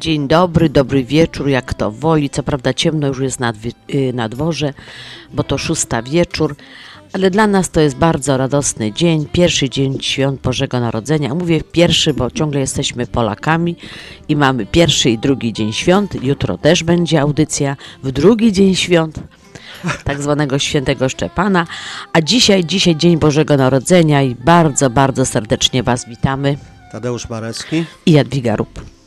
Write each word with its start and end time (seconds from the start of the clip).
Dzień 0.00 0.28
dobry, 0.28 0.68
dobry 0.68 1.04
wieczór, 1.04 1.48
jak 1.48 1.74
to 1.74 1.90
woli. 1.90 2.30
Co 2.30 2.42
prawda 2.42 2.74
ciemno 2.74 3.06
już 3.06 3.20
jest 3.20 3.40
na, 3.40 3.52
y, 3.94 4.12
na 4.12 4.28
dworze, 4.28 4.74
bo 5.32 5.42
to 5.42 5.58
szósta 5.58 6.02
wieczór, 6.02 6.56
ale 7.12 7.30
dla 7.30 7.46
nas 7.46 7.70
to 7.70 7.80
jest 7.80 7.96
bardzo 7.96 8.36
radosny 8.36 8.92
dzień, 8.92 9.26
pierwszy 9.32 9.70
dzień 9.70 10.00
świąt 10.00 10.40
Bożego 10.40 10.80
Narodzenia. 10.80 11.34
Mówię 11.34 11.60
pierwszy, 11.72 12.14
bo 12.14 12.30
ciągle 12.30 12.60
jesteśmy 12.60 13.06
Polakami 13.06 13.76
i 14.28 14.36
mamy 14.36 14.66
pierwszy 14.66 15.10
i 15.10 15.18
drugi 15.18 15.52
dzień 15.52 15.72
świąt. 15.72 16.24
Jutro 16.24 16.58
też 16.58 16.84
będzie 16.84 17.20
audycja 17.20 17.76
w 18.02 18.12
drugi 18.12 18.52
dzień 18.52 18.74
świąt 18.74 19.20
tak 20.04 20.22
zwanego 20.22 20.58
świętego 20.58 21.08
Szczepana, 21.08 21.66
a 22.12 22.20
dzisiaj, 22.20 22.64
dzisiaj 22.64 22.96
Dzień 22.96 23.18
Bożego 23.18 23.56
Narodzenia 23.56 24.22
i 24.22 24.34
bardzo, 24.34 24.90
bardzo 24.90 25.26
serdecznie 25.26 25.82
Was 25.82 26.08
witamy 26.08 26.56
Tadeusz 26.92 27.28
Marecki. 27.28 27.84
i 28.06 28.12
Jadwiga 28.12 28.56
Rup. 28.56 28.97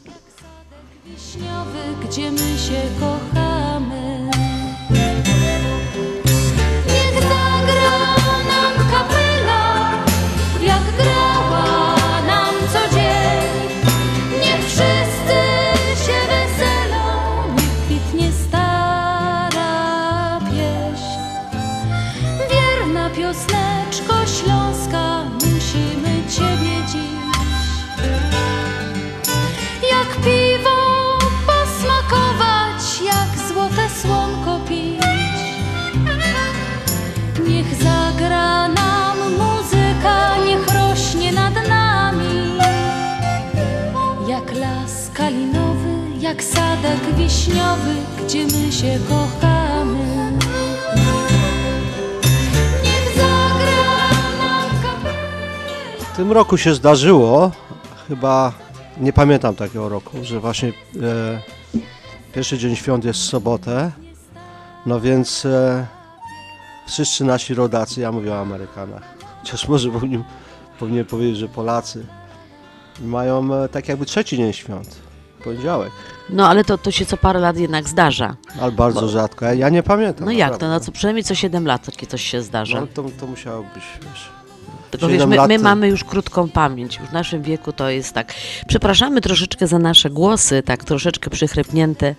Wiśniowy, 2.12 2.51
wiśniowy, 47.46 47.96
gdzie 48.26 48.46
my 48.46 48.72
się 48.72 49.00
kochamy. 49.10 50.32
Niech 52.84 53.16
zagra 53.16 54.20
nam. 54.38 54.70
W 56.00 56.16
tym 56.16 56.32
roku 56.32 56.58
się 56.58 56.74
zdarzyło, 56.74 57.52
chyba 58.08 58.54
nie 58.98 59.14
pamiętam 59.14 59.56
takiego 59.56 59.90
roku, 59.90 60.18
że 60.24 60.40
właśnie 60.40 60.70
e, 60.70 60.72
pierwszy 62.34 62.58
dzień 62.58 62.76
świąt 62.76 63.06
jest 63.06 63.20
w 63.20 63.24
sobotę. 63.24 63.92
No 64.86 65.00
więc 65.00 65.46
e, 65.46 65.86
wszyscy 66.88 67.24
nasi 67.24 67.54
rodacy, 67.54 68.02
ja 68.02 68.12
mówię 68.12 68.34
o 68.34 68.40
Amerykanach, 68.40 69.04
chociaż 69.40 69.68
może 69.68 69.92
powinien, 69.92 70.24
powinien 70.80 71.06
powiedzieć, 71.06 71.38
że 71.38 71.48
Polacy, 71.48 72.06
mają 73.00 73.56
e, 73.56 73.70
tak 73.70 73.88
jakby 73.88 74.06
trzeci 74.06 74.38
dzień 74.38 74.54
świąt, 74.54 75.11
poniedziałek, 75.42 75.92
No 76.30 76.48
ale 76.48 76.64
to, 76.64 76.78
to 76.78 76.92
się 76.92 77.06
co 77.06 77.18
parę 77.18 77.40
lat 77.40 77.58
jednak 77.58 77.90
zdarza. 77.90 78.36
ale 78.62 78.72
bardzo 78.72 79.08
rzadko. 79.08 79.46
Ja, 79.46 79.54
ja 79.54 79.70
nie 79.70 79.84
pamiętam. 79.84 80.26
No 80.26 80.32
jak 80.32 80.58
to? 80.58 80.68
No 80.68 80.80
co 80.80 80.92
przynajmniej 80.92 81.24
co 81.24 81.36
7 81.36 81.66
lat 81.66 81.86
takie 81.86 82.08
coś 82.08 82.22
się 82.24 82.42
zdarza. 82.42 82.82
No, 82.82 82.88
to, 82.88 83.04
to 83.20 83.28
musiało 83.28 83.64
być, 83.64 83.84
wiesz. 84.02 84.30
Tylko 84.92 85.08
wiesz, 85.08 85.26
my, 85.26 85.48
my 85.48 85.60
mamy 85.60 85.88
już 85.88 86.04
krótką 86.04 86.50
pamięć. 86.50 86.98
Już 87.00 87.10
w 87.10 87.14
naszym 87.14 87.42
wieku 87.42 87.74
to 87.74 87.90
jest 87.90 88.14
tak. 88.14 88.34
Przepraszamy 88.68 89.22
troszeczkę 89.22 89.68
za 89.68 89.80
nasze 89.80 90.10
głosy, 90.10 90.64
tak 90.64 90.84
troszeczkę 90.84 91.30
przychrypnięte. 91.30 92.16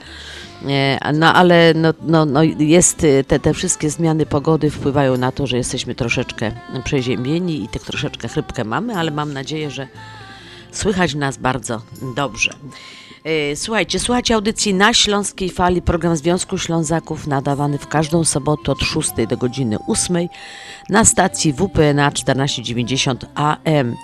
E, 0.68 1.12
No 1.12 1.34
ale 1.34 1.72
no, 1.74 1.94
no, 2.02 2.24
no 2.24 2.42
jest, 2.58 3.04
y, 3.04 3.24
te, 3.28 3.40
te 3.40 3.54
wszystkie 3.54 3.90
zmiany 3.90 4.26
pogody 4.26 4.70
wpływają 4.70 5.16
na 5.16 5.32
to, 5.32 5.46
że 5.46 5.56
jesteśmy 5.56 5.94
troszeczkę 5.94 6.52
przeziębieni 6.84 7.64
i 7.64 7.68
tak 7.68 7.82
troszeczkę 7.82 8.28
chrypkę 8.28 8.64
mamy, 8.64 8.94
ale 8.94 9.10
mam 9.10 9.32
nadzieję, 9.32 9.70
że 9.70 9.88
Słychać 10.72 11.14
nas 11.14 11.36
bardzo 11.36 11.82
dobrze. 12.16 12.50
E, 13.24 13.56
Słuchajcie, 13.56 14.00
słuchajcie 14.00 14.34
audycji 14.34 14.74
na 14.74 14.94
Śląskiej 14.94 15.50
Fali, 15.50 15.82
program 15.82 16.16
Związku 16.16 16.58
Ślązaków 16.58 17.26
nadawany 17.26 17.78
w 17.78 17.86
każdą 17.86 18.24
sobotę 18.24 18.72
od 18.72 18.80
6 18.80 19.10
do 19.28 19.36
godziny 19.36 19.76
8 19.88 20.28
na 20.88 21.04
stacji 21.04 21.52
WPNA 21.52 22.10
1490 22.10 23.24
AM. 23.34 23.96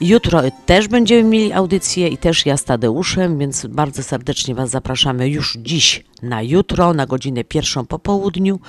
Jutro 0.00 0.42
też 0.66 0.88
będziemy 0.88 1.24
mieli 1.24 1.52
audycję 1.52 2.08
i 2.08 2.18
też 2.18 2.46
ja 2.46 2.56
z 2.56 2.64
Tadeuszem, 2.64 3.38
więc 3.38 3.66
bardzo 3.66 4.02
serdecznie 4.02 4.54
Was 4.54 4.70
zapraszamy 4.70 5.28
już 5.28 5.58
dziś 5.62 6.04
na 6.22 6.42
jutro, 6.42 6.94
na 6.94 7.06
godzinę 7.06 7.44
pierwszą 7.44 7.86
po 7.86 7.98
południu. 7.98 8.60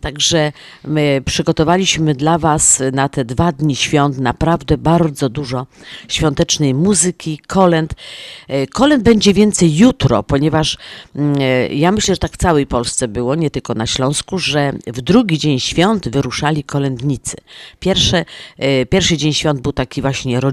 Także 0.00 0.52
my 0.84 1.22
przygotowaliśmy 1.24 2.14
dla 2.14 2.38
Was 2.38 2.82
na 2.92 3.08
te 3.08 3.24
dwa 3.24 3.52
dni 3.52 3.76
świąt 3.76 4.18
naprawdę 4.18 4.78
bardzo 4.78 5.28
dużo 5.28 5.66
świątecznej 6.08 6.74
muzyki, 6.74 7.38
kolęd. 7.46 7.94
E, 8.48 8.66
Kolęd 8.66 9.04
będzie 9.04 9.34
więcej 9.34 9.76
jutro, 9.76 10.22
ponieważ 10.22 10.78
mm, 11.16 11.36
e, 11.40 11.68
ja 11.68 11.92
myślę, 11.92 12.14
że 12.14 12.18
tak 12.18 12.32
w 12.32 12.36
całej 12.36 12.66
Polsce 12.66 13.08
było, 13.08 13.34
nie 13.34 13.50
tylko 13.50 13.74
na 13.74 13.86
Śląsku, 13.86 14.38
że 14.38 14.72
w 14.86 15.00
drugi 15.00 15.38
dzień 15.38 15.60
świąt 15.60 16.08
wyruszali 16.08 16.64
kolędnicy. 16.64 17.36
Pierwsze, 17.80 18.24
e, 18.58 18.86
pierwszy 18.86 19.16
dzień 19.16 19.32
świąt 19.32 19.60
był 19.60 19.72
taki 19.72 20.02
właśnie 20.02 20.40
rodzinny, 20.40 20.51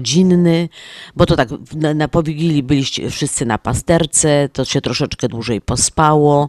bo 1.16 1.26
to 1.26 1.36
tak 1.36 1.48
na, 1.74 1.94
na 1.94 2.08
po 2.08 2.22
Wigilii 2.22 2.62
byliście 2.62 3.10
wszyscy 3.10 3.46
na 3.46 3.58
pasterce, 3.58 4.48
to 4.52 4.64
się 4.64 4.80
troszeczkę 4.80 5.28
dłużej 5.28 5.60
pospało. 5.60 6.48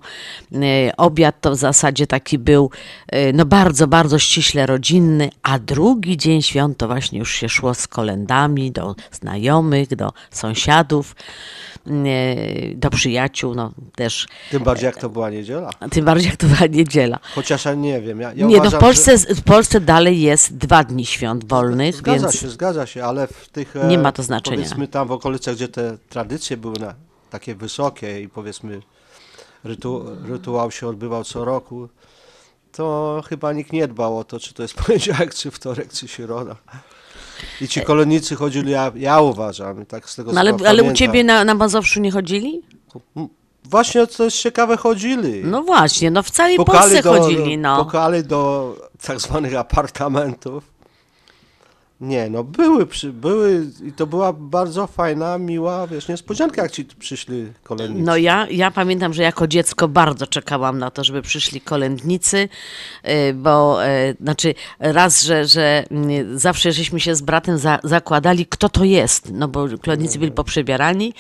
E, 0.53 0.97
Obiad 0.97 1.41
to 1.41 1.51
w 1.51 1.55
zasadzie 1.55 2.07
taki 2.07 2.37
był 2.37 2.69
e, 3.07 3.33
no 3.33 3.45
bardzo, 3.45 3.87
bardzo 3.87 4.19
ściśle 4.19 4.65
rodzinny, 4.65 5.29
a 5.43 5.59
drugi 5.59 6.17
dzień 6.17 6.41
świąt 6.41 6.77
to 6.77 6.87
właśnie 6.87 7.19
już 7.19 7.31
się 7.33 7.49
szło 7.49 7.73
z 7.73 7.87
kolendami 7.87 8.71
do 8.71 8.95
znajomych, 9.11 9.95
do 9.95 10.13
sąsiadów, 10.31 11.15
e, 11.87 12.75
do 12.75 12.89
przyjaciół, 12.89 13.55
no 13.55 13.71
też, 13.95 14.27
Tym 14.51 14.63
bardziej 14.63 14.85
jak 14.85 14.97
to 14.97 15.09
była 15.09 15.29
niedziela. 15.29 15.69
tym 15.91 16.05
bardziej 16.05 16.29
jak 16.29 16.37
to 16.37 16.47
była 16.47 16.67
niedziela. 16.67 17.19
Chociaż 17.35 17.65
ja 17.65 17.73
nie 17.73 18.01
wiem. 18.01 18.21
Ja, 18.21 18.33
ja 18.33 18.45
Nie, 18.45 18.57
no 18.57 18.63
w 18.63 18.67
uważam, 18.67 18.79
Polsce, 18.79 19.17
w 19.17 19.41
Polsce 19.41 19.81
dalej 19.81 20.21
jest 20.21 20.57
dwa 20.57 20.83
dni 20.83 21.05
świąt 21.05 21.45
wolnych, 21.47 21.95
Zgadza 21.95 22.27
więc 22.27 22.39
się, 22.39 22.49
zgadza 22.49 22.85
się, 22.85 23.03
ale 23.03 23.27
w 23.27 23.40
tych. 23.47 23.75
e, 23.75 23.87
Nie 23.87 23.97
ma 23.97 24.11
to 24.11 24.23
znaczenia. 24.23 24.57
Powiedzmy 24.57 24.87
tam 24.87 25.07
w 25.07 25.11
okolicach, 25.11 25.55
gdzie 25.55 25.67
te 25.67 25.97
tradycje 26.09 26.57
były 26.57 26.79
na, 26.79 26.93
takie 27.29 27.55
wysokie 27.55 28.21
i 28.21 28.29
powiedzmy 28.29 28.81
rytu, 29.63 30.05
rytuał 30.25 30.71
się 30.71 30.87
odbywał 30.87 31.23
co 31.23 31.45
roku, 31.45 31.89
to 32.71 33.23
chyba 33.29 33.53
nikt 33.53 33.73
nie 33.73 33.87
dbał 33.87 34.17
o 34.17 34.23
to, 34.23 34.39
czy 34.39 34.53
to 34.53 34.61
jest 34.63 34.73
poniedziałek, 34.85 35.33
czy 35.35 35.51
wtorek, 35.51 35.93
czy 35.93 36.07
środa. 36.07 36.55
I 37.61 37.67
ci 37.67 37.81
kolonicy 37.81 38.35
chodzili, 38.35 38.71
ja, 38.71 38.91
ja 38.95 39.21
uważam, 39.21 39.85
tak 39.85 40.09
z 40.09 40.15
tego 40.15 40.31
no, 40.33 40.39
ale, 40.39 40.55
co 40.57 40.67
ale 40.67 40.83
u 40.83 40.93
ciebie 40.93 41.23
na, 41.23 41.43
na 41.43 41.55
Mazowszu 41.55 41.99
nie 41.99 42.11
chodzili? 42.11 42.61
Właśnie 43.63 44.07
to 44.07 44.23
jest 44.23 44.37
ciekawe, 44.37 44.77
chodzili. 44.77 45.41
No 45.45 45.63
właśnie, 45.63 46.11
no 46.11 46.23
w 46.23 46.31
całej 46.31 46.57
Pukali 46.57 46.79
Polsce 46.79 47.01
do, 47.03 47.13
chodzili, 47.13 47.57
no. 47.57 47.85
Pukali 47.85 48.23
do 48.23 48.75
tak 49.05 49.19
zwanych 49.19 49.55
apartamentów. 49.55 50.70
Nie, 52.01 52.29
no 52.29 52.43
były, 52.43 52.85
przy, 52.85 53.13
były 53.13 53.67
i 53.83 53.91
to 53.91 54.07
była 54.07 54.33
bardzo 54.33 54.87
fajna, 54.87 55.37
miła, 55.37 55.87
wiesz, 55.87 56.07
niespodzianka, 56.07 56.61
jak 56.61 56.71
ci 56.71 56.85
przyszli 56.85 57.47
kolejni. 57.63 58.01
No 58.01 58.17
ja, 58.17 58.47
ja 58.49 58.71
pamiętam, 58.71 59.13
że 59.13 59.23
jako 59.23 59.47
dziecko 59.47 59.87
bardzo 59.87 60.27
czekałam 60.27 60.77
na 60.77 60.91
to, 60.91 61.03
żeby 61.03 61.21
przyszli 61.21 61.61
kolędnicy, 61.61 62.49
y, 63.07 63.33
bo 63.33 63.85
y, 63.85 64.15
znaczy 64.21 64.53
raz, 64.79 65.23
że, 65.23 65.45
że 65.45 65.83
mm, 65.91 66.39
zawsze 66.39 66.71
żeśmy 66.71 66.99
się 66.99 67.15
z 67.15 67.21
bratem 67.21 67.57
za, 67.57 67.79
zakładali, 67.83 68.45
kto 68.45 68.69
to 68.69 68.83
jest, 68.83 69.31
no 69.31 69.47
bo 69.47 69.67
kolędnicy 69.81 70.19
byli 70.19 70.31
poprzebierani 70.31 71.13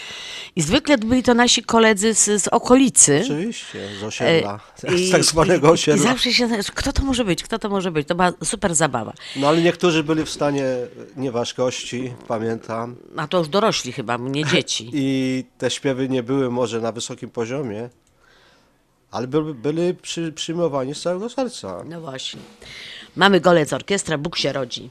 i 0.55 0.61
zwykle 0.61 0.97
byli 0.97 1.23
to 1.23 1.33
nasi 1.33 1.63
koledzy 1.63 2.13
z, 2.13 2.43
z 2.43 2.47
okolicy. 2.47 3.21
Oczywiście, 3.23 3.79
z 3.99 4.03
osiedla, 4.03 4.59
E, 4.83 4.97
z 4.97 5.11
tak 5.11 5.23
zwanego 5.23 5.67
I 5.69 5.71
osiedla. 5.71 6.03
zawsze 6.03 6.33
się, 6.33 6.49
kto 6.75 6.93
to 6.93 7.03
może 7.03 7.25
być, 7.25 7.43
kto 7.43 7.59
to 7.59 7.69
może 7.69 7.91
być, 7.91 8.07
to 8.07 8.15
była 8.15 8.33
super 8.43 8.75
zabawa. 8.75 9.13
No 9.35 9.47
ale 9.47 9.61
niektórzy 9.61 10.03
byli 10.03 10.25
w 10.25 10.29
stanie 10.29 10.70
nieważkości, 11.15 12.13
pamiętam. 12.27 12.95
A 13.17 13.27
to 13.27 13.37
już 13.37 13.47
dorośli 13.47 13.91
chyba, 13.91 14.17
nie 14.17 14.45
dzieci. 14.45 14.89
I 14.93 15.45
te 15.57 15.71
śpiewy 15.71 16.09
nie 16.09 16.23
były 16.23 16.51
może 16.51 16.81
na 16.81 16.91
wysokim 16.91 17.29
poziomie, 17.29 17.89
ale 19.11 19.27
byli, 19.27 19.53
byli 19.53 19.93
przy, 19.93 20.31
przyjmowani 20.31 20.95
z 20.95 21.01
całego 21.01 21.29
serca. 21.29 21.83
No 21.85 22.01
właśnie. 22.01 22.41
Mamy 23.15 23.39
golec 23.39 23.73
orkiestra, 23.73 24.17
Bóg 24.17 24.37
się 24.37 24.53
rodzi. 24.53 24.89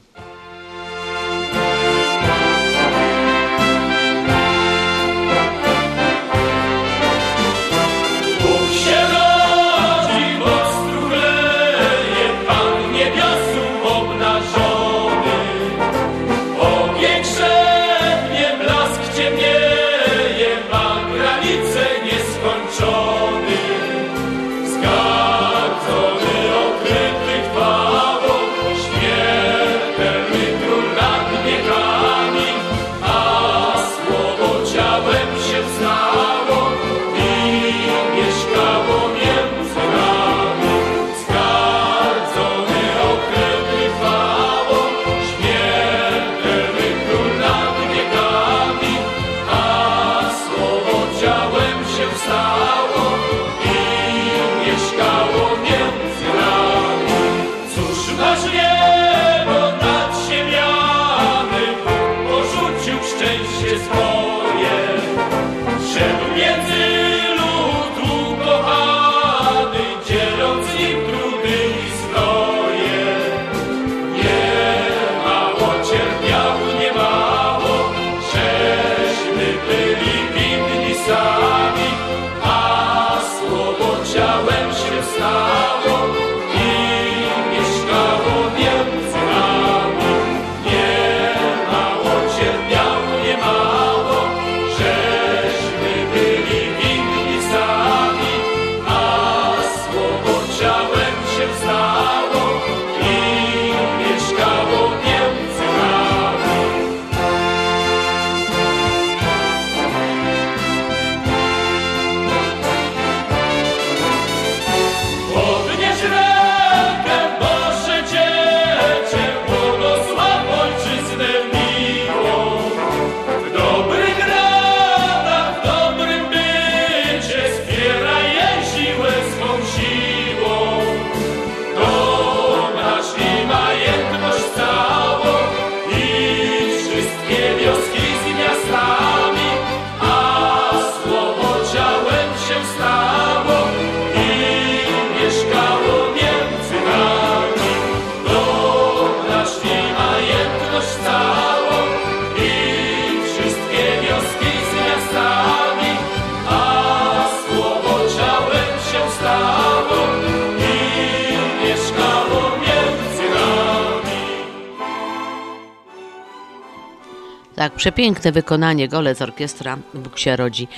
Tak, 167.61 167.73
przepiękne 167.73 168.33
wykonanie, 168.33 168.89
golec 168.89 169.23
orkiestra 169.23 169.79
Bóg 169.95 170.19
się 170.19 170.37
rodzi. 170.37 170.69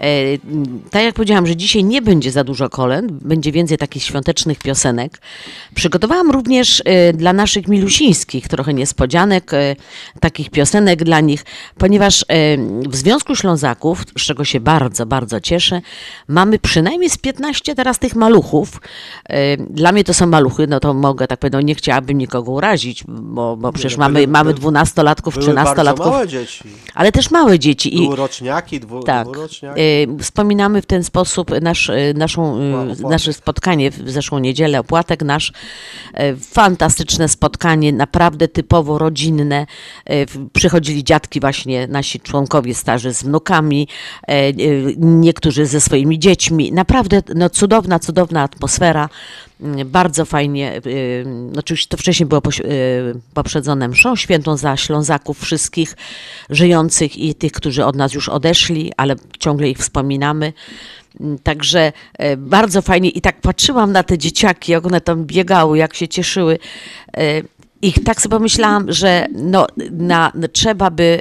E, 0.00 0.04
tak 0.90 1.02
jak 1.02 1.14
powiedziałam, 1.14 1.46
że 1.46 1.56
dzisiaj 1.56 1.84
nie 1.84 2.02
będzie 2.02 2.30
za 2.32 2.44
dużo 2.44 2.68
kolęd, 2.70 3.12
będzie 3.12 3.52
więcej 3.52 3.78
takich 3.78 4.02
świątecznych 4.02 4.58
piosenek. 4.58 5.20
Przygotowałam 5.74 6.30
również 6.30 6.82
e, 6.84 7.12
dla 7.12 7.32
naszych 7.32 7.68
milusińskich 7.68 8.48
trochę 8.48 8.74
niespodzianek, 8.74 9.54
e, 9.54 9.76
takich 10.20 10.50
piosenek 10.50 11.04
dla 11.04 11.20
nich, 11.20 11.44
ponieważ 11.78 12.24
w 12.88 12.96
Związku 12.96 13.36
Ślązaków, 13.36 14.02
z 14.18 14.22
czego 14.22 14.44
się 14.44 14.60
bardzo, 14.60 15.06
bardzo 15.06 15.40
cieszę, 15.40 15.80
mamy 16.28 16.58
przynajmniej 16.58 17.10
z 17.10 17.18
15 17.18 17.74
teraz 17.74 17.98
tych 17.98 18.16
maluchów. 18.16 18.80
Dla 19.70 19.92
mnie 19.92 20.04
to 20.04 20.14
są 20.14 20.26
maluchy, 20.26 20.66
no 20.66 20.80
to 20.80 20.94
mogę 20.94 21.26
tak 21.26 21.38
powiedzieć, 21.40 21.52
no 21.54 21.60
nie 21.60 21.74
chciałabym 21.74 22.18
nikogo 22.18 22.52
urazić, 22.52 23.04
bo, 23.08 23.56
bo 23.56 23.72
przecież 23.72 23.92
no, 23.96 23.98
mamy, 23.98 24.14
były- 24.14 24.28
mamy 24.32 24.54
były- 24.54 24.72
12-latków, 24.72 25.34
Były 25.38 25.54
bardzo 25.54 25.82
13-latków, 25.82 25.98
małe 26.10 26.28
dzieci. 26.28 26.64
ale 26.94 27.12
też 27.12 27.30
małe 27.30 27.58
dzieci. 27.58 27.96
I, 27.96 28.06
Dwuroczniaki, 28.06 28.80
dwu, 28.80 29.02
tak. 29.02 29.24
dwuroczniaki. 29.28 29.80
Y, 29.84 30.06
Wspominamy 30.22 30.82
w 30.82 30.86
ten 30.86 31.04
sposób 31.04 31.50
nasz, 31.60 31.88
y, 31.88 32.14
naszą, 32.16 32.60
y, 32.60 32.76
Opłatek. 32.76 33.06
nasze 33.10 33.32
spotkanie 33.32 33.90
w 33.90 34.10
zeszłą 34.10 34.38
niedzielę, 34.38 34.80
opłatek 34.80 35.22
nasz. 35.22 35.52
Fantastyczne 36.40 37.28
spotkanie, 37.28 37.92
naprawdę 37.92 38.48
typowo 38.48 38.98
rodzinne. 38.98 39.66
Przychodzili 40.52 41.04
dziadki 41.04 41.40
właśnie, 41.40 41.86
nasi 41.86 42.20
członkowie 42.20 42.74
starzy 42.74 43.14
z 43.14 43.22
wnukami, 43.22 43.88
niektórzy 44.98 45.66
ze 45.66 45.80
swoimi 45.80 46.18
dziećmi. 46.18 46.72
Naprawdę 46.72 47.22
no, 47.34 47.50
cudowna, 47.50 47.98
cudowna 47.98 48.42
atmosfera. 48.42 49.08
Bardzo 49.84 50.24
fajnie. 50.24 50.80
y, 50.86 51.24
Oczywiście 51.58 51.88
to 51.88 51.96
wcześniej 51.96 52.26
było 52.26 52.42
y, 52.60 53.20
poprzedzone 53.34 53.88
mszą 53.88 54.16
świętą 54.16 54.56
za 54.56 54.76
Ślązaków 54.76 55.40
wszystkich 55.40 55.96
żyjących 56.50 57.16
i 57.16 57.34
tych, 57.34 57.52
którzy 57.52 57.84
od 57.84 57.96
nas 57.96 58.14
już 58.14 58.28
odeszli, 58.28 58.92
ale 58.96 59.16
ciągle 59.38 59.68
ich 59.68 59.78
wspominamy. 59.78 60.52
Mm, 61.20 61.38
Także 61.38 61.92
e, 62.18 62.36
bardzo 62.36 62.82
fajnie 62.82 63.10
i 63.10 63.20
tak 63.20 63.40
patrzyłam 63.40 63.92
na 63.92 64.02
te 64.02 64.18
dzieciaki, 64.18 64.72
jak 64.72 64.86
one 64.86 65.00
tam 65.00 65.24
biegały, 65.24 65.78
jak 65.78 65.94
się 65.94 66.08
cieszyły. 66.08 66.58
I 67.82 67.92
tak 67.92 68.22
sobie 68.22 68.36
pomyślałam, 68.36 68.92
że 68.92 69.26
no, 69.32 69.66
na, 69.90 70.32
no, 70.34 70.48
trzeba 70.48 70.90
by, 70.90 71.20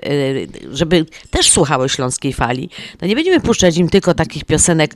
żeby 0.72 1.06
też 1.30 1.50
słuchały 1.52 1.90
śląskiej 1.90 2.34
fali. 2.34 2.70
No 3.02 3.08
nie 3.08 3.16
będziemy 3.16 3.40
puszczać 3.40 3.78
im 3.78 3.90
tylko 3.90 4.14
takich 4.14 4.46
piosenek, 4.46 4.96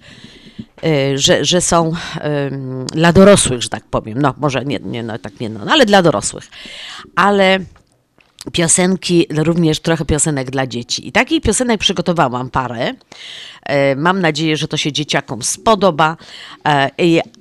że, 1.16 1.46
że 1.46 1.62
są 1.62 1.92
em, 2.22 2.86
dla 2.86 3.14
dorosłych, 3.14 3.62
że 3.62 3.70
tak 3.70 3.84
powiem. 3.84 4.22
No 4.22 4.34
może 4.38 4.66
nie, 4.66 4.80
nie 4.80 5.04
no 5.04 5.18
tak 5.18 5.40
nie, 5.40 5.50
no, 5.50 5.60
ale 5.72 5.86
dla 5.86 6.02
dorosłych. 6.02 6.50
Ale 7.16 7.60
piosenki, 8.52 9.26
również 9.30 9.80
trochę 9.80 10.06
piosenek 10.06 10.52
dla 10.52 10.68
dzieci. 10.68 11.08
I 11.08 11.12
takich 11.12 11.42
piosenek 11.42 11.80
przygotowałam 11.80 12.50
parę. 12.50 12.94
E, 13.64 13.96
Mam 13.96 14.22
nadzieję, 14.22 14.58
że 14.58 14.68
to 14.68 14.78
się 14.78 14.92
dzieciakom 14.92 15.44
spodoba, 15.44 16.18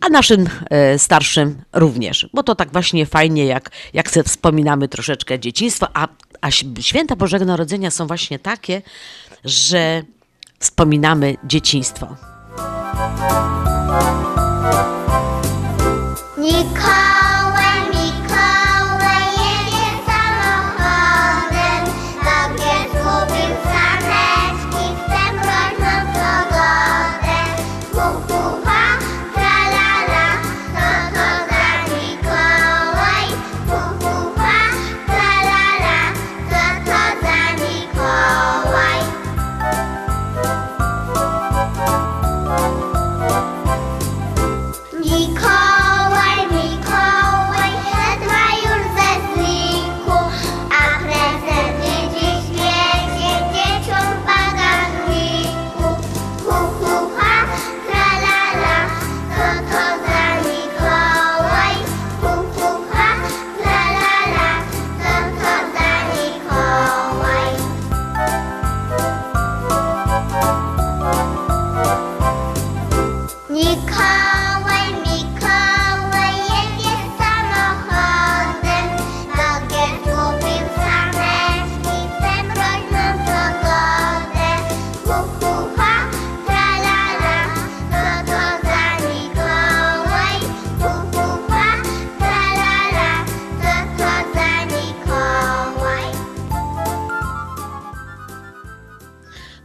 a 0.01 0.09
naszym 0.11 0.49
starszym 0.97 1.63
również, 1.73 2.29
bo 2.33 2.43
to 2.43 2.55
tak 2.55 2.73
właśnie 2.73 3.07
fajnie, 3.07 3.47
jak, 3.47 3.71
jak 3.93 4.11
sobie 4.11 4.25
wspominamy 4.25 4.89
troszeczkę 4.89 5.39
dzieciństwo, 5.39 5.89
a, 5.95 6.09
a 6.41 6.51
święta 6.81 7.17
Bożego 7.17 7.45
Narodzenia 7.45 7.91
są 7.91 8.07
właśnie 8.07 8.39
takie, 8.39 8.83
że 9.45 10.03
wspominamy 10.59 11.37
dzieciństwo. 11.45 12.36
Mikołaj, 16.37 17.16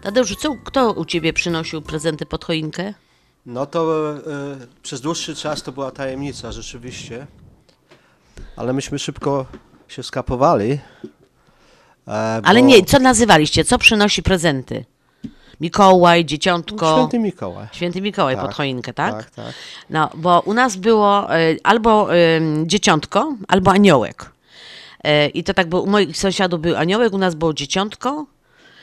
Tadeuszu, 0.02 0.36
co, 0.36 0.56
kto 0.64 0.92
u 0.94 1.06
ciebie 1.06 1.34
przynosił 1.34 1.82
prezenty 1.82 2.26
pod 2.26 2.46
choinkę? 2.46 2.94
No 3.46 3.66
to 3.66 4.12
e, 4.12 4.22
przez 4.84 5.02
dłuższy 5.02 5.36
czas 5.36 5.64
to 5.64 5.72
była 5.72 5.92
tajemnica 5.92 6.52
rzeczywiście, 6.52 7.28
ale 8.56 8.74
myśmy 8.74 9.00
szybko 9.00 9.46
się 9.88 10.04
skapowali. 10.04 10.72
E, 12.08 12.42
Ale 12.44 12.60
bo- 12.60 12.66
nie, 12.66 12.86
co 12.86 13.00
nazywaliście? 13.00 13.64
Co 13.64 13.78
przynosi 13.78 14.24
prezenty? 14.24 14.86
Mikołaj, 15.62 16.26
dzieciątko. 16.26 16.96
Święty 16.98 17.20
Mikołaj. 17.20 17.68
Święty 17.72 18.02
Mikołaj 18.02 18.36
Tak, 18.36 18.46
pod 18.46 18.56
choinkę, 18.56 18.94
tak? 18.94 19.16
tak, 19.16 19.30
tak. 19.30 19.54
No, 19.90 20.10
bo 20.16 20.40
u 20.46 20.54
nas 20.54 20.76
było 20.76 21.36
e, 21.36 21.56
albo 21.64 22.16
e, 22.16 22.18
dzieciątko, 22.66 23.36
albo 23.48 23.72
aniołek. 23.72 24.32
I 25.34 25.44
to 25.44 25.54
tak 25.54 25.70
było, 25.70 25.82
u 25.82 25.88
moich 25.88 26.18
sąsiadów 26.18 26.62
był 26.62 26.76
aniołek, 26.76 27.14
u 27.14 27.18
nas 27.18 27.36
było 27.36 27.54
dzieciątko. 27.54 28.26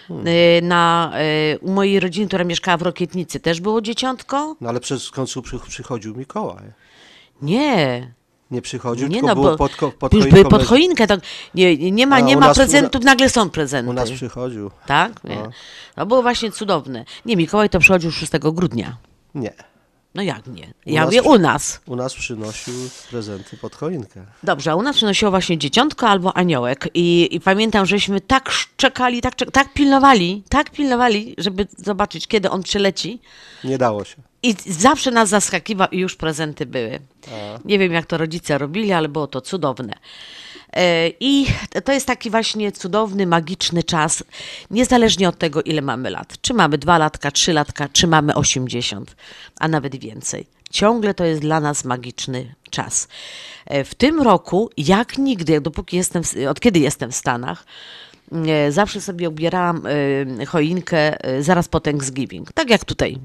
Hmm. 0.09 0.27
E, 0.27 0.61
Na, 0.63 1.13
e, 1.15 1.59
u 1.59 1.71
mojej 1.71 2.01
rodziny, 2.01 2.27
która 2.27 2.45
mieszkała 2.45 2.77
w 2.77 2.83
Rokietnicy, 2.83 3.41
też 3.41 3.61
było 3.61 3.81
dzieciątko. 3.81 4.57
No 4.61 4.69
ale 4.69 4.81
przez 4.81 5.11
końcu 5.11 5.43
przy, 5.43 5.59
przychodził 5.59 6.17
Mikołaj. 6.17 6.65
Nie, 7.43 8.13
Nie 8.51 8.63
przychodził, 8.63 9.09
nie 9.09 9.15
tylko 9.15 9.27
no, 9.27 9.35
było 9.35 9.57
pod, 9.57 9.73
pod 9.99 10.15
już 10.15 10.27
były 10.27 10.45
pod 10.45 10.65
choinkę. 10.65 11.07
To 11.07 11.17
nie, 11.55 11.91
nie 11.93 12.07
ma, 12.07 12.17
A, 12.17 12.21
nie 12.21 12.37
ma 12.37 12.47
nas- 12.47 12.57
prezentów, 12.57 13.05
nagle 13.05 13.31
są 13.31 13.51
prezenty. 13.51 13.91
U 13.91 13.93
nas 13.93 14.11
przychodził. 14.11 14.71
Tak? 14.87 15.25
Nie. 15.25 15.51
No 15.97 16.07
było 16.07 16.23
właśnie 16.23 16.53
cudowne. 16.53 17.05
Nie, 17.27 17.37
Mikołaj 17.37 17.71
to 17.71 17.79
przychodził 17.79 18.11
6 18.11 18.33
grudnia. 18.39 18.97
Nie. 19.35 19.53
No 20.15 20.23
jak 20.23 20.47
nie? 20.47 20.63
U 20.87 20.91
Ja 20.91 21.01
nas 21.01 21.07
mówię 21.07 21.23
u 21.23 21.39
nas. 21.39 21.81
U 21.87 21.97
nas 21.97 22.15
przynosił 22.15 22.75
prezenty 23.11 23.57
pod 23.57 23.75
choinkę. 23.75 24.25
Dobrze, 24.43 24.71
a 24.71 24.75
u 24.75 24.83
nas 24.83 24.97
przynosiło 24.97 25.31
właśnie 25.31 25.59
dzieciątko 25.59 26.09
albo 26.09 26.37
aniołek 26.37 26.89
i, 26.95 27.29
i 27.33 27.41
pamiętam, 27.41 27.87
żeśmy 27.87 28.21
tak 28.21 28.51
czekali, 28.77 29.21
tak, 29.21 29.37
czek- 29.37 29.51
tak 29.51 29.73
pilnowali, 29.73 30.43
tak 30.49 30.71
pilnowali, 30.71 31.35
żeby 31.39 31.67
zobaczyć, 31.77 32.27
kiedy 32.27 32.51
on 32.51 32.63
przyleci 32.63 33.21
Nie 33.65 33.79
dało 33.79 34.05
się. 34.05 34.17
i 34.43 34.55
zawsze 34.67 35.11
nas 35.11 35.29
zaskakiwał 35.29 35.89
i 35.93 35.99
już 35.99 36.17
prezenty 36.17 36.67
były. 36.67 36.99
Nie 37.65 37.79
wiem, 37.79 37.93
jak 37.93 38.07
to 38.07 38.19
rodzice 38.19 38.59
robili, 38.59 38.93
ale 38.93 39.09
było 39.09 39.27
to 39.27 39.41
cudowne. 39.41 39.93
E, 40.73 41.09
I 41.21 41.47
to 41.85 41.93
jest 41.93 42.07
taki 42.07 42.31
właśnie 42.31 42.73
cudowny, 42.73 43.27
magiczny 43.27 43.83
czas, 43.83 44.25
niezależnie 44.71 45.29
od 45.29 45.39
tego, 45.39 45.63
ile 45.63 45.83
mamy 45.83 46.11
lat. 46.11 46.41
Czy 46.41 46.55
mamy 46.55 46.79
dwa 46.79 46.99
latka, 46.99 47.31
trzy 47.31 47.53
latka, 47.53 47.89
czy 47.93 48.07
mamy 48.07 48.35
80, 48.35 49.17
a 49.61 49.69
nawet 49.69 49.97
więcej. 49.97 50.47
Ciągle 50.71 51.15
to 51.15 51.25
jest 51.25 51.41
dla 51.41 51.61
nas 51.61 51.85
magiczny 51.85 52.55
czas. 52.71 53.09
E, 53.67 53.85
W 53.85 53.95
tym 53.95 54.23
roku, 54.23 54.71
jak 54.77 55.19
nigdy, 55.19 55.61
dopóki 55.61 55.97
jestem, 55.97 56.23
od 56.51 56.61
kiedy 56.61 56.79
jestem 56.79 57.13
w 57.13 57.17
Stanach, 57.17 57.65
e, 58.33 58.73
zawsze 58.73 59.01
sobie 59.01 59.29
ubierałam 59.29 59.83
e, 60.41 60.47
choinkę 60.47 61.17
zaraz 61.41 61.69
po 61.69 61.81
Thanksgiving. 61.81 62.53
Tak 62.53 62.71
jak 62.71 62.85
tutaj. 62.85 63.19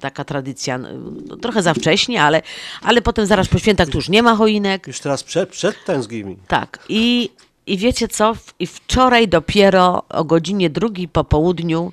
Taka 0.00 0.24
tradycja, 0.24 0.78
no, 0.78 1.36
trochę 1.36 1.62
za 1.62 1.74
wcześnie, 1.74 2.22
ale, 2.22 2.42
ale 2.82 3.02
potem 3.02 3.26
zaraz 3.26 3.48
po 3.48 3.58
świętach 3.58 3.88
tu 3.88 3.98
już 3.98 4.08
nie 4.08 4.22
ma 4.22 4.36
choinek. 4.36 4.86
Już 4.86 5.00
teraz 5.00 5.22
przed, 5.22 5.50
przed 5.50 5.84
Thanksgiving. 5.84 6.38
Tak. 6.48 6.78
I, 6.88 7.30
I 7.66 7.78
wiecie 7.78 8.08
co? 8.08 8.36
I 8.58 8.66
wczoraj 8.66 9.28
dopiero 9.28 10.02
o 10.08 10.24
godzinie 10.24 10.70
drugiej 10.70 11.08
po 11.08 11.24
południu, 11.24 11.92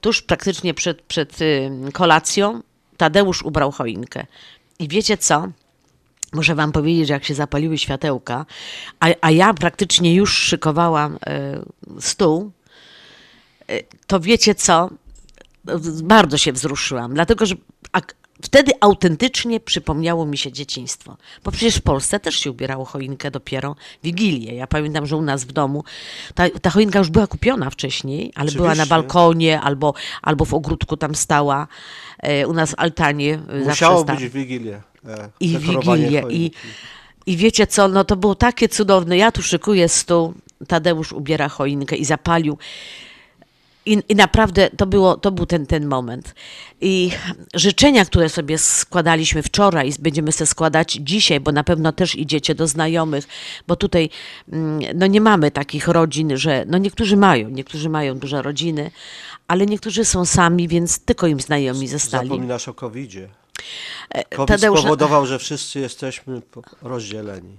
tuż 0.00 0.22
praktycznie 0.22 0.74
przed, 0.74 1.02
przed 1.02 1.42
y, 1.42 1.70
kolacją, 1.92 2.62
Tadeusz 2.96 3.42
ubrał 3.42 3.70
choinkę. 3.70 4.26
I 4.78 4.88
wiecie 4.88 5.16
co? 5.16 5.48
Muszę 6.32 6.54
wam 6.54 6.72
powiedzieć, 6.72 7.08
że 7.08 7.14
jak 7.14 7.24
się 7.24 7.34
zapaliły 7.34 7.78
światełka, 7.78 8.46
a, 9.00 9.06
a 9.20 9.30
ja 9.30 9.54
praktycznie 9.54 10.14
już 10.14 10.36
szykowałam 10.36 11.16
y, 11.16 12.00
stół, 12.00 12.50
y, 13.70 13.84
to 14.06 14.20
wiecie 14.20 14.54
co? 14.54 14.90
Bardzo 16.02 16.38
się 16.38 16.52
wzruszyłam, 16.52 17.14
dlatego 17.14 17.46
że 17.46 17.54
wtedy 18.42 18.72
autentycznie 18.80 19.60
przypomniało 19.60 20.26
mi 20.26 20.38
się 20.38 20.52
dzieciństwo. 20.52 21.16
Bo 21.44 21.50
przecież 21.50 21.76
w 21.76 21.82
Polsce 21.82 22.20
też 22.20 22.36
się 22.36 22.50
ubierało 22.50 22.84
choinkę 22.84 23.30
dopiero 23.30 23.76
Wigilię. 24.04 24.54
Ja 24.54 24.66
pamiętam, 24.66 25.06
że 25.06 25.16
u 25.16 25.22
nas 25.22 25.44
w 25.44 25.52
domu 25.52 25.84
ta, 26.34 26.50
ta 26.50 26.70
choinka 26.70 26.98
już 26.98 27.10
była 27.10 27.26
kupiona 27.26 27.70
wcześniej, 27.70 28.32
ale 28.34 28.52
była 28.52 28.66
na 28.68 28.72
Oczywiście. 28.72 28.90
balkonie 28.90 29.60
albo, 29.60 29.94
albo 30.22 30.44
w 30.44 30.54
ogródku 30.54 30.96
tam 30.96 31.14
stała. 31.14 31.68
E, 32.18 32.46
U 32.46 32.52
nas 32.52 32.70
w 32.70 32.74
altanie 32.76 33.34
e, 33.34 33.38
zawsze 33.58 33.68
Musiało 33.68 34.02
sta- 34.02 34.14
być 34.14 34.24
w 34.24 34.32
Wigilię. 34.32 34.82
E, 35.08 35.28
i 35.40 35.58
Wigilię. 35.58 36.22
I. 36.30 36.50
I 37.26 37.36
wiecie 37.36 37.66
co, 37.66 37.88
no 37.88 38.04
to 38.04 38.16
było 38.16 38.34
takie 38.34 38.68
cudowne. 38.68 39.16
Ja 39.16 39.32
tu 39.32 39.42
szykuję 39.42 39.88
stół, 39.88 40.34
Tadeusz 40.68 41.12
ubiera 41.12 41.48
choinkę 41.48 41.96
i 41.96 42.04
zapalił. 42.04 42.58
I, 43.86 44.02
I 44.08 44.14
naprawdę 44.14 44.70
to, 44.70 44.86
było, 44.86 45.16
to 45.16 45.30
był 45.30 45.46
ten, 45.46 45.66
ten 45.66 45.86
moment. 45.86 46.34
I 46.80 47.10
życzenia, 47.54 48.04
które 48.04 48.28
sobie 48.28 48.58
składaliśmy 48.58 49.42
wczoraj, 49.42 49.88
i 49.88 49.92
będziemy 49.98 50.32
sobie 50.32 50.46
składać 50.46 50.92
dzisiaj, 50.92 51.40
bo 51.40 51.52
na 51.52 51.64
pewno 51.64 51.92
też 51.92 52.16
idziecie 52.16 52.54
do 52.54 52.66
znajomych, 52.66 53.28
bo 53.68 53.76
tutaj 53.76 54.10
mm, 54.52 54.98
no 54.98 55.06
nie 55.06 55.20
mamy 55.20 55.50
takich 55.50 55.88
rodzin, 55.88 56.36
że 56.36 56.64
no 56.66 56.78
niektórzy 56.78 57.16
mają, 57.16 57.48
niektórzy 57.48 57.88
mają 57.88 58.18
duże 58.18 58.42
rodziny, 58.42 58.90
ale 59.48 59.66
niektórzy 59.66 60.04
są 60.04 60.24
sami, 60.24 60.68
więc 60.68 60.98
tylko 60.98 61.26
im 61.26 61.40
znajomi 61.40 61.88
zostali. 61.88 62.28
Zapominasz 62.28 62.68
o 62.68 62.74
COVID-zie. 62.74 63.28
E, 64.10 64.24
COVID 64.24 64.48
Tadeusz, 64.48 64.80
spowodował, 64.80 65.26
że 65.26 65.38
wszyscy 65.38 65.80
jesteśmy 65.80 66.42
rozdzieleni. 66.82 67.56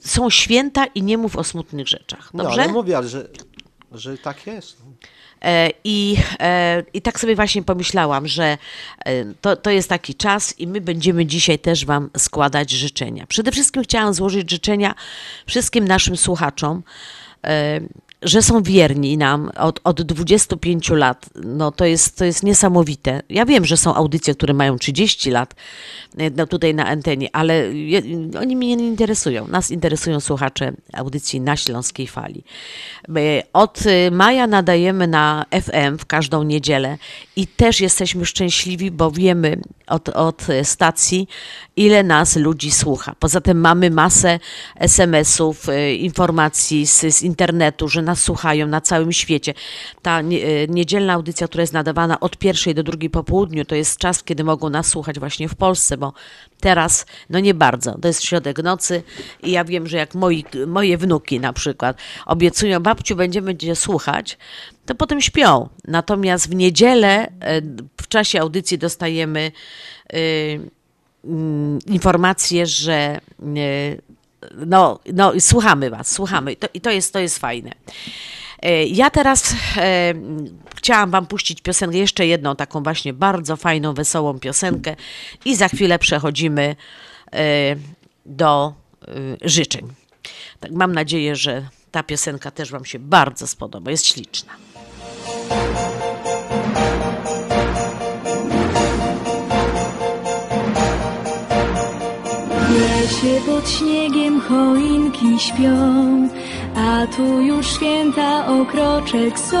są 0.00 0.30
święta 0.30 0.86
i 0.86 1.02
nie 1.02 1.18
mów 1.18 1.36
o 1.36 1.44
smutnych 1.44 1.88
rzeczach. 1.88 2.34
No 2.34 2.44
Dobrze? 2.44 2.62
ale 2.62 2.72
mówię, 2.72 2.96
ale 2.96 3.08
że, 3.08 3.28
że 3.92 4.18
tak 4.18 4.46
jest. 4.46 4.76
E, 5.42 5.70
I, 5.84 6.16
e, 6.40 6.82
I 6.94 7.02
tak 7.02 7.20
sobie 7.20 7.36
właśnie 7.36 7.62
pomyślałam, 7.62 8.28
że 8.28 8.58
e, 9.04 9.24
to, 9.40 9.56
to 9.56 9.70
jest 9.70 9.88
taki 9.88 10.14
czas 10.14 10.58
i 10.58 10.66
my 10.66 10.80
będziemy 10.80 11.26
dzisiaj 11.26 11.58
też 11.58 11.84
Wam 11.84 12.10
składać 12.16 12.70
życzenia. 12.70 13.26
Przede 13.26 13.52
wszystkim 13.52 13.82
chciałam 13.82 14.14
złożyć 14.14 14.50
życzenia 14.50 14.94
wszystkim 15.46 15.88
naszym 15.88 16.16
słuchaczom, 16.16 16.82
że 18.22 18.42
są 18.42 18.62
wierni 18.62 19.18
nam 19.18 19.50
od, 19.56 19.80
od 19.84 20.02
25 20.02 20.90
lat. 20.90 21.26
No 21.44 21.72
to 21.72 21.84
jest, 21.84 22.18
to 22.18 22.24
jest 22.24 22.42
niesamowite. 22.42 23.22
Ja 23.28 23.46
wiem, 23.46 23.64
że 23.64 23.76
są 23.76 23.94
audycje, 23.94 24.34
które 24.34 24.54
mają 24.54 24.78
30 24.78 25.30
lat 25.30 25.54
e, 26.18 26.30
no, 26.30 26.46
tutaj 26.46 26.74
na 26.74 26.86
antenie, 26.86 27.28
ale 27.32 27.74
je, 27.74 28.02
oni 28.40 28.56
mnie 28.56 28.76
nie 28.76 28.86
interesują. 28.86 29.48
Nas 29.48 29.70
interesują 29.70 30.20
słuchacze 30.20 30.72
audycji 30.92 31.40
na 31.40 31.56
Śląskiej 31.56 32.06
Fali. 32.06 32.44
My 33.08 33.42
Od 33.52 33.86
y, 33.86 34.10
maja 34.10 34.46
nadajemy 34.46 35.06
na 35.06 35.44
FM 35.62 35.98
w 35.98 36.06
każdą 36.06 36.42
niedzielę 36.42 36.98
i 37.38 37.46
też 37.46 37.80
jesteśmy 37.80 38.26
szczęśliwi, 38.26 38.90
bo 38.90 39.10
wiemy 39.10 39.60
od, 39.86 40.08
od 40.08 40.46
stacji, 40.62 41.28
ile 41.76 42.02
nas 42.02 42.36
ludzi 42.36 42.70
słucha. 42.70 43.14
Poza 43.18 43.40
tym 43.40 43.60
mamy 43.60 43.90
masę 43.90 44.38
SMS-ów, 44.76 45.68
y, 45.68 45.94
informacji 45.94 46.86
z, 46.86 47.00
z 47.00 47.22
internetu, 47.22 47.88
że 47.88 48.02
nas 48.02 48.20
słuchają 48.20 48.66
na 48.66 48.80
całym 48.80 49.12
świecie. 49.12 49.54
Ta 50.02 50.20
y, 50.20 50.66
niedzielna 50.68 51.12
audycja, 51.12 51.48
która 51.48 51.60
jest 51.60 51.72
nadawana 51.72 52.20
od 52.20 52.36
pierwszej 52.36 52.74
do 52.74 52.82
drugiej 52.82 53.10
po 53.10 53.24
południu, 53.24 53.64
to 53.64 53.74
jest 53.74 53.98
czas, 53.98 54.22
kiedy 54.22 54.44
mogą 54.44 54.70
nas 54.70 54.86
słuchać 54.86 55.18
właśnie 55.18 55.48
w 55.48 55.54
Polsce, 55.54 55.96
bo 55.96 56.12
teraz 56.60 57.06
no 57.30 57.40
nie 57.40 57.54
bardzo. 57.54 57.98
To 57.98 58.08
jest 58.08 58.24
środek 58.24 58.62
nocy 58.62 59.02
i 59.42 59.50
ja 59.50 59.64
wiem, 59.64 59.86
że 59.86 59.96
jak 59.96 60.14
moi, 60.14 60.44
moje 60.66 60.98
wnuki 60.98 61.40
na 61.40 61.52
przykład 61.52 61.96
obiecują, 62.26 62.80
babciu, 62.80 63.16
będziemy 63.16 63.56
cię 63.56 63.76
słuchać, 63.76 64.38
to 64.88 64.94
potem 64.94 65.20
śpią. 65.20 65.68
Natomiast 65.88 66.50
w 66.50 66.54
niedzielę 66.54 67.28
e, 67.40 67.60
w 68.00 68.08
czasie 68.08 68.40
audycji 68.40 68.78
dostajemy 68.78 69.52
y, 70.14 70.60
mm, 71.24 71.78
informację, 71.86 72.66
że 72.66 73.20
y, 73.56 74.02
no, 74.66 74.98
no, 75.12 75.32
słuchamy 75.40 75.90
was, 75.90 76.10
słuchamy. 76.10 76.56
To, 76.56 76.68
I 76.74 76.80
to 76.80 76.90
jest, 76.90 77.12
to 77.12 77.18
jest 77.18 77.38
fajne. 77.38 77.72
E, 78.62 78.84
Ja 78.84 79.10
teraz 79.10 79.54
e, 79.76 80.14
chciałam 80.76 81.10
Wam 81.10 81.26
puścić 81.26 81.60
piosenkę, 81.60 81.98
jeszcze 81.98 82.26
jedną 82.26 82.56
taką 82.56 82.82
właśnie 82.82 83.12
bardzo 83.12 83.56
fajną, 83.56 83.94
wesołą 83.94 84.38
piosenkę 84.40 84.96
i 85.44 85.56
za 85.56 85.68
chwilę 85.68 85.98
przechodzimy 85.98 86.76
e, 87.32 87.76
do 88.26 88.74
e, 89.08 89.12
życzeń. 89.40 89.88
Tak, 90.60 90.70
mam 90.72 90.92
nadzieję, 90.92 91.36
że 91.36 91.68
ta 91.90 92.02
piosenka 92.02 92.50
też 92.50 92.70
Wam 92.70 92.84
się 92.84 92.98
bardzo 92.98 93.46
spodoba, 93.46 93.90
jest 93.90 94.06
śliczna. 94.06 94.67
W 102.68 102.80
lesie 102.80 103.40
pod 103.46 103.70
śniegiem 103.70 104.40
choinki 104.40 105.38
śpią, 105.38 106.28
a 106.76 107.06
tu 107.16 107.40
już 107.40 107.66
święta 107.66 108.46
o 108.46 108.64
kroczek 108.64 109.38
są. 109.38 109.58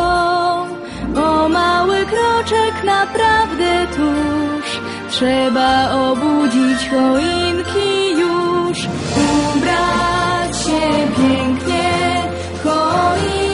O 1.16 1.48
mały 1.48 2.06
kroczek 2.06 2.84
naprawdę 2.84 3.86
tuż, 3.96 4.80
trzeba 5.10 5.90
obudzić 5.90 6.88
choinki 6.90 8.10
już. 8.20 8.78
Ubrać 9.56 10.56
się 10.64 10.88
pięknie, 11.16 12.22
choinki 12.64 13.47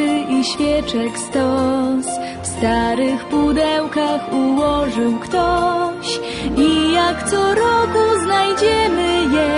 łańcuchy 0.00 0.32
i 0.32 0.44
świeczek 0.44 1.18
stos. 1.18 2.06
W 2.42 2.46
starych 2.46 3.24
pudełkach 3.24 4.32
ułożył 4.32 5.18
ktoś. 5.18 6.20
I 6.56 6.92
jak 6.92 7.30
co 7.30 7.54
roku 7.54 8.20
znajdziemy 8.24 9.36
je 9.36 9.50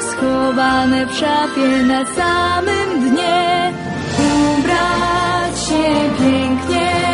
schowane 0.00 1.06
w 1.06 1.14
szafie 1.14 1.82
na 1.82 2.06
samym 2.06 3.10
dnie. 3.10 3.72
Ubrać 4.18 5.60
się 5.68 6.10
pięknie, 6.18 7.09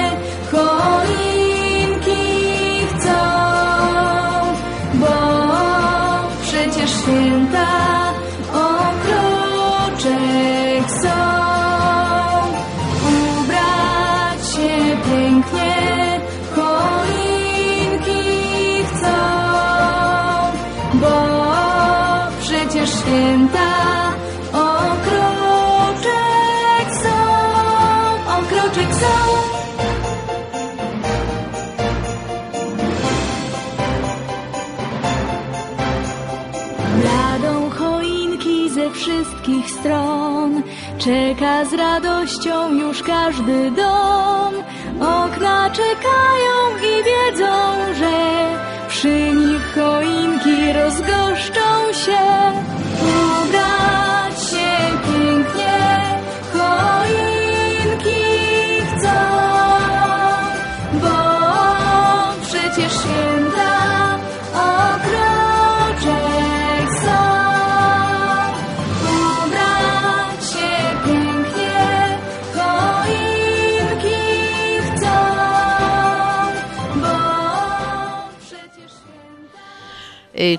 stron. 39.87 40.63
Czeka 40.99 41.65
z 41.65 41.73
radością 41.73 42.75
już 42.75 43.03
każdy 43.03 43.71
dom. 43.71 44.55
Okna 45.01 45.71
czekają 45.71 46.57
i 46.83 47.05
wiedzą, 47.05 47.55
że 47.99 48.17
Przy 48.89 49.33
nich 49.33 49.75
choinki 49.75 50.73
rozgoszczą 50.73 51.93
się. 51.93 52.23
Ubrać 53.03 53.76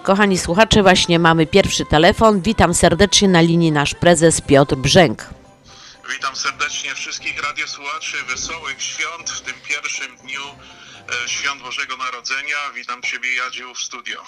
Kochani 0.03 0.37
słuchacze, 0.37 0.83
właśnie 0.83 1.19
mamy 1.19 1.47
pierwszy 1.47 1.85
telefon. 1.85 2.41
Witam 2.41 2.73
serdecznie 2.73 3.27
na 3.27 3.41
linii 3.41 3.71
nasz 3.71 3.93
prezes 3.93 4.41
Piotr 4.41 4.75
Brzęk. 4.75 5.25
Witam 6.09 6.35
serdecznie 6.35 6.95
wszystkich 6.95 7.43
radiosłuchaczy. 7.43 8.17
Wesołych 8.23 8.81
świąt 8.81 9.29
w 9.29 9.41
tym 9.41 9.53
pierwszym 9.67 10.17
dniu 10.17 10.41
e, 11.25 11.29
Świąt 11.29 11.61
Bożego 11.61 11.97
Narodzenia. 11.97 12.55
Witam 12.75 13.01
Ciebie, 13.01 13.35
Jadziu, 13.35 13.73
w 13.73 13.79
studio. 13.79 14.23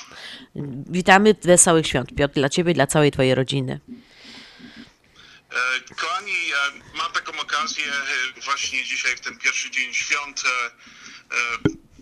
Witamy, 0.89 1.35
wesołych 1.43 1.87
świąt 1.87 2.15
Piotr, 2.15 2.33
dla 2.33 2.49
Ciebie 2.49 2.71
i 2.71 2.75
dla 2.75 2.87
całej 2.87 3.11
Twojej 3.11 3.35
rodziny. 3.35 3.79
E, 5.51 5.95
Kochani, 5.95 6.33
mam 6.97 7.11
taką 7.11 7.39
okazję 7.39 7.85
e, 7.85 8.41
właśnie 8.41 8.83
dzisiaj, 8.83 9.15
w 9.15 9.19
ten 9.19 9.37
pierwszy 9.37 9.71
dzień 9.71 9.93
świąt, 9.93 10.43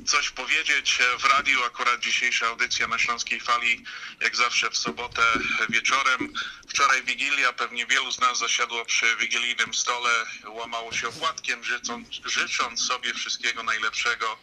coś 0.07 0.29
powiedzieć 0.29 0.99
w 1.19 1.25
radiu. 1.25 1.63
Akurat 1.63 1.99
dzisiejsza 1.99 2.47
audycja 2.47 2.87
na 2.87 2.99
Śląskiej 2.99 3.39
Fali, 3.39 3.83
jak 4.21 4.35
zawsze 4.35 4.69
w 4.69 4.77
sobotę 4.77 5.21
wieczorem. 5.69 6.33
Wczoraj 6.69 7.03
Wigilia, 7.03 7.53
pewnie 7.53 7.85
wielu 7.85 8.11
z 8.11 8.19
nas 8.19 8.37
zasiadło 8.37 8.85
przy 8.85 9.15
wigilijnym 9.15 9.73
stole, 9.73 10.09
łamało 10.47 10.93
się 10.93 11.07
opłatkiem, 11.07 11.63
życząc, 11.63 12.07
życząc 12.25 12.87
sobie 12.87 13.13
wszystkiego 13.13 13.63
najlepszego. 13.63 14.39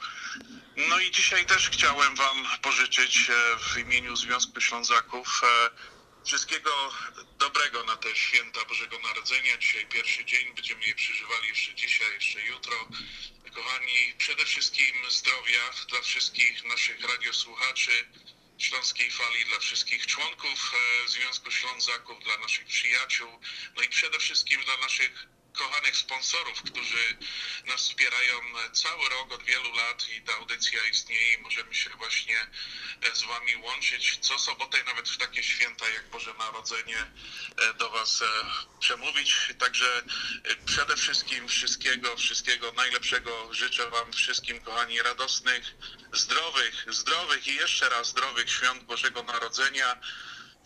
No 0.77 1.01
i 1.01 1.11
dzisiaj 1.11 1.47
też 1.47 1.71
chciałem 1.71 2.15
Wam 2.15 2.47
pożyczyć 2.63 3.31
e, 3.31 3.33
w 3.59 3.79
imieniu 3.79 4.17
Związku 4.17 4.61
Ślązaków 4.61 5.41
e, 5.45 5.71
Wszystkiego 6.27 6.93
dobrego 7.39 7.85
na 7.85 7.97
te 7.97 8.17
święta 8.17 8.65
Bożego 8.65 8.99
Narodzenia. 8.99 9.59
Dzisiaj 9.59 9.87
pierwszy 9.87 10.25
dzień, 10.25 10.55
będziemy 10.55 10.85
je 10.87 10.95
przeżywali 10.95 11.49
jeszcze 11.49 11.75
dzisiaj, 11.75 12.15
jeszcze 12.15 12.41
jutro. 12.41 12.89
Kochani, 13.55 14.15
przede 14.19 14.45
wszystkim 14.45 15.11
zdrowia 15.11 15.71
dla 15.89 16.01
wszystkich 16.03 16.65
naszych 16.65 17.01
radiosłuchaczy 17.09 17.91
Śląskiej 18.59 19.11
Fali, 19.11 19.45
dla 19.45 19.59
wszystkich 19.59 20.07
członków 20.07 20.73
e, 20.75 21.09
Związku 21.09 21.51
Ślązaków, 21.51 22.25
dla 22.25 22.39
naszych 22.39 22.67
przyjaciół, 22.67 23.41
no 23.77 23.83
i 23.83 23.89
przede 23.89 24.19
wszystkim 24.19 24.65
dla 24.65 24.77
naszych 24.77 25.27
kochanych 25.55 25.97
sponsorów, 25.97 26.63
którzy 26.63 27.17
nas 27.67 27.81
wspierają 27.81 28.41
cały 28.73 29.09
rok 29.09 29.33
od 29.33 29.43
wielu 29.43 29.73
lat 29.73 30.09
i 30.09 30.23
ta 30.23 30.35
audycja 30.35 30.87
istnieje 30.87 31.35
i 31.35 31.39
możemy 31.39 31.75
się 31.75 31.91
właśnie 31.91 32.47
z 33.13 33.23
Wami 33.23 33.57
łączyć 33.57 34.19
co 34.21 34.39
sobotę 34.39 34.81
i 34.81 34.85
nawet 34.85 35.09
w 35.09 35.17
takie 35.17 35.43
święta 35.43 35.89
jak 35.89 36.09
Boże 36.11 36.35
Narodzenie 36.39 36.99
e, 37.57 37.75
do 37.75 37.91
Was 37.91 38.23
e, 38.23 38.27
przemówić. 38.81 39.37
Także 39.59 40.03
e, 40.45 40.57
przede 40.67 40.97
wszystkim 40.97 41.49
wszystkiego, 41.49 42.17
wszystkiego 42.17 42.73
najlepszego 42.73 43.55
życzę 43.55 43.91
Wam 43.91 44.13
wszystkim 44.13 44.61
kochani 44.61 45.03
radosnych, 45.03 45.75
zdrowych, 46.13 46.87
zdrowych 46.89 47.47
i 47.47 47.55
jeszcze 47.55 47.89
raz 47.89 48.09
zdrowych 48.09 48.51
świąt 48.51 48.83
Bożego 48.83 49.23
Narodzenia. 49.23 50.01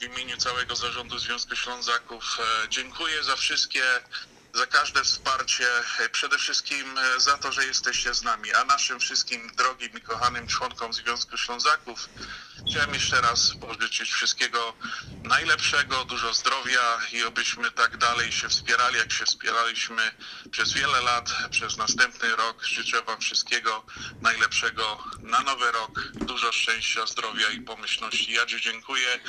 W 0.01 0.03
imieniu 0.03 0.37
całego 0.37 0.77
zarządu 0.77 1.19
Związku 1.19 1.57
Ślązaków 1.57 2.39
dziękuję 2.69 3.25
za 3.25 3.37
wszystkie 3.37 3.83
za 4.55 4.67
każde 4.67 5.05
wsparcie, 5.05 5.67
e, 5.99 6.09
przede 6.09 6.39
wszystkim 6.39 6.99
e, 6.99 7.21
za 7.21 7.39
to, 7.39 7.53
że 7.53 7.65
jesteście 7.65 8.15
z 8.15 8.23
nami, 8.23 8.55
a 8.55 8.65
naszym 8.65 9.01
wszystkim 9.01 9.51
drogim 9.57 9.93
i 9.99 10.01
kochanym 10.01 10.47
członkom 10.47 10.93
Związku 10.93 11.37
Ślązaków 11.37 12.09
chciałem 12.67 12.95
jeszcze 12.95 13.21
raz 13.21 13.53
pożyczyć 13.61 14.11
wszystkiego 14.11 14.75
najlepszego, 15.25 16.05
dużo 16.05 16.35
zdrowia 16.35 16.99
i 17.13 17.23
obyśmy 17.23 17.71
tak 17.71 17.97
dalej 17.97 18.33
się 18.33 18.49
wspierali, 18.49 18.97
jak 18.97 19.13
się 19.13 19.25
wspieraliśmy 19.25 20.03
przez 20.51 20.73
wiele 20.73 21.03
lat, 21.03 21.31
przez 21.51 21.77
następny 21.77 22.37
rok. 22.37 22.65
Życzę 22.65 23.03
Wam 23.03 23.21
wszystkiego 23.21 23.87
najlepszego 24.21 25.05
na 25.21 25.41
nowy 25.41 25.73
rok, 25.73 26.01
dużo 26.15 26.53
szczęścia, 26.53 27.07
zdrowia 27.07 27.49
i 27.51 27.61
pomyślności. 27.61 28.33
Jadziu, 28.33 28.61
dziękuję 28.61 29.21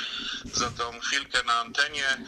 za 0.44 0.70
tą 0.70 1.00
chwilkę 1.00 1.42
na 1.42 1.60
antenie. 1.60 2.18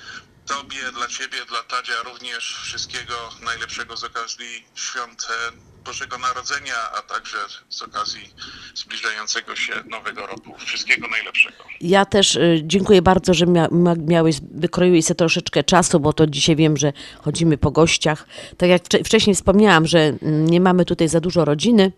Tobie, 0.46 0.92
dla 0.96 1.08
Ciebie, 1.08 1.38
dla 1.48 1.62
Tadzia 1.62 2.02
również 2.04 2.60
wszystkiego 2.62 3.14
najlepszego 3.44 3.96
z 3.96 4.04
okazji 4.04 4.64
świąt 4.74 5.26
e, 5.30 5.52
Bożego 5.84 6.18
Narodzenia, 6.18 6.74
a 6.98 7.02
także 7.02 7.36
z 7.68 7.82
okazji 7.82 8.34
zbliżającego 8.74 9.56
się 9.56 9.72
Nowego 9.90 10.26
Roku. 10.26 10.54
Wszystkiego 10.58 11.08
najlepszego. 11.08 11.56
Ja 11.80 12.04
też 12.04 12.36
y, 12.36 12.60
dziękuję 12.64 13.02
bardzo, 13.02 13.34
że 13.34 13.46
mia, 13.46 13.68
miałeś, 13.98 14.36
wykroiłeś 14.54 15.04
sobie 15.04 15.18
troszeczkę 15.18 15.64
czasu, 15.64 16.00
bo 16.00 16.12
to 16.12 16.26
dzisiaj 16.26 16.56
wiem, 16.56 16.76
że 16.76 16.92
chodzimy 17.22 17.58
po 17.58 17.70
gościach. 17.70 18.26
Tak 18.56 18.68
jak 18.68 18.82
wcze- 18.82 19.04
wcześniej 19.04 19.36
wspomniałam, 19.36 19.86
że 19.86 19.98
mm, 19.98 20.46
nie 20.46 20.60
mamy 20.60 20.84
tutaj 20.84 21.08
za 21.08 21.20
dużo 21.20 21.44
rodziny, 21.44 21.92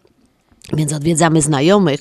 więc 0.73 0.93
odwiedzamy 0.93 1.43
znajomych. 1.43 2.01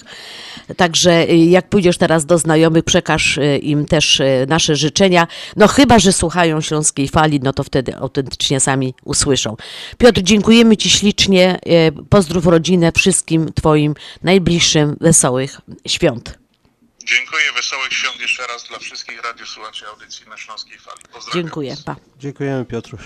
Także 0.78 1.30
y, 1.30 1.36
jak 1.36 1.69
pójdziesz 1.69 1.97
teraz 1.97 2.26
do 2.26 2.38
znajomych, 2.38 2.84
przekaż 2.84 3.38
y, 3.38 3.58
im 3.58 3.86
też 3.86 4.19
y, 4.19 4.45
nasze 4.49 4.76
życzenia. 4.76 5.28
No 5.56 5.67
chyba, 5.67 5.99
że 5.99 6.13
słuchają 6.13 6.62
Śląskiej 6.62 7.08
Fali, 7.08 7.39
no 7.39 7.54
to 7.54 7.63
wtedy 7.63 7.95
autentycznie 7.95 8.60
sami 8.60 8.93
usłyszą. 9.04 9.56
Piotr, 9.97 10.21
dziękujemy 10.21 10.78
Ci 10.78 10.89
ślicznie. 10.89 11.60
Pozdrów 12.10 12.45
rodzinę, 12.45 12.91
wszystkim 12.91 13.54
Twoim 13.54 13.95
najbliższym 14.23 14.97
wesołych 15.02 15.62
świąt. 15.88 16.38
Dziękuję, 17.06 17.43
wesołych 17.56 17.93
świąt 17.93 18.19
jeszcze 18.19 18.47
raz 18.47 18.67
dla 18.67 18.80
wszystkich 18.80 19.23
radiosłuchaczy 19.23 19.88
audycji 19.88 20.30
na 20.30 20.38
Śląskiej 20.38 20.78
Fali. 20.78 21.02
Pozdrawiam. 21.13 21.43
Dziękuję. 21.43 21.76
Pa. 21.86 21.95
Dziękujemy 22.19 22.65
Piotruś. 22.65 23.02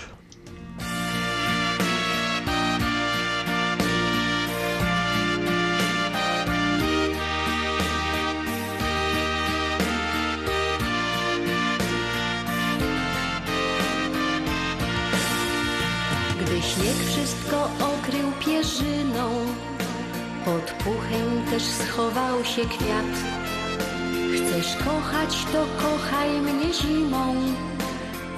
Śnieg 16.68 16.96
wszystko 17.10 17.56
okrył 17.64 18.28
pierzyną, 18.40 19.26
pod 20.44 20.72
puchem 20.84 21.28
też 21.50 21.62
schował 21.62 22.44
się 22.44 22.62
kwiat. 22.62 23.12
Chcesz 24.34 24.76
kochać, 24.76 25.46
to 25.52 25.60
kochaj 25.82 26.30
mnie 26.40 26.74
zimą, 26.74 27.34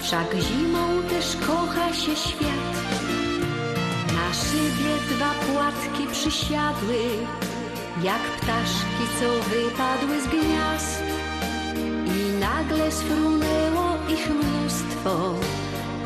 wszak 0.00 0.34
zimą 0.34 1.02
też 1.10 1.36
kocha 1.46 1.94
się 1.94 2.16
świat. 2.16 2.70
Na 4.16 4.34
szybie 4.34 4.92
dwa 5.10 5.32
płatki 5.46 6.06
przysiadły, 6.12 7.00
jak 8.02 8.22
ptaszki, 8.36 9.04
co 9.20 9.28
wypadły 9.50 10.20
z 10.20 10.26
gniazd. 10.26 11.02
I 12.06 12.38
nagle 12.40 12.92
sfrunęło 12.92 13.86
ich 14.08 14.30
mnóstwo, 14.30 15.34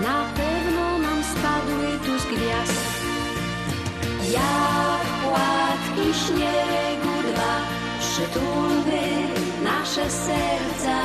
na 0.00 0.24
pewno 0.36 0.98
nam 0.98 1.24
spadły 1.24 1.98
tu 2.06 2.13
gwiazd. 2.36 2.84
Jak 4.38 5.04
płatki 5.22 6.06
śniegu 6.22 7.14
dwa, 7.32 7.54
przytulmy 8.00 9.02
nasze 9.64 10.10
serca. 10.10 10.98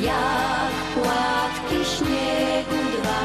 Jak 0.00 0.74
płatki 0.94 1.78
śniegu 1.96 2.80
dwa, 2.96 3.20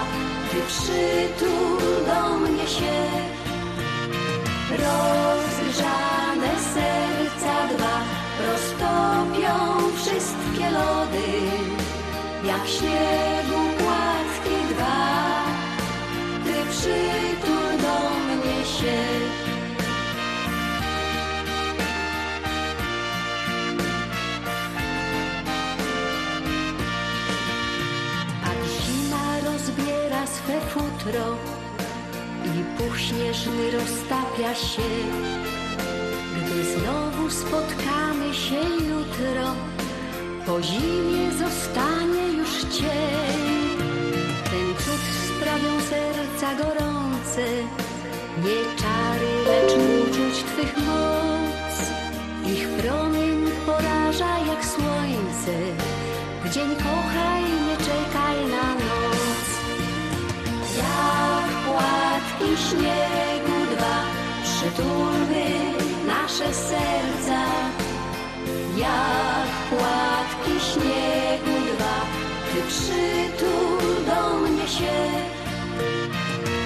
ty 0.52 0.58
przytul 0.68 2.06
do 2.06 2.38
mnie 2.38 2.68
się. 2.68 2.98
Rozgrzane 4.72 6.54
serca 6.74 7.76
dwa 7.76 7.98
roztopią 8.48 9.56
wszystkie 9.96 10.70
lody, 10.72 11.28
jak 12.44 12.68
śniegu 12.68 13.67
śnieżny 33.38 33.72
roztapia 33.72 34.56
się. 34.56 34.90
Gdy 36.38 36.64
znowu 36.64 37.30
spotkamy 37.30 38.34
się 38.34 38.62
jutro, 38.90 39.46
po 40.46 40.62
zimie 40.62 41.32
zostanie 41.32 42.28
już 42.38 42.62
cień. 42.62 43.78
Ten 44.44 44.68
cud 44.78 45.02
sprawią 45.30 45.82
serca 45.90 46.56
gorące, 46.56 47.46
nie 48.38 48.60
czary, 48.80 49.34
lecz 49.48 49.74
uczuć 49.74 50.44
Twych 50.44 50.78
moc. 50.78 51.76
Ich 52.54 52.68
promień 52.68 53.52
poraża 53.66 54.40
jak 54.48 54.66
słońce, 54.66 55.54
w 56.46 56.50
dzień 56.50 56.76
kochaj, 56.76 57.44
nie 57.44 57.78
czekaj 57.78 58.38
na 58.50 58.74
noc. 58.74 59.48
Jak 60.78 61.68
płatki 62.38 62.58
śniegu 62.70 63.76
dwa, 63.76 63.98
przytulmy 64.44 65.46
nasze 66.08 66.54
serca. 66.54 67.46
Jak 68.78 69.50
płatki 69.70 70.66
śniegu 70.72 71.58
dwa, 71.76 71.98
ty 72.54 72.62
przytul 72.68 74.06
do 74.06 74.40
mnie 74.40 74.68
się. 74.68 74.98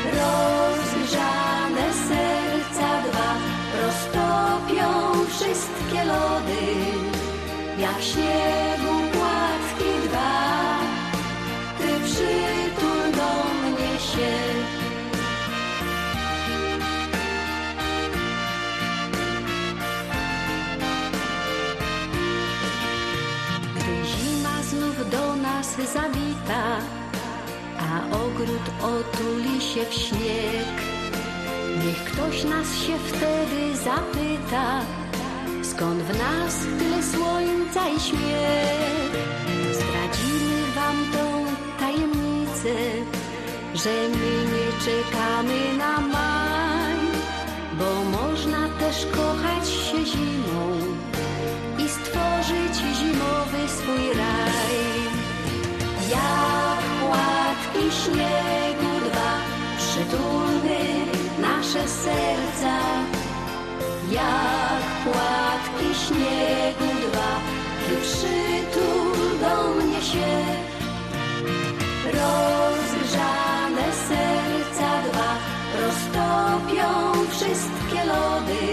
Rozgrzane 0.06 1.94
serca 2.08 3.02
dwa 3.10 3.36
roztopią 3.82 5.26
wszystkie 5.30 6.06
lody, 6.06 6.62
jak 7.78 8.02
śniegu 8.02 9.01
nas 25.82 25.94
zawita, 25.94 26.64
a 27.80 28.16
ogród 28.16 28.66
otuli 28.82 29.62
się 29.62 29.86
w 29.86 29.94
śnieg, 29.94 30.76
niech 31.86 32.04
ktoś 32.04 32.44
nas 32.44 32.78
się 32.78 32.94
wtedy 33.08 33.78
zapyta, 33.78 34.82
skąd 35.64 36.04
w 36.04 36.18
nas 36.18 36.56
tyle 36.80 37.04
słońca 37.04 37.90
i 37.90 38.00
śmiech. 38.00 39.12
Zdradzimy 39.74 40.72
wam 40.76 40.98
tą 41.14 41.46
tajemnicę, 41.80 42.76
że 43.76 43.94
my 44.10 44.32
nie 44.54 44.68
czekamy 44.86 45.78
na 45.78 46.02
maj, 46.02 46.98
bo 47.80 48.18
można 48.18 48.70
też 48.80 49.06
kochać 49.06 49.70
się 49.70 50.06
zimą 50.06 50.78
i 51.78 51.90
stworzyć 51.90 52.76
zimowy 52.98 53.70
swój 53.70 54.14
raj. 54.18 54.91
Jak 56.12 56.84
płatki 57.02 57.86
śniegu 58.02 59.10
dwa, 59.10 59.32
przytulmy 59.78 60.80
nasze 61.42 61.88
serca. 61.88 62.78
Jak 64.12 64.84
płatki 65.04 65.90
śniegu 66.06 66.90
dwa, 67.08 67.32
ty 67.88 67.96
przytul 68.02 69.40
do 69.40 69.84
mnie 69.84 70.02
się. 70.02 70.32
Rozgrzane 72.06 73.88
serca 74.08 74.90
dwa 75.10 75.32
roztopią 75.82 77.14
wszystkie 77.30 78.06
lody, 78.06 78.64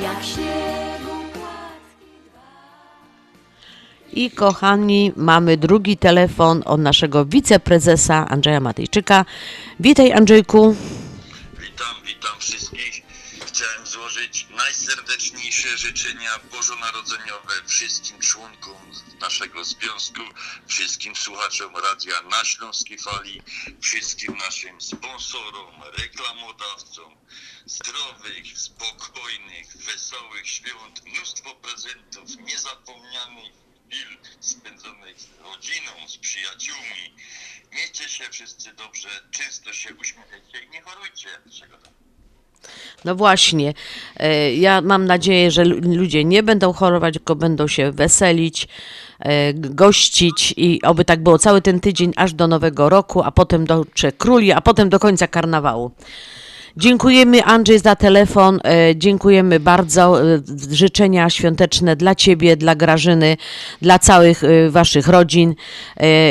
jak 0.00 0.22
śniegu 0.24 0.91
I 4.12 4.30
kochani, 4.30 5.12
mamy 5.16 5.56
drugi 5.56 5.96
telefon 5.96 6.62
od 6.66 6.80
naszego 6.80 7.24
wiceprezesa 7.24 8.26
Andrzeja 8.28 8.60
Matejczyka. 8.60 9.24
Witaj 9.80 10.12
Andrzejku. 10.12 10.76
Witam, 11.60 11.96
witam 12.04 12.38
wszystkich. 12.38 13.02
Chciałem 13.46 13.86
złożyć 13.86 14.46
najserdeczniejsze 14.56 15.78
życzenia 15.78 16.30
bożonarodzeniowe 16.52 17.52
wszystkim 17.66 18.18
członkom 18.20 18.76
naszego 19.20 19.64
związku, 19.64 20.20
wszystkim 20.66 21.16
słuchaczom 21.16 21.72
radia 21.76 22.22
na 22.30 22.44
Śląskiej 22.44 22.98
Fali, 22.98 23.42
wszystkim 23.80 24.36
naszym 24.36 24.80
sponsorom, 24.80 25.74
reklamodawcom, 25.98 27.12
zdrowych, 27.66 28.58
spokojnych, 28.58 29.76
wesołych 29.76 30.48
świąt, 30.48 31.02
mnóstwo 31.06 31.54
prezentów, 31.54 32.46
niezapomnianych 32.46 33.61
chwil 33.92 34.16
spędzonych 34.40 35.20
z 35.20 35.26
rodziną, 35.44 35.90
z 36.08 36.16
przyjaciółmi. 36.18 37.04
Miejcie 37.74 38.08
się 38.08 38.24
wszyscy 38.30 38.72
dobrze, 38.74 39.08
często 39.30 39.72
się 39.72 39.94
uśmiechajcie 40.00 40.58
i 40.66 40.70
nie 40.70 40.80
chorujcie. 40.82 41.28
Czego 41.60 41.76
tam? 41.76 41.92
No 43.04 43.14
właśnie, 43.14 43.74
e, 44.16 44.54
ja 44.54 44.80
mam 44.80 45.04
nadzieję, 45.06 45.50
że 45.50 45.64
lu- 45.64 45.80
ludzie 45.96 46.24
nie 46.24 46.42
będą 46.42 46.72
chorować, 46.72 47.14
tylko 47.14 47.36
będą 47.36 47.68
się 47.68 47.92
weselić, 47.92 48.68
e, 49.20 49.54
gościć 49.54 50.54
i 50.56 50.82
oby 50.82 51.04
tak 51.04 51.22
było 51.22 51.38
cały 51.38 51.62
ten 51.62 51.80
tydzień 51.80 52.12
aż 52.16 52.32
do 52.34 52.48
Nowego 52.48 52.88
Roku, 52.88 53.22
a 53.22 53.30
potem 53.30 53.66
do 53.66 53.84
Trzech 53.84 54.16
Króli, 54.16 54.52
a 54.52 54.60
potem 54.60 54.88
do 54.88 54.98
końca 54.98 55.26
karnawału. 55.26 55.90
Dziękujemy 56.76 57.44
Andrzej 57.44 57.78
za 57.78 57.96
telefon, 57.96 58.60
e, 58.64 58.96
dziękujemy 58.96 59.60
bardzo. 59.60 60.22
e, 60.34 60.38
Życzenia 60.70 61.30
świąteczne 61.30 61.96
dla 61.96 62.14
Ciebie, 62.14 62.56
dla 62.56 62.74
Grażyny, 62.74 63.36
dla 63.82 63.98
całych 63.98 64.44
e, 64.44 64.70
Waszych 64.70 65.08
rodzin 65.08 65.54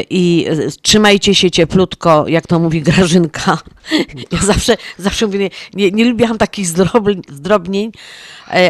i 0.09 0.47
trzymajcie 0.81 1.35
się 1.35 1.51
cieplutko, 1.51 2.25
jak 2.27 2.47
to 2.47 2.59
mówi 2.59 2.81
Grażynka. 2.81 3.57
Ja 4.31 4.37
zawsze, 4.41 4.77
zawsze 4.97 5.25
mówię, 5.25 5.49
nie, 5.73 5.91
nie, 5.91 6.05
lubiłam 6.05 6.37
takich 6.37 6.67
zdrob- 6.67 7.21
zdrobnień, 7.33 7.91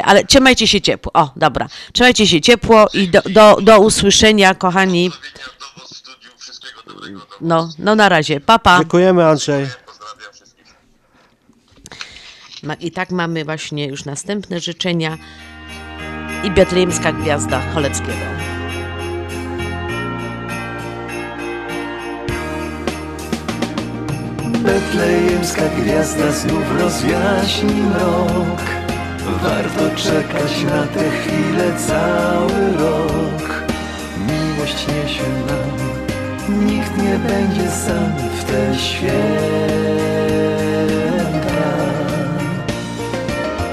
ale 0.03 0.23
trzymajcie 0.25 0.67
się 0.67 0.81
ciepło. 0.81 1.11
O, 1.13 1.31
dobra. 1.35 1.67
Trzymajcie 1.93 2.27
się 2.27 2.41
ciepło 2.41 2.87
i 2.93 3.07
do, 3.09 3.21
do, 3.21 3.57
do 3.61 3.79
usłyszenia, 3.79 4.55
kochani. 4.55 5.11
No, 7.41 7.69
no 7.79 7.95
na 7.95 8.09
razie. 8.09 8.39
Papa. 8.41 8.77
Dziękujemy 8.79 9.25
Andrzej. 9.25 9.67
I 12.79 12.91
tak 12.91 13.11
mamy 13.11 13.45
właśnie 13.45 13.87
już 13.87 14.05
następne 14.05 14.59
życzenia 14.59 15.17
i 16.43 16.51
Betlejemska 16.51 17.11
Gwiazda 17.11 17.59
Choleckiego. 17.59 18.25
Betlejemska 24.63 25.61
gwiazda 25.81 26.31
znów 26.31 26.79
rozjaśni 26.79 27.73
mrok. 27.73 28.61
Warto 29.43 29.95
czekać 29.95 30.63
na 30.63 30.83
tę 30.83 31.09
chwilę 31.11 31.73
cały 31.87 32.77
rok. 32.77 33.63
Miłość 34.27 34.87
niesie 34.87 35.23
nam. 35.47 36.65
Nikt 36.65 36.97
nie 36.97 37.19
będzie 37.29 37.71
sam 37.71 38.13
w 38.39 38.43
te 38.43 38.79
święta 38.79 40.10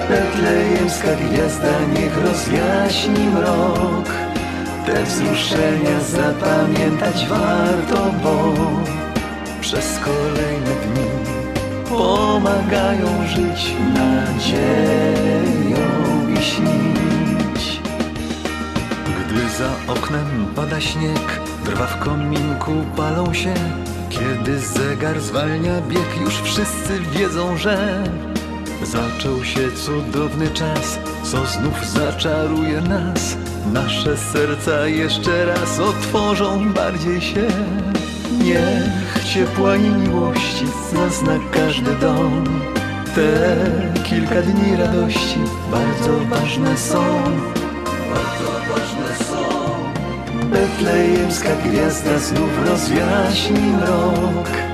Betlejemska 0.08 1.08
gwiazda 1.14 1.80
niech 1.94 2.24
rozjaśni 2.24 3.26
mrok. 3.26 4.08
Te 4.86 5.04
wzruszenia 5.04 6.00
zapamiętać 6.00 7.26
warto, 7.26 8.10
bo 8.22 8.54
Przez 9.60 9.98
kolejne 9.98 10.74
dni 10.84 11.10
pomagają 11.88 13.26
żyć 13.26 13.74
nadzieją 13.94 15.88
i 16.38 16.42
śnić. 16.42 17.80
Gdy 19.20 19.50
za 19.58 19.92
oknem 19.92 20.46
pada 20.56 20.80
śnieg, 20.80 21.40
drwa 21.64 21.86
w 21.86 21.98
kominku 21.98 22.72
palą 22.96 23.34
się. 23.34 23.54
Kiedy 24.10 24.58
zegar 24.58 25.20
zwalnia 25.20 25.80
bieg, 25.80 26.20
już 26.20 26.40
wszyscy 26.40 27.00
wiedzą, 27.00 27.56
że 27.56 28.04
Zaczął 28.82 29.44
się 29.44 29.72
cudowny 29.72 30.50
czas, 30.50 30.98
co 31.22 31.46
znów 31.46 31.86
zaczaruje 31.86 32.80
nas. 32.80 33.36
Nasze 33.72 34.16
serca 34.16 34.86
jeszcze 34.86 35.44
raz 35.46 35.80
otworzą 35.80 36.72
bardziej 36.72 37.20
się. 37.20 37.46
Niech 38.44 39.24
ciepła 39.34 39.76
i 39.76 39.90
miłości 39.90 40.66
zazna 40.92 41.32
każdy 41.52 41.94
dom. 41.94 42.44
Te 43.14 43.56
kilka 44.04 44.42
dni 44.42 44.76
radości 44.76 45.38
bardzo 45.70 46.18
ważne 46.30 46.76
są. 46.76 47.04
Bardzo 48.14 48.52
ważne 48.70 49.24
są. 49.24 49.44
Betlejemska 50.50 51.48
gwiazda 51.64 52.18
znów 52.18 52.50
rozjaśni 52.66 53.60
mrok. 53.60 54.67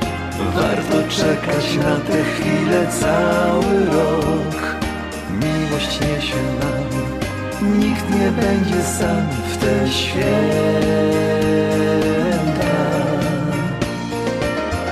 Warto 0.53 1.09
czekać 1.09 1.77
na 1.77 1.97
tę 1.97 2.25
chwilę 2.25 2.87
cały 3.01 3.85
rok. 3.85 4.77
Miłość 5.31 6.01
niesie 6.01 6.43
nam, 6.61 6.89
nikt 7.79 8.11
nie 8.11 8.31
będzie 8.31 8.83
sam 8.83 9.27
w 9.49 9.57
te 9.57 9.89
święta. 9.93 10.25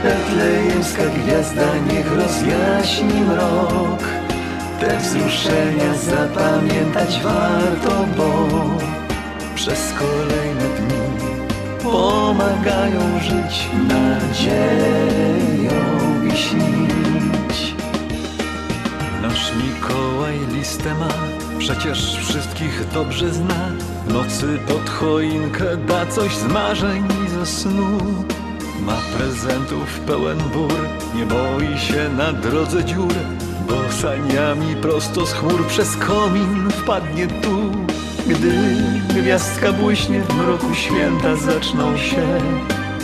Betlejemska 0.03 1.03
gwiazda 1.03 1.77
niech 1.93 2.17
rozjaśni 2.17 3.21
mrok. 3.21 4.03
Te 4.81 4.99
wzruszenia 4.99 5.95
zapamiętać 5.95 7.21
warto, 7.23 8.07
bo 8.17 8.49
przez 9.55 9.93
kolejne 9.99 10.69
dni 10.79 11.32
pomagają 11.83 13.21
żyć 13.21 13.69
nadzieją 13.89 14.53
i 16.33 16.37
śnić. 16.37 17.75
Nasz 19.23 19.53
Mikołaj 19.57 20.39
listę 20.53 20.95
ma, 20.95 21.09
przecież 21.59 22.17
wszystkich 22.17 22.85
dobrze 22.95 23.35
zna. 23.35 23.69
Nocy 24.09 24.59
pod 24.69 24.91
choinkę 24.91 25.77
da 25.77 26.07
coś 26.07 26.37
z 26.37 26.47
marzeń 26.47 27.09
i 27.27 27.31
ze 27.31 27.47
snu. 27.47 27.99
Ma 28.87 28.97
prezentów 29.19 30.01
pełen 30.01 30.39
bór, 30.39 30.89
nie 31.15 31.27
boi 31.27 31.79
się 31.79 32.09
na 32.17 32.33
drodze 32.33 32.85
dziur, 32.85 33.15
bo 33.69 33.93
saniami 33.93 34.77
prosto 34.77 35.27
z 35.27 35.33
chmur 35.33 35.67
przez 35.67 35.97
komin 35.97 36.71
wpadnie 36.71 37.27
tu. 37.27 37.92
Gdy 38.27 38.53
gwiazdka 39.21 39.73
błyśnie 39.73 40.21
w 40.21 40.35
mroku 40.35 40.75
święta 40.75 41.37
zaczną 41.37 41.97
się. 41.97 42.23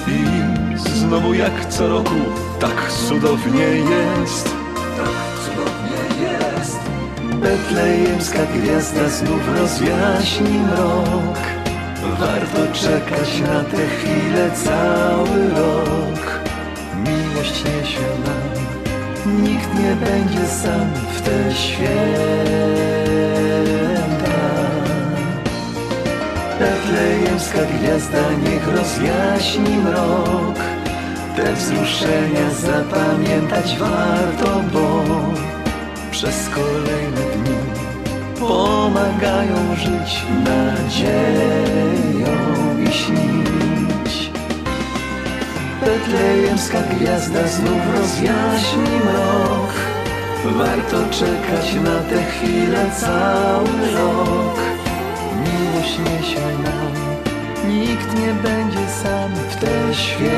I 0.09 0.89
znowu 0.89 1.35
jak 1.35 1.67
co 1.69 1.89
roku 1.89 2.15
tak 2.61 2.93
cudownie 2.93 3.65
jest. 3.65 4.45
Tak 4.97 5.45
cudownie 5.45 6.27
jest. 6.29 6.79
Betlejemska 7.35 8.39
gwiazda 8.55 9.09
znów 9.09 9.41
rozjaśni 9.61 10.59
mrok. 10.59 11.39
Warto 12.21 12.75
czekać 12.75 13.41
na 13.41 13.65
tę 13.65 13.87
chwilę 13.87 14.51
cały 14.65 15.49
rok. 15.49 16.41
Miłość 16.97 17.65
niesie 17.65 18.01
nam 18.01 18.59
Nikt 19.43 19.75
nie 19.75 19.97
będzie 19.97 20.47
sam 20.47 20.91
w 21.17 21.21
te 21.21 21.55
święta 21.55 23.28
Betlejemska 26.59 27.59
gwiazda 27.65 28.33
niech 28.45 28.69
rozjaśni 28.69 29.77
mrok. 29.77 30.59
Te 31.37 31.53
wzruszenia 31.53 32.51
zapamiętać 32.51 33.77
warto, 33.79 34.63
bo 34.73 35.05
Przez 36.11 36.49
kolejne 36.49 37.23
dni 37.37 37.59
pomagają 38.41 39.77
żyć 39.77 40.23
nadzieją 40.45 42.37
i 42.89 42.93
śnić. 42.93 44.31
Betlejemska 45.81 46.79
gwiazda 46.83 47.49
znów 47.49 47.83
rozjaśni 47.97 48.97
mrok. 49.05 49.73
Warto 50.45 50.97
czekać 51.11 51.75
na 51.75 51.99
tę 52.11 52.25
chwilę 52.25 52.91
cały 53.01 53.93
rok 53.95 54.78
Niesie 55.89 56.41
nam, 56.65 56.95
nikt 57.71 58.21
nie 58.21 58.33
będzie 58.35 58.89
sam 59.03 59.31
w 59.51 59.57
te 59.57 59.95
święta. 59.95 60.29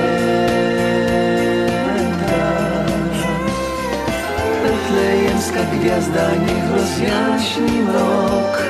Betlejemska 4.63 5.61
gwiazda 5.73 6.31
niech 6.47 6.67
rozjaśni 6.77 7.83
mrok, 7.83 8.63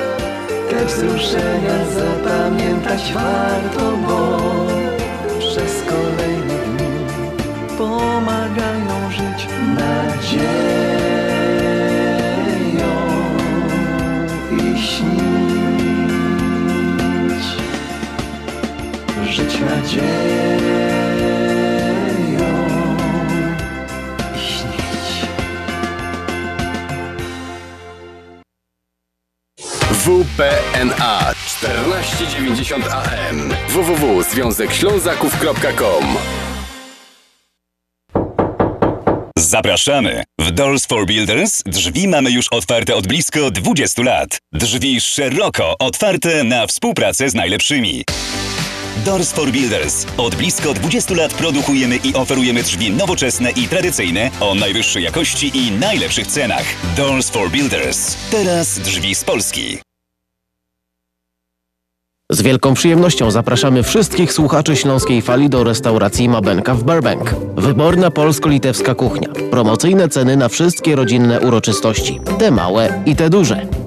te 0.69 0.85
wzruszenia 0.85 1.77
zapamiętać 1.95 3.13
warto, 3.13 3.91
bo 4.07 4.37
przez 5.39 5.83
kolejne 5.89 6.57
dni 6.65 6.93
pomagają 7.77 9.11
żyć 9.11 9.47
nadzieją 9.75 10.80
nadzieją 19.95 20.57
i 24.35 24.39
śnić. 24.39 25.25
WPNA 29.91 31.33
1490 31.33 32.85
AM 32.87 33.53
www.związekślązaków.com 33.69 36.17
Zapraszamy! 39.37 40.23
W 40.39 40.51
Doors 40.51 40.85
for 40.85 41.05
Builders 41.05 41.63
drzwi 41.65 42.07
mamy 42.07 42.31
już 42.31 42.47
otwarte 42.47 42.95
od 42.95 43.07
blisko 43.07 43.51
20 43.51 44.03
lat. 44.03 44.37
Drzwi 44.53 45.01
szeroko 45.01 45.75
otwarte 45.79 46.43
na 46.43 46.67
współpracę 46.67 47.29
z 47.29 47.33
najlepszymi. 47.33 48.03
Doors 48.97 49.31
for 49.31 49.51
Builders. 49.51 50.05
Od 50.17 50.35
blisko 50.35 50.73
20 50.73 51.15
lat 51.15 51.33
produkujemy 51.33 51.95
i 51.95 52.13
oferujemy 52.13 52.63
drzwi 52.63 52.91
nowoczesne 52.91 53.51
i 53.51 53.67
tradycyjne 53.67 54.31
o 54.39 54.55
najwyższej 54.55 55.03
jakości 55.03 55.51
i 55.57 55.71
najlepszych 55.71 56.27
cenach. 56.27 56.63
Doors 56.97 57.29
for 57.29 57.49
Builders. 57.49 58.15
Teraz 58.31 58.79
drzwi 58.79 59.15
z 59.15 59.23
Polski. 59.23 59.77
Z 62.29 62.41
wielką 62.41 62.73
przyjemnością 62.73 63.31
zapraszamy 63.31 63.83
wszystkich 63.83 64.33
słuchaczy 64.33 64.75
Śląskiej 64.75 65.21
Fali 65.21 65.49
do 65.49 65.63
restauracji 65.63 66.29
Mabenka 66.29 66.75
w 66.75 66.83
Burbank. 66.83 67.35
Wyborna 67.55 68.11
polsko-litewska 68.11 68.95
kuchnia. 68.95 69.29
Promocyjne 69.51 70.09
ceny 70.09 70.37
na 70.37 70.49
wszystkie 70.49 70.95
rodzinne 70.95 71.39
uroczystości. 71.39 72.19
Te 72.39 72.51
małe 72.51 73.03
i 73.05 73.15
te 73.15 73.29
duże. 73.29 73.67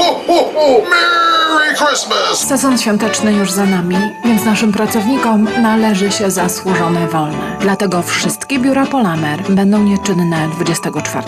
Merry 0.00 1.74
Christmas! 1.76 2.48
Sezon 2.48 2.78
świąteczny 2.78 3.32
już 3.32 3.50
za 3.50 3.64
nami, 3.64 3.96
więc 4.24 4.44
naszym 4.44 4.72
pracownikom 4.72 5.48
należy 5.62 6.10
się 6.10 6.30
zasłużone 6.30 7.08
wolne. 7.08 7.56
Dlatego 7.60 8.02
wszystkie 8.02 8.58
biura 8.58 8.86
Polamer 8.86 9.42
będą 9.48 9.78
nieczynne 9.78 10.48
24, 10.48 11.26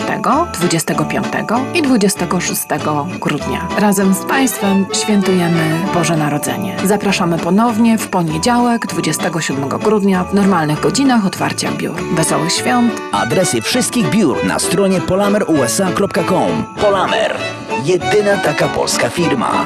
25 0.53 1.27
i 1.73 1.81
26 1.81 2.61
grudnia. 3.19 3.67
Razem 3.77 4.13
z 4.13 4.25
Państwem 4.25 4.85
świętujemy 4.93 5.79
Boże 5.93 6.17
Narodzenie. 6.17 6.75
Zapraszamy 6.85 7.37
ponownie 7.37 7.97
w 7.97 8.07
poniedziałek 8.07 8.87
27 8.87 9.69
grudnia 9.69 10.23
w 10.23 10.33
normalnych 10.33 10.79
godzinach 10.79 11.25
otwarcia 11.25 11.71
biur. 11.71 11.95
Wesołych 12.15 12.51
świąt! 12.51 13.01
Adresy 13.11 13.61
wszystkich 13.61 14.09
biur 14.09 14.45
na 14.45 14.59
stronie 14.59 15.01
polamerusa.com. 15.01 16.63
Polamer. 16.81 17.37
Jedyna 17.85 18.37
taka 18.37 18.62
polska 18.67 19.09
firma. 19.09 19.65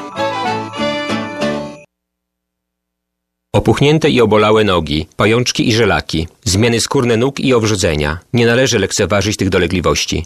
Opuchnięte 3.55 4.09
i 4.09 4.21
obolałe 4.21 4.63
nogi, 4.63 5.07
pajączki 5.15 5.69
i 5.69 5.73
żelaki, 5.73 6.27
zmiany 6.43 6.79
skórne 6.79 7.17
nóg 7.17 7.39
i 7.39 7.53
owrzodzenia. 7.53 8.19
Nie 8.33 8.45
należy 8.45 8.79
lekceważyć 8.79 9.37
tych 9.37 9.49
dolegliwości. 9.49 10.25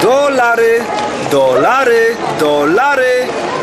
Dolary, 0.00 0.78
dolary, 1.30 2.16
dolary, 2.38 3.47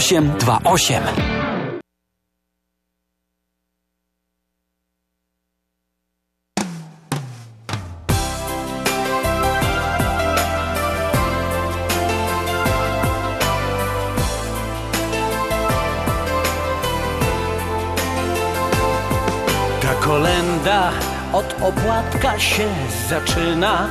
0828. 0.00 1.02
Ta 19.80 19.94
kolenda 20.00 20.92
od 21.32 21.56
opłatka 21.62 22.38
się 22.38 22.68
zaczyna, 23.08 23.88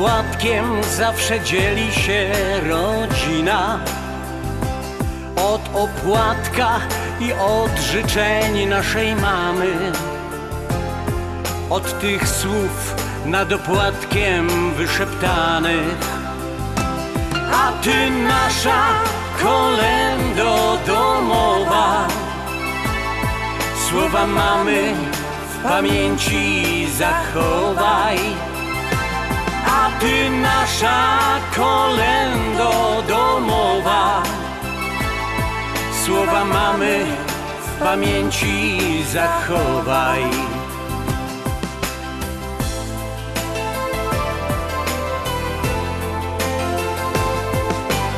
opłatkiem 0.00 0.84
zawsze 0.96 1.40
dzieli 1.40 1.92
się 1.92 2.32
rodzina. 2.68 3.80
Od 5.36 5.60
opłatka 5.74 6.80
i 7.20 7.32
od 7.32 7.78
życzeń 7.78 8.66
naszej 8.66 9.16
mamy, 9.16 9.92
od 11.70 12.00
tych 12.00 12.28
słów 12.28 12.94
nad 13.26 13.52
opłatkiem 13.52 14.74
wyszeptanych. 14.74 15.98
A 17.52 17.72
ty 17.82 18.10
nasza 18.10 18.86
kolendo 19.42 20.78
domowa 20.86 22.08
Słowa 23.88 24.26
mamy 24.26 24.94
w 25.54 25.62
pamięci 25.62 26.86
zachowaj 26.98 28.49
A 29.70 29.90
ty 30.00 30.30
nasza 30.30 31.38
kolendo 31.56 33.02
domowa 33.08 34.22
Słowa 36.04 36.44
mamy 36.44 37.06
w 37.66 37.82
pamięci 37.82 38.78
zachowaj 39.12 40.24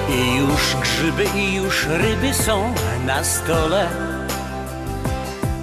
I 0.08 0.36
już 0.36 0.76
grzyby 0.76 1.24
i 1.36 1.54
już 1.54 1.86
ryby 1.86 2.34
są 2.34 2.74
na 3.06 3.24
stole 3.24 3.88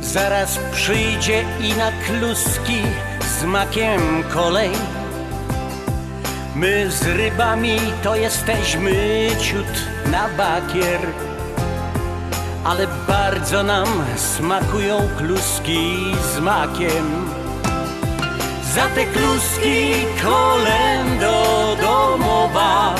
Zaraz 0.02 0.60
przyjdzie 0.72 1.46
i 1.60 1.74
na 1.74 1.92
kluski 1.92 2.82
z 3.40 3.44
makiem 3.44 4.24
kolej. 4.24 4.99
My 6.60 6.92
z 6.92 7.06
rybami 7.06 7.80
to 8.04 8.16
jesteśmy 8.16 8.92
ciut 9.40 9.74
na 10.12 10.28
bakier, 10.38 11.00
ale 12.64 12.88
bardzo 13.08 13.64
nam 13.64 13.88
smakują 14.16 15.10
kluski 15.18 16.12
z 16.34 16.40
makiem. 16.40 17.32
Za 18.76 18.86
te 18.96 19.06
kluski 19.06 19.94
kolendo 20.24 21.76
domowa 21.82 22.96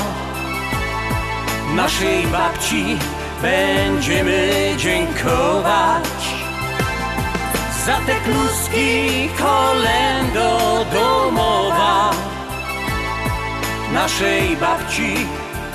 naszej 1.76 2.28
babci 2.28 2.98
będziemy 3.42 4.50
dziękować. 4.78 6.20
Za 7.86 7.98
te 8.06 8.16
kluski 8.26 9.30
kolendo 9.38 10.86
domowa 10.94 12.29
Naszej 13.94 14.58
babci 14.58 15.16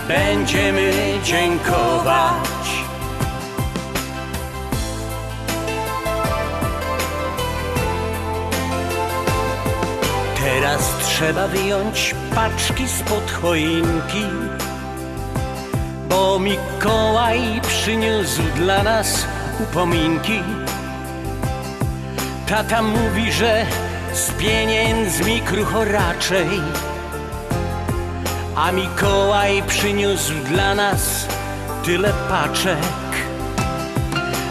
będziemy 0.08 0.92
dziękować. 1.24 2.84
Teraz 10.44 10.98
trzeba 10.98 11.48
wyjąć 11.48 12.14
paczki 12.34 12.88
spod 12.88 13.30
choinki 13.30 14.24
Bo 16.08 16.38
Mikołaj 16.38 17.60
przyniósł 17.68 18.42
dla 18.56 18.82
nas 18.82 19.26
upominki. 19.60 20.42
Tata 22.46 22.82
mówi, 22.82 23.32
że 23.32 23.66
z 24.12 24.30
pieniędzmi 24.30 25.40
krucho 25.40 25.84
raczej 25.84 26.48
A 28.56 28.72
Mikołaj 28.72 29.62
przyniósł 29.66 30.32
dla 30.48 30.74
nas 30.74 31.26
tyle 31.84 32.12
paczek. 32.28 32.78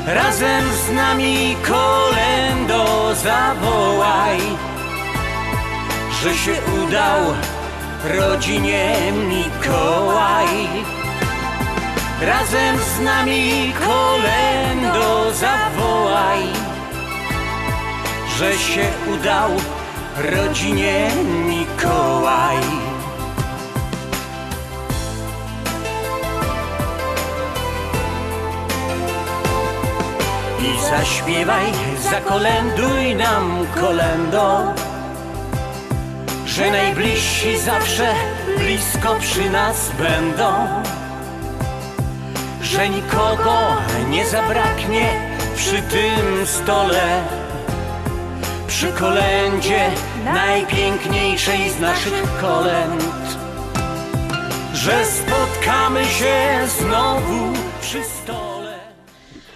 Razem 0.08 0.64
z 0.88 0.92
nami 0.96 1.56
kolendo 1.62 3.16
zawołaj, 3.16 4.38
że 6.22 6.36
się 6.36 6.52
udał 6.52 7.20
rodzinie 8.04 8.96
Mikołaj. 9.30 10.68
Razem 12.22 12.78
z 12.78 13.00
nami 13.00 13.74
kolendo 13.80 15.34
zawołaj, 15.34 16.40
że 18.38 18.54
się 18.54 18.86
udał 19.14 19.50
rodzinie 20.18 21.12
Mikołaj. 21.48 22.83
I 30.64 30.82
zaśpiewaj, 30.90 31.66
zakolęduj 32.12 33.16
nam 33.16 33.68
kolendo, 33.82 34.74
że 36.46 36.72
najbliżsi 36.72 37.60
zawsze 37.60 38.14
blisko 38.58 39.16
przy 39.20 39.50
nas 39.50 39.92
będą, 39.98 40.54
że 42.62 42.90
nikogo 42.90 43.58
nie 44.10 44.26
zabraknie 44.26 45.10
przy 45.56 45.82
tym 45.82 46.48
stole, 46.48 47.24
przy 48.68 48.88
kolędzie 48.88 49.90
najpiękniejszej 50.34 51.70
z 51.70 51.80
naszych 51.80 52.42
kolęd, 52.42 53.38
że 54.74 55.06
spotkamy 55.06 56.06
się 56.06 56.36
znowu 56.80 57.54
przy 57.82 58.04
stole. 58.04 58.53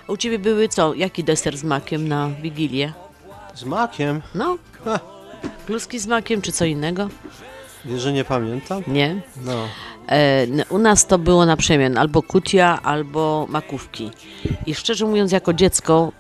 U 0.07 0.17
ciebie 0.17 0.39
były 0.39 0.67
co? 0.67 0.93
Jaki 0.93 1.23
deser 1.23 1.57
z 1.57 1.63
makiem 1.63 2.07
na 2.07 2.29
Wigilię? 2.41 2.93
Z 3.55 3.63
makiem? 3.63 4.21
No. 4.35 4.57
Kluski 5.65 5.99
z 5.99 6.07
makiem, 6.07 6.41
czy 6.41 6.51
co 6.51 6.65
innego? 6.65 7.09
Wiesz, 7.85 8.01
że 8.01 8.13
nie 8.13 8.23
pamiętam? 8.23 8.83
Nie. 8.87 9.21
No. 9.45 9.67
E, 10.09 10.47
u 10.69 10.77
nas 10.77 11.07
to 11.07 11.17
było 11.17 11.45
na 11.45 11.57
przemian 11.57 11.97
albo 11.97 12.21
kutia, 12.21 12.79
albo 12.83 13.45
makówki. 13.49 14.11
I 14.65 14.75
szczerze 14.75 15.05
mówiąc, 15.05 15.31
jako 15.31 15.53
dziecko 15.53 16.11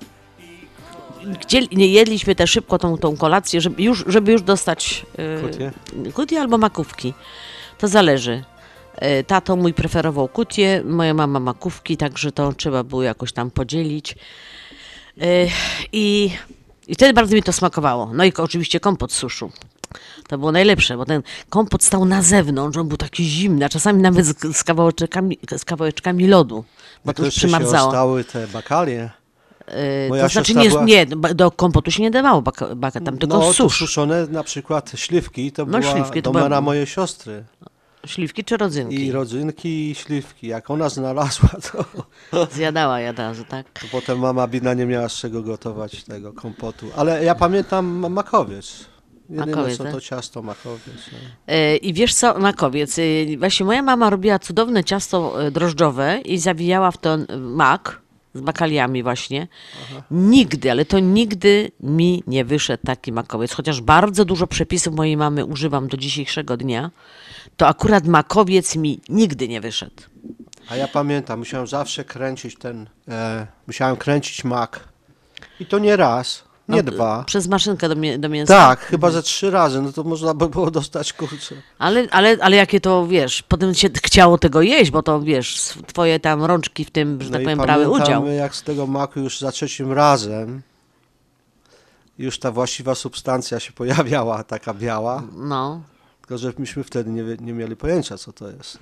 gdzie 1.41 1.61
nie 1.71 1.87
jedliśmy 1.87 2.35
te 2.35 2.47
szybko 2.47 2.79
tą, 2.79 2.97
tą 2.97 3.17
kolację, 3.17 3.61
żeby 3.61 3.83
już, 3.83 4.03
żeby 4.07 4.31
już 4.31 4.41
dostać 4.41 5.05
e, 5.17 5.41
Kutię? 5.41 5.71
kutię 6.13 6.41
albo 6.41 6.57
makówki. 6.57 7.13
To 7.77 7.87
zależy. 7.87 8.43
E, 8.97 9.23
Tato 9.23 9.55
mój 9.55 9.73
preferował 9.73 10.27
kutię, 10.27 10.81
moja 10.85 11.13
mama 11.13 11.39
makówki, 11.39 11.97
także 11.97 12.31
to 12.31 12.53
trzeba 12.53 12.83
było 12.83 13.03
jakoś 13.03 13.33
tam 13.33 13.51
podzielić. 13.51 14.15
E, 15.21 15.25
I, 15.91 16.31
I 16.87 16.95
wtedy 16.95 17.13
bardzo 17.13 17.35
mi 17.35 17.43
to 17.43 17.53
smakowało. 17.53 18.11
No 18.13 18.23
i 18.25 18.33
oczywiście 18.33 18.79
kompot 18.79 19.13
suszu. 19.13 19.51
To 20.27 20.37
było 20.37 20.51
najlepsze, 20.51 20.97
bo 20.97 21.05
ten 21.05 21.23
kompot 21.49 21.83
stał 21.83 22.05
na 22.05 22.21
zewnątrz, 22.21 22.77
on 22.77 22.87
był 22.87 22.97
taki 22.97 23.23
zimny, 23.23 23.65
a 23.65 23.69
czasami 23.69 24.01
nawet 24.01 24.25
z, 24.25 24.57
z, 24.57 24.63
kawałeczkami, 24.63 25.39
z 25.57 25.65
kawałeczkami 25.65 26.27
lodu, 26.27 26.63
bo 27.05 27.13
to 27.13 27.25
już 27.25 27.43
jeszcze 27.43 27.49
się 27.59 27.65
ostały 27.67 28.23
te 28.23 28.47
bakalie. 28.47 29.09
E, 29.67 30.09
Moja 30.09 30.23
to 30.23 30.29
znaczy 30.29 30.55
nie, 30.55 30.69
była- 30.69 30.83
nie, 30.83 31.05
do 31.35 31.51
kompotu 31.51 31.91
się 31.91 32.03
nie 32.03 32.11
dawało 32.11 32.41
baka, 32.41 32.75
baka 32.75 32.99
tam, 33.01 33.17
tylko 33.17 33.39
no, 33.39 33.53
susz. 33.53 33.77
suszone 33.79 34.27
na 34.27 34.43
przykład 34.43 34.91
śliwki, 34.95 35.51
to 35.51 35.65
No, 35.65 35.79
była 35.79 35.91
śliwki 35.93 36.21
to 36.21 36.31
domena 36.31 36.47
była- 36.49 36.61
mojej 36.61 36.85
siostry. 36.87 37.43
Śliwki 38.07 38.43
czy 38.43 38.57
rodzynki? 38.57 39.05
I 39.05 39.11
rodzynki 39.11 39.91
i 39.91 39.95
śliwki. 39.95 40.47
Jak 40.47 40.69
ona 40.69 40.89
znalazła, 40.89 41.49
to, 41.71 41.85
Zjadała 42.55 42.99
ja 42.99 43.09
od 43.09 43.19
razu, 43.19 43.43
tak? 43.49 43.79
to 43.79 43.87
potem 43.91 44.19
mama 44.19 44.47
bidna 44.47 44.73
nie 44.73 44.85
miała 44.85 45.09
z 45.09 45.13
czego 45.13 45.41
gotować 45.41 46.03
tego 46.03 46.33
kompotu. 46.33 46.85
Ale 46.95 47.23
ja 47.23 47.35
pamiętam 47.35 47.85
ma- 47.85 48.09
makowiec. 48.09 48.85
Jedyne 49.29 49.45
Makowiec, 49.55 49.77
co 49.77 49.83
tak? 49.83 49.93
to 49.93 50.01
ciasto 50.01 50.41
makowiec. 50.41 50.95
no. 51.11 51.17
E, 51.47 51.77
I 51.77 51.93
wiesz 51.93 52.13
co, 52.13 52.39
makowiec. 52.39 52.97
y, 52.99 53.35
Właśnie 53.39 53.65
moja 53.65 53.81
mama 53.81 54.09
robiła 54.09 54.39
cudowne 54.39 54.83
ciasto 54.83 55.43
e, 55.45 55.51
drożdżowe 55.51 56.19
i 56.25 56.37
zawijała 56.37 56.91
w 56.91 56.97
to 56.97 57.13
e, 57.13 57.37
mak 57.37 58.01
z 58.37 58.41
bakaliami 58.41 59.03
właśnie. 59.03 59.47
Nigdy, 60.11 60.71
ale 60.71 60.85
to 60.85 60.99
nigdy 60.99 61.71
mi 61.79 62.23
nie 62.27 62.45
wyszedł 62.45 62.83
taki 62.85 63.11
makowiec. 63.11 63.53
Chociaż 63.53 63.81
bardzo 63.81 64.25
dużo 64.25 64.47
przepisów 64.47 64.95
mojej 64.95 65.17
mamy 65.17 65.45
używam 65.45 65.87
do 65.87 65.97
dzisiejszego 65.97 66.57
dnia, 66.57 66.91
to 67.57 67.67
akurat 67.67 68.07
makowiec 68.07 68.75
mi 68.75 68.99
nigdy 69.09 69.47
nie 69.47 69.61
wyszedł. 69.61 70.03
A 70.69 70.75
ja 70.75 70.87
pamiętam, 70.87 71.39
musiałem 71.39 71.67
zawsze 71.67 72.05
kręcić 72.05 72.57
ten, 72.57 72.89
e, 73.07 73.47
musiałem 73.67 73.97
kręcić 73.97 74.43
mak. 74.43 74.87
I 75.59 75.65
to 75.65 75.79
nie 75.79 75.95
raz, 75.95 76.43
nie 76.69 76.83
No, 76.83 76.91
dwa. 76.91 77.23
Przez 77.23 77.47
maszynkę 77.47 77.89
do, 77.89 77.95
mie- 77.95 78.17
do 78.19 78.29
mięsa. 78.29 78.53
Tak, 78.53 78.79
chyba 78.79 79.11
ze 79.11 79.23
trzy 79.23 79.51
razy, 79.51 79.81
no 79.81 79.91
to 79.93 80.03
można 80.03 80.33
by 80.33 80.49
było 80.49 80.71
dostać 80.71 81.13
kurczę. 81.13 81.55
Ale, 81.79 82.07
ale, 82.11 82.37
ale 82.41 82.55
jakie 82.57 82.81
to, 82.81 83.07
wiesz, 83.07 83.43
potem 83.43 83.75
się 83.75 83.89
chciało 84.03 84.37
tego 84.37 84.61
jeść, 84.61 84.91
bo 84.91 85.03
to, 85.03 85.21
wiesz, 85.21 85.73
twoje 85.87 86.19
tam 86.19 86.43
rączki 86.43 86.85
w 86.85 86.91
tym, 86.91 87.21
że 87.21 87.29
No 87.29 87.33
tak 87.33 87.43
powiem, 87.43 87.59
brały 87.59 87.89
udział. 87.89 88.25
jak 88.27 88.55
z 88.55 88.63
tego 88.63 88.87
maku 88.87 89.19
już 89.19 89.39
za 89.39 89.51
trzecim 89.51 89.91
razem 89.91 90.61
już 92.17 92.39
ta 92.39 92.51
właściwa 92.51 92.95
substancja 92.95 93.59
się 93.59 93.71
pojawiała, 93.71 94.43
taka 94.43 94.73
biała. 94.73 95.23
No. 95.35 95.81
Tylko, 96.27 96.37
że 96.37 96.53
myśmy 96.57 96.83
wtedy 96.83 97.09
nie, 97.09 97.23
nie 97.41 97.53
mieli 97.53 97.75
pojęcia, 97.75 98.17
co 98.17 98.33
to 98.33 98.51
jest. 98.51 98.79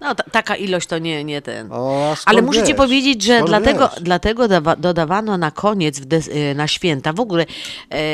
No, 0.00 0.14
ta, 0.14 0.22
taka 0.22 0.56
ilość 0.56 0.86
to 0.86 0.98
nie, 0.98 1.24
nie 1.24 1.42
ten. 1.42 1.68
O, 1.72 2.14
Ale 2.26 2.42
muszę 2.42 2.62
ci 2.62 2.74
powiedzieć, 2.74 3.22
że 3.22 3.34
Skąd 3.34 3.48
dlatego, 3.48 3.88
wiesz? 3.88 4.02
dlatego 4.02 4.48
dawa, 4.48 4.76
dodawano 4.76 5.38
na 5.38 5.50
koniec, 5.50 6.00
y, 6.00 6.54
na 6.54 6.68
święta, 6.68 7.12
w 7.12 7.20
ogóle 7.20 7.46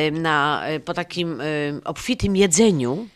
y, 0.08 0.10
na, 0.12 0.64
y, 0.70 0.80
po 0.80 0.94
takim 0.94 1.42
obfitym 1.84 2.36
jedzeniu 2.36 3.06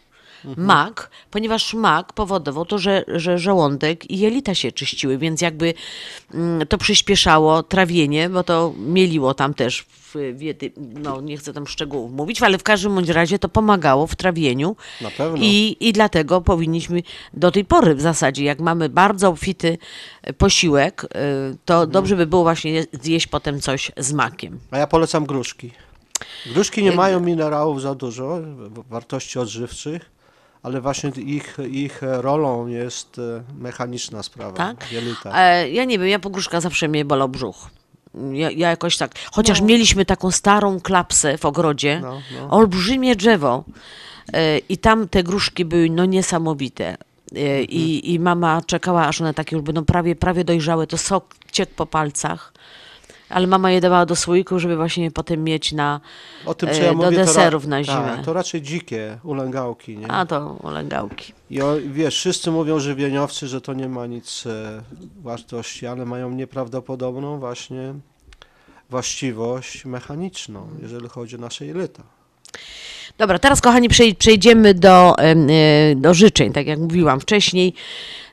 Mhm. 0.45 0.67
mak, 0.67 1.11
ponieważ 1.31 1.75
mak 1.75 2.13
powodował 2.13 2.65
to, 2.65 2.79
że, 2.79 3.05
że 3.09 3.39
żołądek 3.39 4.11
i 4.11 4.19
jelita 4.19 4.55
się 4.55 4.73
czyściły, 4.73 5.19
więc 5.19 5.41
jakby 5.41 5.75
mm, 6.35 6.67
to 6.67 6.79
przyspieszało 6.79 7.63
trawienie, 7.63 8.31
bo 8.31 8.45
to 8.45 8.75
mieliło 8.79 9.35
tam 9.35 9.55
też 9.55 9.87
jedy, 10.39 10.73
no 10.77 11.21
nie 11.21 11.37
chcę 11.37 11.53
tam 11.53 11.67
szczegółów 11.67 12.13
mówić, 12.13 12.43
ale 12.43 12.59
w 12.59 12.63
każdym 12.63 12.95
bądź 12.95 13.09
razie 13.09 13.39
to 13.39 13.49
pomagało 13.49 14.07
w 14.07 14.17
trawieniu. 14.17 14.77
Na 15.01 15.11
pewno. 15.11 15.39
I, 15.41 15.77
I 15.81 15.93
dlatego 15.93 16.41
powinniśmy 16.41 17.03
do 17.35 17.51
tej 17.51 17.65
pory 17.65 17.95
w 17.95 18.01
zasadzie, 18.01 18.45
jak 18.45 18.61
mamy 18.61 18.89
bardzo 18.89 19.29
obfity 19.29 19.79
posiłek, 20.39 21.05
e, 21.05 21.09
to 21.65 21.75
Mhm. 21.75 21.91
dobrze 21.91 22.17
by 22.17 22.27
było 22.27 22.43
właśnie 22.43 22.71
je- 22.71 22.87
zjeść 23.03 23.27
potem 23.27 23.61
coś 23.61 23.93
z 23.97 24.13
makiem. 24.13 24.59
A 24.71 24.79
ja 24.79 24.87
polecam 24.87 25.27
gruszki. 25.27 25.71
Gruszki 26.55 26.83
nie 26.83 26.93
Y- 26.93 26.97
mają 26.97 27.21
minerałów 27.21 27.83
za 27.83 27.95
dużo, 27.95 28.39
wartości 28.91 29.39
odżywczych, 29.39 30.11
ale 30.63 30.81
właśnie 30.81 31.11
ich, 31.17 31.57
ich 31.71 32.01
rolą 32.03 32.67
jest 32.67 33.19
e, 33.19 33.43
mechaniczna 33.59 34.23
sprawa. 34.23 34.57
Tak? 34.57 34.93
Jelita. 34.93 35.33
E, 35.35 35.71
ja 35.71 35.85
nie 35.85 35.99
wiem, 35.99 36.09
ja 36.09 36.19
po 36.19 36.31
gruszkach 36.31 36.61
zawsze 36.61 36.89
mnie 36.89 37.05
bolał 37.05 37.29
brzuch. 37.29 37.71
Ja, 38.33 38.51
ja 38.51 38.71
jakoś 38.71 38.97
tak, 38.97 39.13
chociaż 39.33 39.61
No. 39.61 39.67
mieliśmy 39.67 40.05
taką 40.05 40.31
starą 40.31 40.81
klapsę 40.81 41.39
w 41.39 41.45
ogrodzie, 41.45 42.01
No, 42.03 42.21
no. 42.41 42.51
olbrzymie 42.51 43.17
drzewo 43.17 43.65
e, 44.33 44.59
i 44.59 44.79
tam 44.79 45.09
te 45.09 45.23
gruszki 45.23 45.65
były 45.65 45.91
no 45.91 46.05
niesamowite. 46.05 46.97
E, 47.37 47.63
I, 47.63 47.97
Mhm. 47.97 48.15
I 48.15 48.19
mama 48.19 48.63
czekała, 48.67 49.07
aż 49.07 49.21
one 49.21 49.35
takie 49.35 49.57
już 49.57 49.65
będą 49.65 49.85
prawie, 49.85 50.17
prawie 50.17 50.45
dojrzałe, 50.45 50.87
to 50.87 50.99
sok 50.99 51.35
ciekł 51.53 51.73
po 51.77 51.87
palcach. 51.87 52.53
Ale 53.31 53.47
mama 53.47 53.71
je 53.71 53.81
dawała 53.81 54.07
do 54.07 54.17
słoików, 54.17 54.61
żeby 54.61 54.77
właśnie 54.77 55.11
potem 55.11 55.45
mieć 55.45 55.73
na, 55.73 56.01
O 56.47 56.55
tym, 56.55 56.69
e, 56.69 56.75
co 56.75 56.83
ja 56.83 56.91
do 56.91 56.97
mówię, 56.97 57.17
deserów 57.17 57.67
na 57.67 57.85
zimę. 57.85 57.97
Tak, 58.17 58.25
to 58.25 58.33
raczej 58.33 58.63
dzikie 58.63 59.19
ulęgałki, 59.23 59.99
nie? 59.99 60.11
A 60.11 60.27
to 60.27 60.57
ulęgałki. 60.63 61.33
I 61.51 61.63
o, 61.63 61.77
wiesz, 61.87 62.15
wszyscy 62.17 62.51
mówią 62.51 62.79
żywieniowcy, 62.79 63.49
że 63.49 63.61
to 63.61 63.73
nie 63.75 63.89
ma 63.89 64.07
nic 64.07 64.47
e, 64.47 64.83
wartości, 65.23 65.87
ale 65.87 66.05
mają 66.05 66.31
nieprawdopodobną 66.31 67.39
właśnie 67.39 67.95
właściwość 68.91 69.85
mechaniczną, 69.85 70.69
jeżeli 70.83 71.09
chodzi 71.09 71.37
o 71.37 71.39
nasze 71.39 71.67
jelita. 71.67 72.03
Dobra, 73.19 73.39
teraz 73.39 73.61
kochani 73.61 73.89
przej- 73.89 74.15
przejdziemy 74.15 74.75
do, 74.75 75.19
e, 75.19 75.35
do 75.97 76.15
życzeń. 76.15 76.53
Tak 76.53 76.67
jak 76.67 76.79
mówiłam 76.79 77.21
wcześniej, 77.21 77.75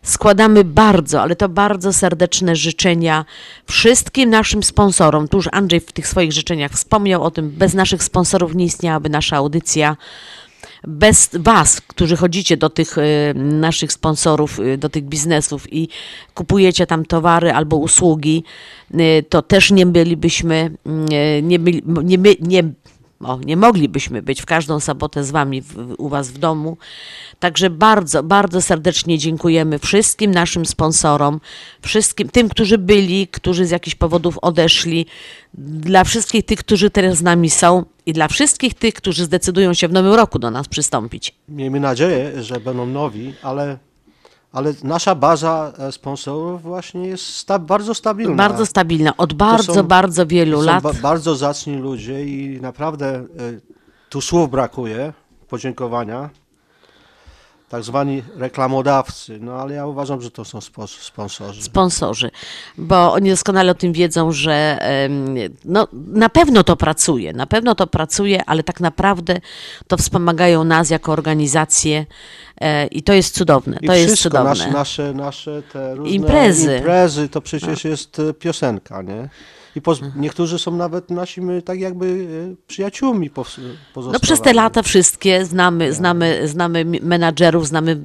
składamy 0.03 0.63
bardzo, 0.63 1.21
ale 1.21 1.35
to 1.35 1.49
bardzo 1.49 1.93
serdeczne 1.93 2.55
życzenia 2.55 3.25
wszystkim 3.65 4.29
naszym 4.29 4.63
sponsorom. 4.63 5.27
Tu 5.27 5.37
już 5.37 5.49
Andrzej 5.51 5.79
w 5.79 5.91
tych 5.91 6.07
swoich 6.07 6.31
życzeniach 6.31 6.71
wspomniał 6.71 7.23
o 7.23 7.31
tym, 7.31 7.49
bez 7.49 7.73
naszych 7.73 8.03
sponsorów 8.03 8.55
nie 8.55 8.65
istniałaby 8.65 9.09
nasza 9.09 9.37
audycja. 9.37 9.97
Bez 10.87 11.29
Was, 11.33 11.81
którzy 11.81 12.15
chodzicie 12.17 12.57
do 12.57 12.69
tych 12.69 12.97
e, 12.97 13.33
naszych 13.33 13.93
sponsorów, 13.93 14.59
e, 14.59 14.77
do 14.77 14.89
tych 14.89 15.03
biznesów 15.03 15.73
i 15.73 15.89
kupujecie 16.33 16.87
tam 16.87 17.05
towary 17.05 17.53
albo 17.53 17.77
usługi, 17.77 18.43
to 19.29 19.41
też 19.41 19.71
nie 19.71 19.85
bylibyśmy, 19.85 20.71
mm, 20.85 21.47
nie, 21.47 21.59
byli, 21.59 21.83
nie, 22.03 22.17
nie 22.39 22.63
o, 23.25 23.39
nie 23.45 23.57
moglibyśmy 23.57 24.21
być 24.21 24.41
w 24.41 24.45
każdą 24.45 24.79
sobotę 24.79 25.23
z 25.23 25.31
Wami 25.31 25.61
w- 25.61 25.95
u 25.97 26.09
Was 26.09 26.31
w 26.31 26.37
domu. 26.37 26.77
Także 27.39 27.69
bardzo, 27.69 28.23
bardzo 28.23 28.61
serdecznie 28.61 29.17
dziękujemy 29.17 29.79
wszystkim 29.79 30.31
naszym 30.31 30.65
sponsorom, 30.65 31.39
wszystkim 31.81 32.29
tym, 32.29 32.49
którzy 32.49 32.77
byli, 32.77 33.27
którzy 33.27 33.65
z 33.65 33.71
jakichś 33.71 33.95
powodów 33.95 34.37
odeszli, 34.37 35.05
dla 35.53 36.03
wszystkich 36.03 36.45
tych, 36.45 36.59
którzy 36.59 36.89
teraz 36.89 37.17
z 37.17 37.21
nami 37.21 37.49
są 37.49 37.85
i 38.05 38.13
dla 38.13 38.27
wszystkich 38.27 38.73
tych, 38.73 38.93
którzy 38.93 39.25
zdecydują 39.25 39.73
się 39.73 39.87
w 39.87 39.91
nowym 39.93 40.13
roku 40.13 40.39
do 40.39 40.51
nas 40.51 40.67
przystąpić. 40.67 41.35
Miejmy 41.49 41.79
nadzieję, 41.79 42.43
że 42.43 42.59
będą 42.59 42.85
nowi, 42.85 43.33
ale, 43.41 43.77
ale 44.55 44.73
nasza 44.83 45.15
baza 45.15 45.73
e, 45.77 45.91
sponsorów 45.91 46.61
właśnie 46.61 47.07
jest 47.07 47.23
sta, 47.23 47.59
bardzo 47.59 47.93
stabilna. 47.93 48.35
Bardzo 48.35 48.65
stabilna, 48.65 49.17
od 49.17 49.33
bardzo, 49.33 49.73
są- 49.73 49.83
bardzo 49.83 50.25
wielu 50.25 50.61
lat. 50.61 50.83
Ba, 50.83 50.93
bardzo 50.93 51.35
zacni 51.35 51.77
ludzie 51.77 52.25
i 52.25 52.61
naprawdę 52.61 53.07
e, 53.15 53.23
tu 54.09 54.21
słów 54.21 54.51
brakuje, 54.51 55.13
podziękowania. 55.47 56.29
Tak 57.75 57.83
zwani 57.83 58.23
reklamodawcy, 58.35 59.39
no 59.41 59.53
ale 59.53 59.73
ja 59.73 59.85
uważam, 59.85 60.21
że 60.21 60.31
to 60.31 60.45
są 60.45 60.59
sponsorzy. 60.87 61.63
sponsorzy, 61.63 62.31
bo 62.77 63.13
oni 63.13 63.29
doskonale 63.29 63.71
o 63.71 63.75
tym 63.75 63.93
wiedzą, 63.93 64.31
że 64.31 64.79
no, 65.65 65.87
na 66.07 66.29
pewno 66.29 66.63
to 66.63 66.75
pracuje, 66.75 67.33
na 67.33 67.47
pewno 67.47 67.75
to 67.75 67.87
pracuje, 67.87 68.45
ale 68.45 68.63
tak 68.63 68.79
naprawdę 68.79 69.37
to 69.87 69.97
wspomagają 69.97 70.63
nas 70.63 70.89
jako 70.89 71.11
organizację 71.11 72.05
e, 72.61 72.87
i 72.87 73.03
to 73.03 73.13
jest 73.13 73.35
cudowne. 73.35 73.77
I 73.81 73.87
to 73.87 73.93
jest 73.93 74.21
cudowne. 74.21 74.49
nasze, 74.49 74.71
nasze, 74.71 75.13
nasze 75.13 75.63
te 75.73 75.95
różne 75.95 76.15
Imprezy. 76.15 76.77
imprezy 76.77 77.29
to 77.29 77.41
przecież 77.41 77.83
jest 77.83 78.19
e, 78.19 78.33
piosenka, 78.33 79.01
nie? 79.01 79.29
I 79.75 79.81
poz, 79.81 79.99
niektórzy 80.15 80.59
są 80.59 80.71
nawet 80.75 81.09
naszymi 81.09 81.61
tak 81.63 81.79
jakby 81.79 82.27
e, 82.53 82.55
przyjaciółmi 82.67 83.29
pos, 83.29 83.57
No 83.57 83.63
pozostałymi. 83.93 84.21
przez 84.21 84.41
te 84.41 84.53
lata 84.53 84.83
wszystkie 84.83 85.45
znamy, 85.45 85.93
znamy, 85.93 86.47
znamy 86.47 86.85
menadżerów, 87.01 87.67
znamy 87.67 88.01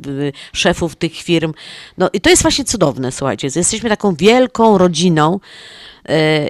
szefów 0.52 0.96
tych 0.96 1.14
firm. 1.14 1.52
No 1.98 2.10
i 2.12 2.20
to 2.20 2.30
jest 2.30 2.42
właśnie 2.42 2.64
cudowne, 2.64 3.12
słuchajcie. 3.12 3.48
Jesteśmy 3.56 3.88
taką 3.88 4.14
wielką 4.14 4.78
rodziną. 4.78 5.40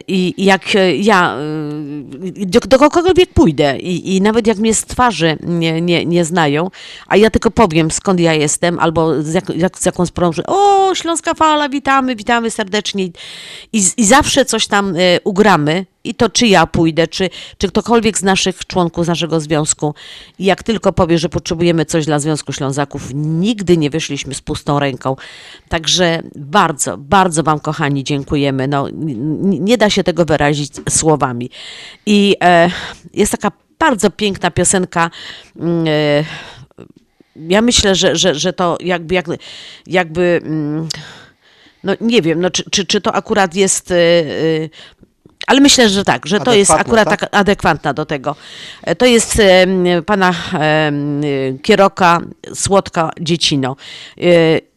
I 0.08 0.34
jak 0.38 0.74
y, 0.74 0.96
ja 0.96 1.36
y, 2.36 2.46
do, 2.46 2.60
do 2.60 2.78
kogokolwiek 2.78 3.32
pójdę 3.34 3.78
i, 3.78 4.16
i 4.16 4.20
nawet 4.20 4.46
jak 4.46 4.58
mnie 4.58 4.74
z 4.74 4.84
twarzy 4.84 5.36
nie, 5.42 5.80
nie, 5.80 6.06
nie 6.06 6.24
znają, 6.24 6.70
a 7.06 7.16
ja 7.16 7.30
tylko 7.30 7.50
powiem 7.50 7.90
skąd 7.90 8.20
ja 8.20 8.34
jestem, 8.34 8.78
albo 8.78 9.22
z, 9.22 9.34
jak, 9.34 9.48
jak, 9.56 9.78
z 9.78 9.86
jaką 9.86 10.06
sprawą, 10.06 10.32
że 10.32 10.42
o, 10.46 10.94
Śląska 10.94 11.34
Fala, 11.34 11.68
witamy, 11.68 12.16
witamy 12.16 12.50
serdecznie. 12.50 13.04
I, 13.72 13.84
i 13.96 14.04
zawsze 14.04 14.44
coś 14.44 14.66
tam 14.66 14.96
y, 14.96 15.18
ugramy 15.24 15.86
i 16.04 16.14
to 16.14 16.28
czy 16.28 16.46
ja 16.46 16.66
pójdę, 16.66 17.08
czy, 17.08 17.30
czy 17.58 17.68
ktokolwiek 17.68 18.18
z 18.18 18.22
naszych 18.22 18.66
członków, 18.66 19.04
z 19.04 19.08
naszego 19.08 19.40
związku 19.40 19.94
jak 20.38 20.62
tylko 20.62 20.92
powie, 20.92 21.18
że 21.18 21.28
potrzebujemy 21.28 21.84
coś 21.84 22.06
dla 22.06 22.18
Związku 22.18 22.52
Ślązaków, 22.52 23.10
nigdy 23.14 23.76
nie 23.76 23.90
wyszliśmy 23.90 24.34
z 24.34 24.40
pustą 24.40 24.78
ręką. 24.78 25.16
Także 25.68 26.22
bardzo, 26.36 26.96
bardzo 26.96 27.42
Wam 27.42 27.60
kochani 27.60 28.04
dziękujemy. 28.04 28.68
No, 28.68 28.88
nie 29.42 29.78
da 29.78 29.90
się 29.90 30.04
tego 30.04 30.24
wyrazić 30.24 30.72
słowami. 30.88 31.50
I 32.06 32.36
e, 32.42 32.70
jest 33.14 33.32
taka 33.32 33.52
bardzo 33.78 34.10
piękna 34.10 34.50
piosenka 34.50 35.10
mm, 35.56 35.84
e, 35.88 36.24
ja 37.48 37.62
myślę, 37.62 37.94
że, 37.94 38.16
że, 38.16 38.34
że 38.34 38.52
to 38.52 38.78
jakby, 38.80 39.14
jakby, 39.14 39.38
jakby 39.86 40.40
mm, 40.44 40.88
no 41.84 41.92
nie 42.00 42.22
wiem, 42.22 42.40
no 42.40 42.50
czy, 42.50 42.70
czy, 42.70 42.86
czy 42.86 43.00
to 43.00 43.14
akurat 43.14 43.54
jest, 43.54 43.90
y, 43.90 43.94
y, 43.94 44.70
ale 45.50 45.60
myślę, 45.60 45.88
że 45.88 46.04
tak, 46.04 46.26
że 46.26 46.40
to 46.40 46.54
jest 46.54 46.70
akurat 46.70 47.08
tak? 47.08 47.26
adekwatna 47.32 47.94
do 47.94 48.06
tego. 48.06 48.36
E, 48.82 48.94
To 48.96 49.06
jest 49.06 49.40
em, 49.40 49.84
pana 50.06 50.30
y, 51.24 51.58
Kieroka 51.62 52.20
Słodka 52.54 53.10
Dziecino. 53.20 53.76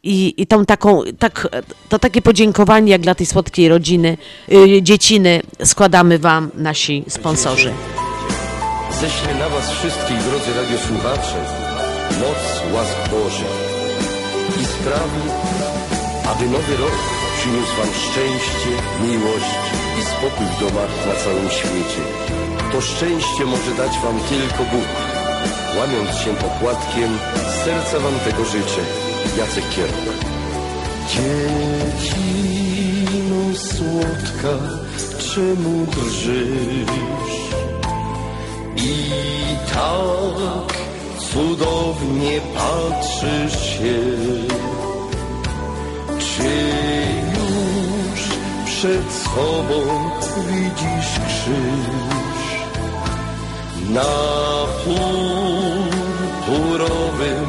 I, 0.03 0.33
I 0.37 0.47
tą 0.47 0.65
taką, 0.65 1.01
tak, 1.19 1.47
to 1.89 1.99
takie 1.99 2.21
podziękowanie 2.21 2.91
jak 2.91 3.01
dla 3.01 3.15
tej 3.15 3.25
słodkiej 3.25 3.69
rodziny, 3.69 4.17
dzieciny 4.81 5.41
składamy 5.63 6.19
wam 6.19 6.49
nasi 6.55 7.03
sponsorzy. 7.07 7.73
ześlę 9.01 9.33
na 9.39 9.49
was 9.49 9.71
wszystkich, 9.71 10.17
drodzy 10.17 10.53
radiosłuchacze, 10.61 11.37
moc 12.19 12.73
łask 12.75 13.09
Bożych 13.11 13.53
i 14.61 14.65
sprawi, 14.65 15.29
aby 16.31 16.45
nowy 16.45 16.77
rok 16.77 17.22
przyniósł 17.43 17.75
wam 17.77 17.93
szczęście, 17.93 18.71
miłość 19.01 19.55
i 19.99 20.01
spokój 20.01 20.45
w 20.45 20.59
domach 20.59 20.93
na 21.07 21.15
całym 21.23 21.49
świecie. 21.49 22.03
To 22.71 22.81
szczęście 22.81 23.45
może 23.45 23.71
dać 23.77 23.99
wam 23.99 24.19
tylko 24.19 24.63
Bóg. 24.71 24.87
Łamiąc 25.77 26.17
się 26.17 26.33
pokładkiem, 26.33 27.17
serca 27.65 27.99
wam 27.99 28.19
tego 28.19 28.45
życzę. 28.45 28.81
Jacek 29.37 29.69
Kierok. 29.69 29.93
Dziecino 31.09 31.95
słodka, 33.55 34.53
czemu 35.33 35.85
drżysz? 35.85 37.37
I 38.75 38.89
tak 39.73 40.69
cudownie 41.31 42.41
patrzysz 42.55 43.77
się, 43.77 43.99
czy 46.19 46.83
przed 48.83 49.11
sobą 49.13 49.79
widzisz 50.47 51.11
krzyż. 51.27 52.43
Na 53.89 54.13
purpurowym 56.45 57.47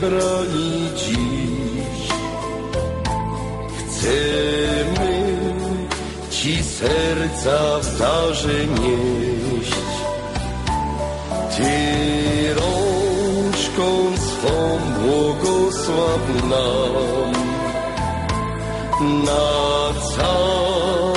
Zebrani 0.00 0.90
dziś 0.96 2.08
Chcemy 3.78 5.32
Ci 6.30 6.62
serca 6.64 7.78
w 7.80 7.98
darze 7.98 8.66
nieść. 8.66 9.76
Ty 11.56 12.54
rączką 12.54 14.16
swą 14.16 14.78
błogosław 14.98 16.20
nam 16.50 17.32
na 19.24 19.46
cały 20.16 21.11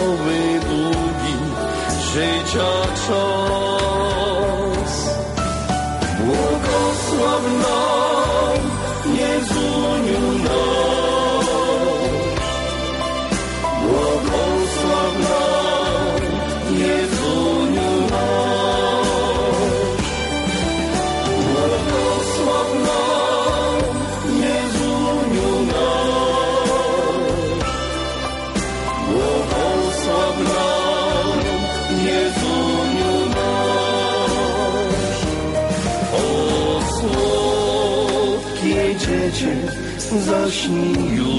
zaśnij. 40.19 41.15
już 41.15 41.34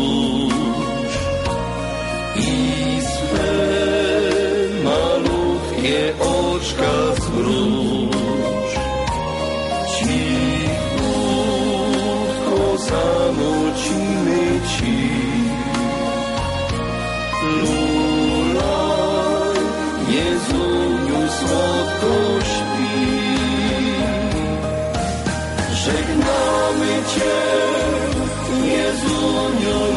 on 29.27 29.61
your 29.61 29.96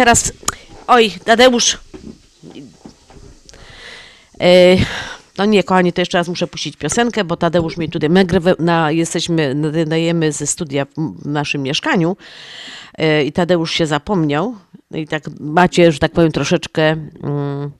teraz, 0.00 0.32
oj, 0.86 1.10
Tadeusz. 1.24 1.78
Y, 4.42 4.78
no 5.38 5.44
nie, 5.44 5.62
kochani, 5.62 5.92
to 5.92 6.00
jeszcze 6.00 6.18
raz 6.18 6.28
muszę 6.28 6.46
puścić 6.46 6.76
piosenkę, 6.76 7.24
bo 7.24 7.36
Tadeusz 7.36 7.76
mi 7.76 7.88
tutaj, 7.88 8.10
my 8.10 8.26
na, 8.58 8.90
jesteśmy, 8.90 9.54
nadajemy 9.54 10.32
ze 10.32 10.46
studia 10.46 10.84
w 10.84 11.26
naszym 11.26 11.62
mieszkaniu 11.62 12.16
y, 13.00 13.24
i 13.24 13.32
Tadeusz 13.32 13.72
się 13.72 13.86
zapomniał. 13.86 14.56
No 14.90 14.98
I 14.98 15.06
tak 15.06 15.22
macie, 15.40 15.92
że 15.92 15.98
tak 15.98 16.12
powiem, 16.12 16.32
troszeczkę 16.32 16.82
mm, 16.82 17.70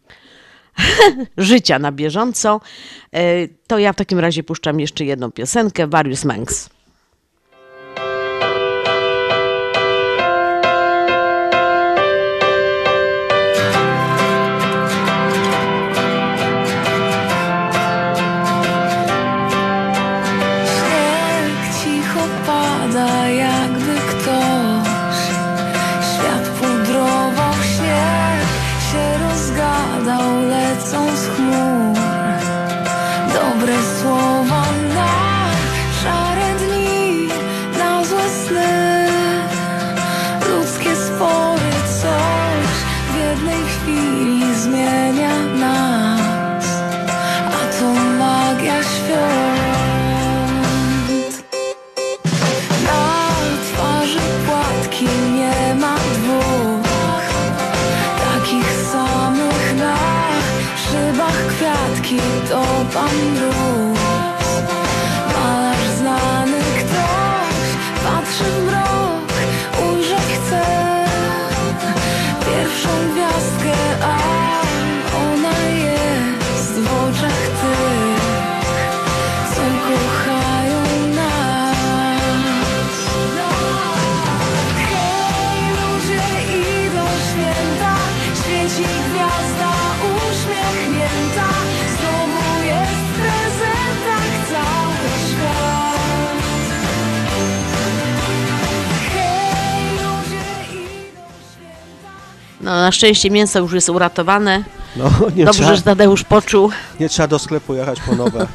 życia 1.37 1.79
na 1.79 1.93
bieżąco. 1.93 2.61
Y, 3.17 3.49
to 3.67 3.79
ja 3.79 3.93
w 3.93 3.97
takim 3.97 4.19
razie 4.19 4.43
puszczam 4.43 4.81
jeszcze 4.81 5.05
jedną 5.05 5.31
piosenkę, 5.31 5.87
Various 5.87 6.25
Manx. 6.25 6.71
window. 63.21 63.70
Na 102.91 102.95
szczęście 102.95 103.31
mięso 103.31 103.59
już 103.59 103.73
jest 103.73 103.89
uratowane. 103.89 104.65
No, 104.97 105.11
nie 105.37 105.45
Dobrze, 105.45 105.61
trzeba- 105.63 105.77
że 105.77 105.83
Tadeusz 105.83 106.25
poczuł. 106.25 106.71
Nie 107.01 107.09
trzeba 107.09 107.29
do 107.29 107.39
sklepu 107.39 107.75
jechać 107.75 108.01
po 108.01 108.15
nowe. 108.15 108.47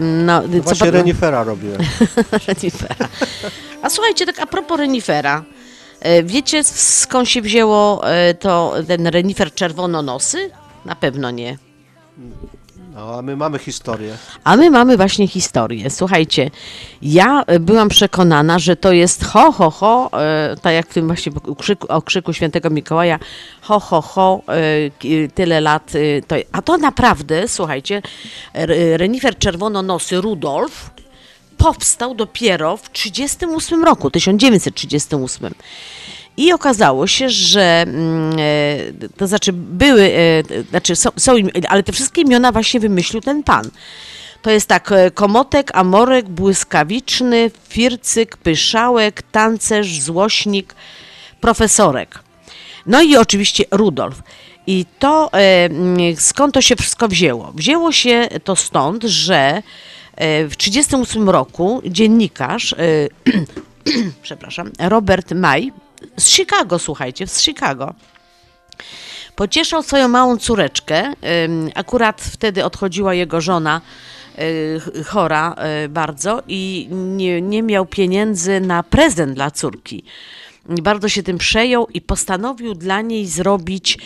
No, 0.00 0.42
No 0.48 0.62
właśnie 0.62 0.86
pa- 0.86 0.98
renifera 0.98 1.44
robiłem. 1.44 1.80
renifera. 2.48 3.08
A 3.82 3.90
słuchajcie, 3.90 4.26
tak 4.26 4.38
a 4.40 4.46
propos 4.46 4.78
renifera. 4.78 5.44
E, 6.00 6.22
Wiecie 6.22 6.64
skąd 6.64 7.28
się 7.28 7.42
wzięło 7.42 8.10
e, 8.10 8.34
to, 8.34 8.74
ten 8.86 9.06
renifer 9.06 9.54
czerwononosy? 9.54 10.50
Na 10.84 10.94
pewno 10.96 11.30
nie. 11.30 11.58
No, 12.98 13.14
a 13.18 13.22
my 13.22 13.36
mamy 13.36 13.58
historię. 13.58 14.16
A 14.44 14.56
my 14.56 14.70
mamy 14.70 14.96
właśnie 14.96 15.28
historię. 15.28 15.90
Słuchajcie, 15.90 16.50
ja 17.02 17.42
e, 17.46 17.60
byłam 17.60 17.88
przekonana, 17.88 18.58
że 18.58 18.76
to 18.76 18.92
jest 18.92 19.24
ho, 19.24 19.52
ho, 19.52 19.70
ho, 19.70 20.10
e, 20.22 20.56
tak 20.62 20.74
jak 20.74 20.88
w 20.88 20.94
tym 20.94 21.06
właśnie 21.06 21.32
okrzyku, 21.48 21.86
okrzyku 21.90 22.32
świętego 22.32 22.70
Mikołaja, 22.70 23.18
ho, 23.62 23.80
ho, 23.80 24.02
ho, 24.02 24.40
e, 24.48 25.28
tyle 25.34 25.60
lat. 25.60 25.92
e, 25.94 26.22
To, 26.22 26.36
a 26.52 26.62
to 26.62 26.76
naprawdę, 26.78 27.48
słuchajcie, 27.48 28.02
r- 28.54 28.72
renifer 28.96 29.38
czerwononosy 29.38 30.20
Rudolf 30.20 30.90
powstał 31.58 32.14
dopiero 32.14 32.76
w 32.76 32.88
1938 32.90 33.84
roku, 33.84 34.10
1938. 34.10 35.54
I 36.38 36.52
okazało 36.52 37.06
się, 37.06 37.30
że 37.30 37.84
mm, 37.86 38.32
e, 38.38 39.08
to 39.16 39.26
znaczy 39.26 39.52
były, 39.52 40.02
e, 40.02 40.62
znaczy 40.70 40.96
są, 40.96 41.10
są, 41.16 41.34
ale 41.68 41.82
te 41.82 41.92
wszystkie 41.92 42.22
imiona 42.22 42.52
właśnie 42.52 42.80
wymyślił 42.80 43.22
ten 43.22 43.42
pan. 43.42 43.70
To 44.42 44.50
jest 44.50 44.66
tak 44.66 44.92
e, 44.92 45.10
komotek, 45.10 45.70
amorek, 45.74 46.28
błyskawiczny, 46.28 47.50
fircyk, 47.68 48.36
pyszałek, 48.36 49.22
tancerz, 49.22 50.00
złośnik, 50.00 50.74
profesorek. 51.40 52.18
No 52.86 53.02
i 53.02 53.16
oczywiście 53.16 53.64
Rudolf. 53.70 54.22
I 54.66 54.86
to 54.98 55.30
mm, 55.32 56.16
skąd 56.16 56.54
to 56.54 56.62
się 56.62 56.76
wszystko 56.76 57.08
wzięło? 57.08 57.52
Wzięło 57.54 57.92
się 57.92 58.28
to 58.44 58.56
stąd, 58.56 59.04
że 59.04 59.62
w 60.48 60.56
1938 60.56 61.28
roku 61.30 61.82
dziennikarz, 61.86 62.74
przepraszam, 64.22 64.70
Robert 64.78 65.32
May 65.32 65.72
z 66.16 66.28
Chicago, 66.28 66.78
słuchajcie, 66.78 67.26
z 67.26 67.40
Chicago, 67.42 67.94
pocieszał 69.36 69.82
swoją 69.82 70.08
małą 70.08 70.36
córeczkę. 70.38 71.12
Akurat 71.74 72.20
wtedy 72.20 72.64
odchodziła 72.64 73.14
jego 73.14 73.40
żona 73.40 73.80
y, 74.38 74.80
ch- 74.80 75.06
chora 75.06 75.54
y, 75.84 75.88
bardzo 75.88 76.42
i 76.48 76.88
nie, 76.90 77.42
nie 77.42 77.62
miał 77.62 77.86
pieniędzy 77.86 78.60
na 78.60 78.82
prezent 78.82 79.32
dla 79.34 79.50
córki. 79.50 80.04
Bardzo 80.68 81.08
się 81.08 81.22
tym 81.22 81.38
przejął 81.38 81.86
i 81.94 82.00
postanowił 82.00 82.74
dla 82.74 83.00
niej 83.00 83.26
zrobić 83.26 83.98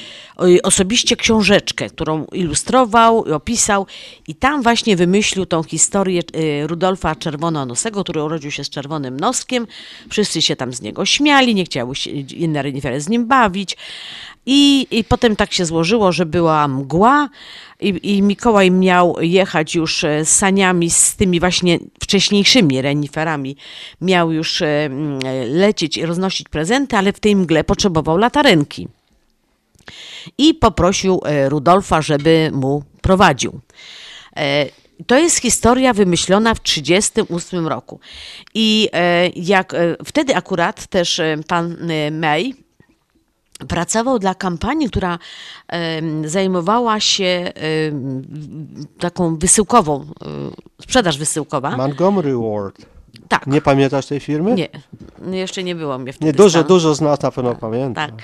osobiście 0.62 1.16
książeczkę, 1.16 1.90
którą 1.90 2.24
ilustrował 2.24 3.24
i 3.26 3.30
opisał 3.30 3.86
i 4.28 4.34
tam 4.34 4.62
właśnie 4.62 4.96
wymyślił 4.96 5.46
tą 5.46 5.62
historię 5.62 6.22
y, 6.36 6.66
Rudolfa 6.66 7.14
Czerwononosego, 7.14 8.02
który 8.04 8.22
urodził 8.22 8.50
się 8.50 8.64
z 8.64 8.70
czerwonym 8.70 9.20
noskiem. 9.20 9.66
Wszyscy 10.10 10.42
się 10.42 10.56
tam 10.56 10.72
z 10.72 10.82
niego 10.82 11.06
śmiali, 11.06 11.54
nie 11.54 11.64
chciały 11.64 11.96
się 11.96 12.10
inne 12.10 12.62
renifery 12.62 13.00
z 13.00 13.08
nim 13.08 13.26
bawić. 13.26 13.76
I, 14.46 14.86
I 14.90 15.04
potem 15.04 15.36
tak 15.36 15.52
się 15.52 15.64
złożyło, 15.64 16.12
że 16.12 16.26
była 16.26 16.68
mgła 16.68 17.28
i, 17.80 18.16
i 18.16 18.22
Mikołaj 18.22 18.70
miał 18.70 19.16
jechać 19.20 19.74
już 19.74 20.04
e, 20.04 20.24
saniami 20.24 20.90
z 20.90 21.16
tymi 21.16 21.40
właśnie 21.40 21.78
wcześniejszymi 22.00 22.82
reniferami. 22.82 23.56
Miał 24.00 24.32
już 24.32 24.62
e, 24.62 24.88
lecieć 25.48 25.96
i 25.96 26.06
roznosić 26.06 26.48
prezenty, 26.48 26.96
ale 26.96 27.12
w 27.12 27.20
tej 27.20 27.36
mgle 27.36 27.64
potrzebował 27.64 28.16
latarenki. 28.16 28.88
I 30.38 30.54
poprosił 30.54 31.20
e, 31.24 31.48
Rudolfa, 31.48 32.02
żeby 32.02 32.50
mu 32.52 32.82
prowadził. 33.02 33.60
To 35.06 35.18
jest 35.18 35.38
historia 35.38 35.92
wymyślona 35.92 36.54
w 36.54 36.60
1938 36.60 37.68
roku. 37.68 38.00
I 38.54 38.88
jak 39.36 39.74
wtedy 40.04 40.36
akurat 40.36 40.86
też 40.86 41.20
pan 41.46 41.76
May 42.10 42.54
pracował 43.68 44.18
dla 44.18 44.34
kampanii, 44.34 44.90
która 44.90 45.18
zajmowała 46.24 47.00
się 47.00 47.52
taką 48.98 49.36
wysyłkową, 49.36 50.00
e, 50.00 50.06
sprzedaż 50.82 51.18
wysyłkowa. 51.18 51.76
Montgomery 51.76 52.34
Ward. 52.36 52.86
Tak. 53.28 53.46
Nie 53.46 53.60
pamiętasz 53.60 54.06
tej 54.06 54.20
firmy? 54.20 54.54
Nie, 54.54 54.68
jeszcze 55.38 55.62
nie 55.62 55.74
było 55.74 55.98
mnie 55.98 56.12
wtedy. 56.12 56.26
Nie, 56.26 56.32
dużo, 56.32 56.58
tam. 56.58 56.68
dużo 56.68 56.94
z 56.94 57.00
nas 57.00 57.22
na 57.22 57.30
pewno 57.30 57.54
pamięta. 57.54 58.06
Tak. 58.06 58.14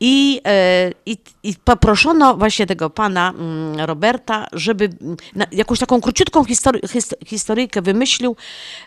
I, 0.00 0.40
e, 0.46 0.92
i, 1.06 1.16
I 1.42 1.54
poproszono 1.64 2.36
właśnie 2.36 2.66
tego 2.66 2.90
pana 2.90 3.30
mm, 3.38 3.80
Roberta, 3.80 4.46
żeby 4.52 4.88
na, 5.34 5.46
jakąś 5.52 5.78
taką 5.78 6.00
króciutką 6.00 6.44
histori 6.44 6.80
his, 6.92 7.14
historyjkę 7.26 7.82
wymyślił, 7.82 8.36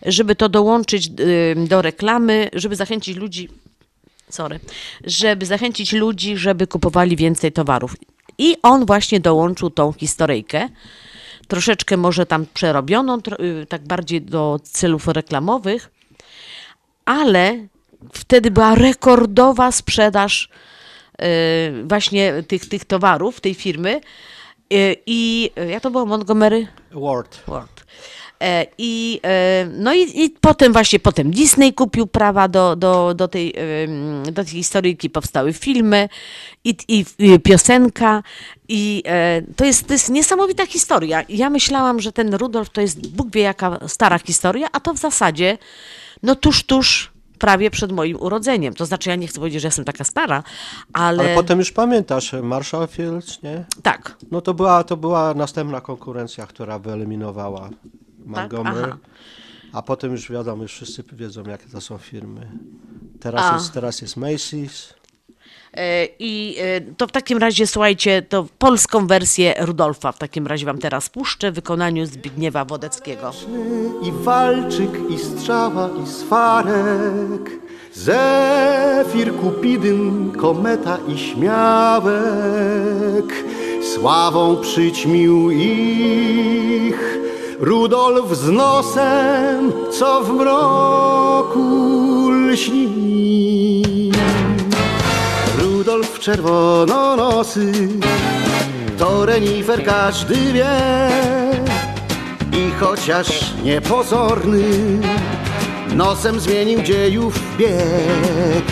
żeby 0.06 0.36
to 0.36 0.50
dołączyć 0.50 1.12
y, 1.20 1.56
do 1.68 1.82
reklamy, 1.82 2.50
żeby 2.54 2.76
zachęcić 2.76 3.18
ludzi, 3.18 3.50
sorry, 4.32 4.60
żeby 5.04 5.46
zachęcić 5.46 5.94
ludzi, 5.94 6.38
żeby 6.38 6.68
kupowali 6.68 7.16
więcej 7.16 7.52
towarów. 7.52 7.96
I 8.38 8.58
on 8.64 8.86
właśnie 8.86 9.20
dołączył 9.20 9.70
tą 9.70 9.94
historyjkę, 9.94 10.70
troszeczkę 11.48 11.98
może 11.98 12.26
tam 12.26 12.46
przerobioną, 12.54 13.18
y, 13.18 13.66
tak 13.66 13.82
bardziej 13.88 14.22
do 14.22 14.60
celów 14.64 15.08
reklamowych, 15.08 15.92
ale 17.06 17.68
wtedy 18.14 18.52
była 18.52 18.76
rekordowa 18.76 19.72
sprzedaż 19.72 20.50
y, 21.22 21.84
właśnie 21.84 22.44
tych, 22.48 22.70
tych 22.70 22.86
towarów 22.86 23.42
tej 23.42 23.54
firmy. 23.54 24.02
Y, 24.74 24.96
I 25.06 25.52
jak 25.70 25.84
to 25.84 25.92
było? 25.92 26.06
Montgomery? 26.06 26.68
Ward. 26.92 27.40
Ward. 27.48 27.81
E, 28.42 28.66
I, 28.78 29.20
e, 29.24 29.68
no 29.72 29.94
i, 29.94 30.24
i 30.24 30.30
potem 30.30 30.74
właśnie 30.74 31.00
potem 31.00 31.32
Disney 31.32 31.74
kupił 31.74 32.08
prawa 32.08 32.48
do, 32.48 32.76
do, 32.76 33.14
do, 33.14 33.28
tej, 33.28 33.54
do 34.24 34.44
tej 34.44 34.54
historyjki, 34.54 35.10
powstały 35.10 35.54
filmy 35.54 36.10
i, 36.64 36.76
i, 36.88 37.06
i 37.20 37.40
piosenka 37.40 38.24
i 38.68 39.04
e, 39.06 39.42
to, 39.56 39.66
jest, 39.66 39.88
to 39.88 39.94
jest 39.94 40.10
niesamowita 40.10 40.66
historia. 40.66 41.24
Ja 41.30 41.50
myślałam, 41.50 42.00
że 42.00 42.12
ten 42.12 42.34
Rudolf 42.34 42.70
to 42.70 42.82
jest 42.82 43.08
Bóg 43.08 43.32
wie 43.32 43.42
jaka 43.42 43.80
stara 43.88 44.20
historia, 44.20 44.68
a 44.72 44.80
to 44.80 44.94
w 44.94 44.98
zasadzie 44.98 45.58
no 46.24 46.36
tuż, 46.36 46.64
tuż 46.64 47.12
prawie 47.40 47.72
przed 47.72 47.92
moim 47.92 48.18
urodzeniem. 48.22 48.74
To 48.74 48.86
znaczy 48.86 49.10
ja 49.10 49.16
nie 49.16 49.28
chcę 49.28 49.40
powiedzieć, 49.40 49.62
że 49.62 49.68
jestem 49.68 49.86
taka 49.86 50.04
stara, 50.04 50.44
ale... 50.94 51.24
Ale 51.24 51.36
potem 51.36 51.60
już 51.60 51.72
pamiętasz, 51.72 52.34
Marshall 52.44 52.88
Fields, 52.88 53.44
nie? 53.44 53.66
Tak. 53.84 54.18
No 54.32 54.42
to 54.42 54.54
była, 54.54 54.84
to 54.84 54.98
była 54.98 55.34
następna 55.34 55.82
konkurencja, 55.82 56.48
która 56.48 56.80
wyeliminowała 56.80 57.70
Montgomery. 58.26 58.84
aha. 58.84 58.98
A 59.74 59.82
potem 59.82 60.12
już 60.12 60.32
wiadomo, 60.32 60.64
już 60.64 60.72
wszyscy 60.74 61.04
wiedzą, 61.14 61.44
jakie 61.44 61.70
to 61.70 61.82
są 61.82 61.98
firmy. 61.98 62.52
Teraz, 63.20 63.52
A. 63.52 63.54
jest, 63.54 63.74
teraz 63.74 64.02
jest 64.02 64.18
Macy's. 64.18 64.94
E, 65.74 66.06
I 66.20 66.56
e, 66.60 66.82
to 66.82 67.08
w 67.08 67.12
takim 67.12 67.38
razie, 67.38 67.68
słuchajcie, 67.68 68.22
to 68.22 68.46
polską 68.60 69.08
wersję 69.08 69.54
Rudolfa 69.60 70.12
w 70.12 70.18
takim 70.18 70.48
razie 70.48 70.66
wam 70.66 70.78
teraz 70.78 71.10
puszczę 71.10 71.52
w 71.52 71.56
wykonaniu 71.56 72.06
Zbigniewa 72.06 72.66
Wodeckiego. 72.66 73.32
i 74.04 74.12
walczyk, 74.12 74.92
i 75.10 75.18
strzała, 75.20 75.90
i 76.04 76.08
swarek. 76.08 77.52
Zefir, 77.94 79.36
Kupidyn, 79.36 80.32
kometa 80.32 80.98
i 81.08 81.18
śmiałek. 81.18 82.14
Sławą 83.94 84.62
przyćmił 84.62 85.52
ich 85.52 87.18
Rudolf 87.62 88.38
z 88.38 88.50
nosem, 88.50 89.74
co 89.92 90.24
w 90.24 90.30
mroku 90.34 92.30
lśni. 92.32 94.12
Rudolf 95.60 96.20
czerwononosy, 96.20 97.72
to 98.98 99.26
renifer 99.26 99.84
każdy 99.86 100.36
wie. 100.36 100.70
I 102.54 102.72
chociaż 102.80 103.54
niepozorny, 103.64 104.64
nosem 105.96 106.40
zmienił 106.40 106.82
dziejów 106.82 107.58
bieg. 107.58 108.66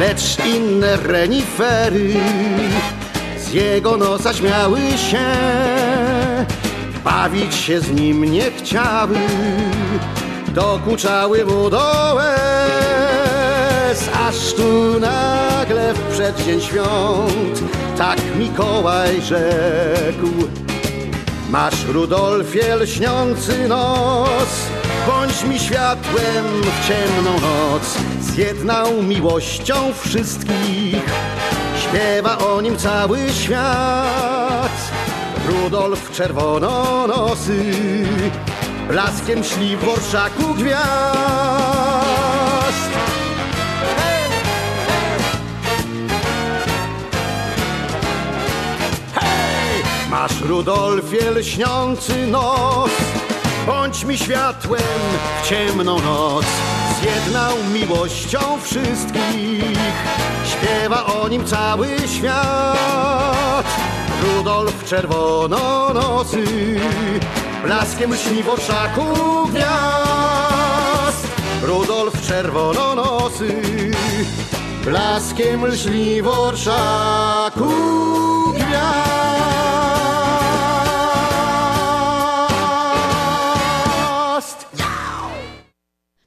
Lecz 0.00 0.46
inne 0.46 0.96
renifery 0.96 2.14
z 3.38 3.52
jego 3.52 3.96
nosa 3.96 4.34
śmiały 4.34 4.80
się, 4.80 5.26
bawić 7.04 7.54
się 7.54 7.80
z 7.80 7.90
nim 7.90 8.24
nie 8.24 8.50
chciały, 8.50 9.18
dokuczały 10.48 11.44
mu 11.44 11.70
do 11.70 12.14
łez. 12.16 14.08
Aż 14.28 14.54
tu 14.54 15.00
nagle 15.00 15.94
w 15.94 16.00
przeddzień 16.12 16.60
świąt, 16.60 17.62
tak 17.98 18.18
Mikołaj 18.38 19.22
rzekł. 19.22 20.48
Masz 21.50 21.84
Rudolfie 21.84 22.76
lśniący 22.76 23.68
nos, 23.68 24.68
bądź 25.06 25.44
mi 25.44 25.58
światłem 25.58 26.44
w 26.62 26.88
ciemną 26.88 27.32
noc. 27.32 27.98
Zjednał 28.20 29.02
miłością 29.02 29.74
wszystkich, 30.00 31.04
śpiewa 31.82 32.38
o 32.38 32.60
nim 32.60 32.76
cały 32.76 33.18
świat. 33.32 35.13
Rudolf 35.48 36.10
czerwononosy, 36.10 37.74
blaskiem 38.88 39.44
szli 39.44 39.76
w 39.76 39.88
orszaku 39.88 40.54
gwiazd. 40.54 40.84
Masz 50.10 50.40
Rudolfie 50.40 51.30
lśniący 51.30 52.26
nos, 52.26 52.90
bądź 53.66 54.04
mi 54.04 54.18
światłem 54.18 54.82
w 55.42 55.48
ciemną 55.48 56.00
noc. 56.00 56.46
Zjednał 57.00 57.52
miłością 57.72 58.38
wszystkich, 58.62 59.78
śpiewa 60.44 61.06
o 61.06 61.28
nim 61.28 61.44
cały 61.44 61.88
świat. 62.16 63.93
Rudolf 64.24 64.84
czerwononosy, 64.84 66.44
blaskiem 67.64 68.12
lśni 68.12 68.42
w 68.42 68.48
orszaku 68.48 69.02
gwiazd. 69.48 71.26
Rudolf 71.62 72.26
czerwononosy, 72.26 73.62
blaskiem 74.84 75.66
lśni 75.66 76.22
w 76.22 76.28
orszaku 76.28 77.72
gwiazd. 78.54 79.23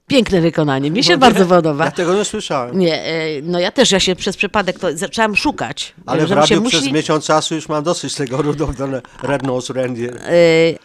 Piękne 0.07 0.41
wykonanie, 0.41 0.91
mnie 0.91 1.03
się 1.03 1.13
No, 1.13 1.17
bardzo 1.17 1.45
podoba. 1.45 1.85
Ja 1.85 1.91
tego 1.91 2.15
nie 2.15 2.25
słyszałem. 2.25 2.79
Nie, 2.79 3.03
e, 3.03 3.41
no 3.41 3.59
ja 3.59 3.71
też, 3.71 3.91
ja 3.91 3.99
się 3.99 4.15
przez 4.15 4.37
przypadek 4.37 4.79
to 4.79 4.97
zaczęłam 4.97 5.35
szukać. 5.35 5.93
Ale 6.05 6.25
w 6.27 6.31
radiu 6.31 6.47
się 6.47 6.61
przez 6.69 6.83
musi- 6.83 6.93
miesiąc 6.93 7.25
czasu 7.25 7.55
już 7.55 7.69
mam 7.69 7.83
dosyć 7.83 8.15
tego 8.15 8.41
Rudolf 8.41 8.75
Red-Nosed 9.23 9.75
Reindeer. 9.75 10.17
E, 10.17 10.31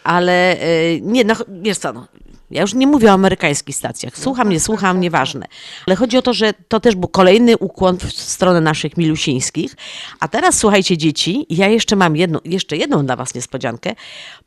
ale 0.03 0.59
e, 0.59 0.99
nie, 1.01 1.23
no 1.23 1.33
wiesz 1.61 1.77
co, 1.77 1.93
no, 1.93 2.07
ja 2.53 2.61
już 2.61 2.73
nie 2.73 2.87
mówię 2.87 3.09
o 3.09 3.13
amerykańskich 3.13 3.75
stacjach. 3.75 4.17
Słucham, 4.17 4.49
nie 4.49 4.59
słucham, 4.59 4.99
nieważne. 4.99 5.45
Ale 5.87 5.95
chodzi 5.95 6.17
o 6.17 6.21
to, 6.21 6.33
że 6.33 6.53
to 6.67 6.79
też 6.79 6.95
był 6.95 7.09
kolejny 7.09 7.57
ukłon 7.57 7.97
w 7.97 8.13
stronę 8.13 8.61
naszych 8.61 8.97
milusińskich. 8.97 9.75
A 10.19 10.27
teraz 10.27 10.57
słuchajcie 10.57 10.97
dzieci, 10.97 11.45
ja 11.49 11.67
jeszcze 11.67 11.95
mam 11.95 12.15
jedną, 12.15 12.39
jeszcze 12.45 12.77
jedną 12.77 13.05
dla 13.05 13.15
was 13.15 13.35
niespodziankę. 13.35 13.93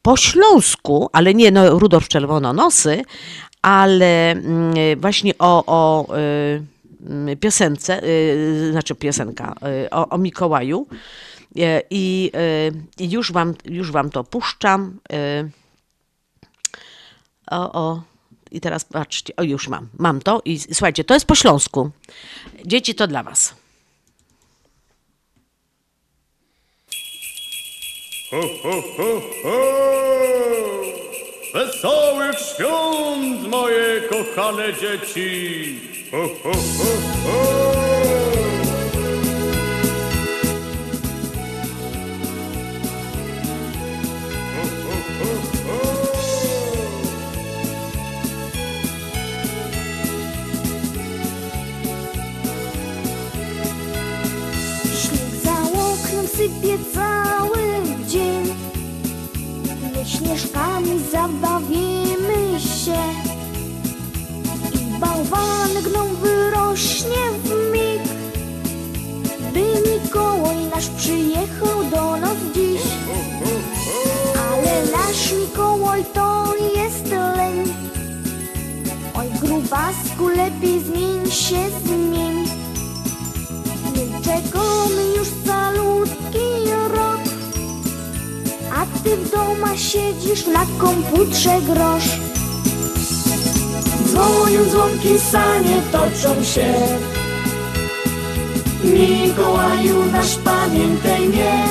Po 0.02 0.16
śląsku, 0.16 1.08
ale 1.12 1.34
nie 1.34 1.50
no, 1.50 1.78
Rudolf 1.78 2.08
Czerwononosy, 2.08 3.02
ale 3.66 4.30
mm, 4.30 5.00
właśnie 5.00 5.38
o, 5.38 5.64
o 5.66 6.06
y, 6.16 6.62
mm, 7.06 7.36
piosence, 7.36 8.02
y, 8.04 8.68
znaczy 8.72 8.94
piosenka, 8.94 9.54
y, 9.84 9.90
o, 9.90 10.08
o 10.08 10.18
Mikołaju, 10.18 10.86
I, 11.90 12.32
i 12.98 13.10
już, 13.10 13.32
wam, 13.32 13.54
już 13.64 13.90
wam 13.90 14.10
to 14.10 14.24
puszczam. 14.24 15.00
O, 17.50 17.72
o. 17.72 18.02
I 18.50 18.60
teraz 18.60 18.84
patrzcie, 18.84 19.36
o 19.36 19.42
już 19.42 19.68
mam, 19.68 19.88
mam 19.98 20.20
to 20.20 20.42
i 20.44 20.58
słuchajcie, 20.58 21.04
to 21.04 21.14
jest 21.14 21.26
po 21.26 21.34
śląsku. 21.34 21.90
Dzieci, 22.64 22.94
to 22.94 23.06
dla 23.06 23.22
was. 23.22 23.54
Ho, 28.30 28.40
ho, 28.62 28.82
ho, 28.96 29.20
ho! 29.42 29.86
Wesołych 31.56 32.38
świąt, 32.38 33.48
moje 33.48 34.00
kochane 34.00 34.74
dzieci! 34.74 35.80
Ho, 36.10 36.28
ho, 36.42 36.52
ho, 36.52 36.90
ho! 37.24 38.45
Się, 81.46 81.70
zmień. 81.84 82.48
My 83.94 84.20
czekamy 84.24 85.02
już 85.16 85.28
calutki 85.46 86.70
rok. 86.94 87.20
A 88.74 88.86
ty 89.04 89.16
w 89.16 89.30
doma 89.30 89.76
siedzisz 89.76 90.46
na 90.46 90.66
komputrze 90.78 91.60
grosz. 91.62 92.10
Dzwonią 94.06 94.64
dzwonki, 94.70 95.18
sanie 95.18 95.82
toczą 95.92 96.44
się. 96.44 96.74
Mikołaju 98.84 100.04
nasz 100.12 100.36
pamiętaj 100.36 101.28
mnie. 101.28 101.64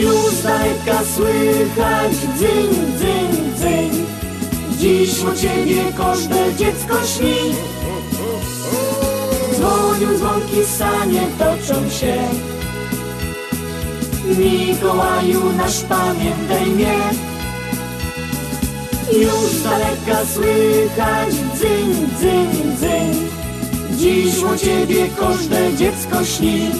Już 0.00 0.34
z 0.34 0.42
słychać 1.14 2.12
dzyń, 2.36 2.70
dzyń, 2.98 3.54
dzyń 3.56 4.21
Dziś 4.82 5.24
o 5.24 5.34
ciebie 5.34 5.82
każde 5.96 6.54
dziecko 6.54 6.94
śni. 7.06 7.54
Dzwonią 9.54 10.18
dzwonki, 10.18 10.64
sanie 10.64 11.22
toczą 11.38 11.90
się. 11.90 12.16
Mikołaju 14.38 15.52
nasz 15.56 15.80
pamiętaj 15.80 16.66
mnie. 16.70 16.98
Już 19.12 19.50
z 19.50 19.62
daleka 19.62 20.26
słychać 20.34 21.34
dzyń, 21.34 22.08
dzyń, 22.18 22.76
dzyń 22.76 23.28
Dziś 23.98 24.44
o 24.44 24.58
ciebie 24.58 25.08
każde 25.20 25.76
dziecko 25.76 26.24
śni 26.24 26.70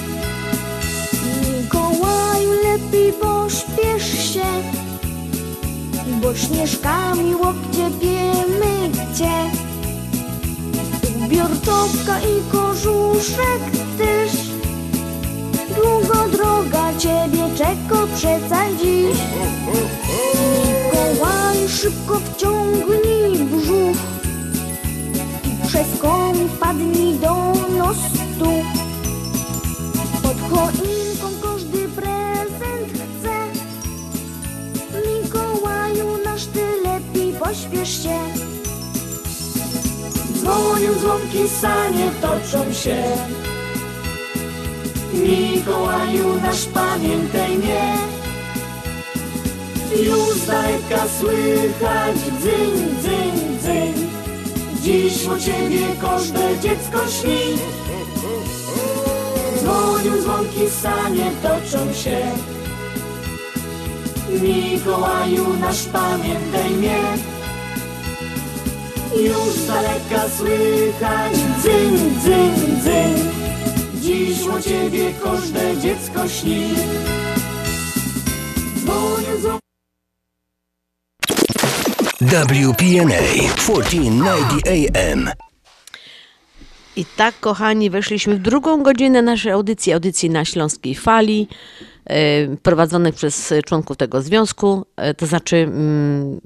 Śnieżkami 6.34 7.34
łokciepiemy 7.34 8.90
cię 9.18 9.50
Biortowka 11.28 12.20
i 12.20 12.52
kożuszek 12.52 13.62
też. 13.98 14.32
Długo 15.76 16.28
droga 16.28 16.98
ciebie 16.98 17.56
czeka 17.56 18.06
przeca 18.16 18.64
dziś. 18.82 19.18
Mikołaj 20.66 21.68
szybko 21.68 22.20
wciągnij 22.20 23.44
brzuch. 23.44 23.96
I 25.44 25.68
przez 25.68 25.98
koń 26.00 26.48
padnij 26.60 27.18
do 27.18 27.52
Pod 28.42 28.91
pośpiesz 37.52 38.02
się. 38.02 38.18
Dzwonią 40.34 40.94
dzwonki, 41.00 41.48
sanie 41.60 42.10
toczą 42.20 42.72
się. 42.72 43.02
Mikołaju 45.14 46.40
nasz 46.42 46.64
pamiętaj 46.64 47.58
mnie. 47.58 47.94
Już 50.02 50.34
z 50.34 50.46
słychać 51.18 52.16
dzyń, 52.16 52.74
dzyń, 53.00 53.58
dzyń 53.60 54.08
Dziś 54.82 55.26
o 55.26 55.38
ciebie 55.38 55.86
każde 56.00 56.58
dziecko 56.60 56.98
śni. 57.08 57.58
Dzwonią 59.58 60.22
dzwonki, 60.22 60.70
sanie 60.82 61.30
toczą 61.42 61.94
się. 61.94 62.18
Mikołaju 64.42 65.56
nasz 65.60 65.82
pamiętaj 65.82 66.70
mnie 66.70 67.31
już 69.16 69.54
z 69.54 69.66
daleka 69.66 70.28
słychać 70.36 71.32
dzyń, 71.62 72.20
dzyń, 72.22 72.80
dzyń 72.82 73.42
Dziś 74.02 74.48
o 74.48 74.60
ciebie 74.60 75.12
każde 75.24 75.80
dziecko 75.80 76.28
śni. 76.28 76.68
Dzwonię 78.76 79.38
dzwon... 79.40 79.58
WPNA 82.20 83.22
1490 83.56 84.62
AM. 84.66 85.30
I 86.96 87.04
tak, 87.16 87.40
kochani, 87.40 87.90
weszliśmy 87.90 88.36
w 88.36 88.38
drugą 88.38 88.82
godzinę 88.82 89.22
naszej 89.22 89.52
audycji, 89.52 89.92
audycji 89.92 90.30
na 90.30 90.44
Śląskiej 90.44 90.94
Fali, 90.94 91.48
e, 92.04 92.56
prowadzonych 92.56 93.14
przez 93.14 93.54
członków 93.66 93.96
tego 93.96 94.22
związku, 94.22 94.86
e, 94.96 95.14
to 95.14 95.26
znaczy 95.26 95.56
mm, 95.56 96.40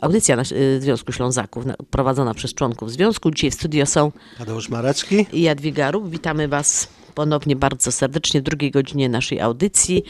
audycja 0.00 0.36
na 0.36 0.42
e, 0.42 0.80
Związku 0.80 1.12
Ślązaków, 1.12 1.66
na- 1.66 1.74
prowadzona 1.90 2.34
przez 2.34 2.54
członków 2.54 2.90
związku. 2.92 3.30
Dzisiaj 3.30 3.50
w 3.50 3.54
studio 3.54 3.86
są 3.86 4.12
Tadeusz 4.38 4.68
Marecki. 4.68 5.26
i 5.32 5.42
Jadwiga 5.42 5.90
Rób. 5.90 6.10
Witamy 6.10 6.48
Was 6.48 6.88
ponownie 7.20 7.56
bardzo 7.56 7.92
serdecznie 7.92 8.40
w 8.40 8.44
drugiej 8.44 8.70
godzinie 8.70 9.08
naszej 9.08 9.40
audycji. 9.40 10.04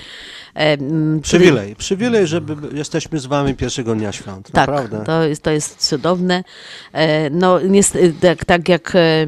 E, 0.54 0.76
Przywilej, 1.22 1.76
przywilej, 1.76 2.26
że 2.26 2.40
by- 2.40 2.76
jesteśmy 2.76 3.18
z 3.18 3.26
wami 3.26 3.54
pierwszego 3.54 3.94
dnia 3.94 4.12
świąt. 4.12 4.46
Tak, 4.52 4.54
Naprawdę. 4.54 5.02
to 5.06 5.22
jest, 5.22 5.42
to 5.42 5.50
jest 5.50 5.88
cudowne. 5.88 6.44
E, 6.92 7.30
No, 7.30 7.60
niestety, 7.60 8.14
tak, 8.20 8.44
tak 8.44 8.68
jak 8.68 8.92
e, 8.94 9.26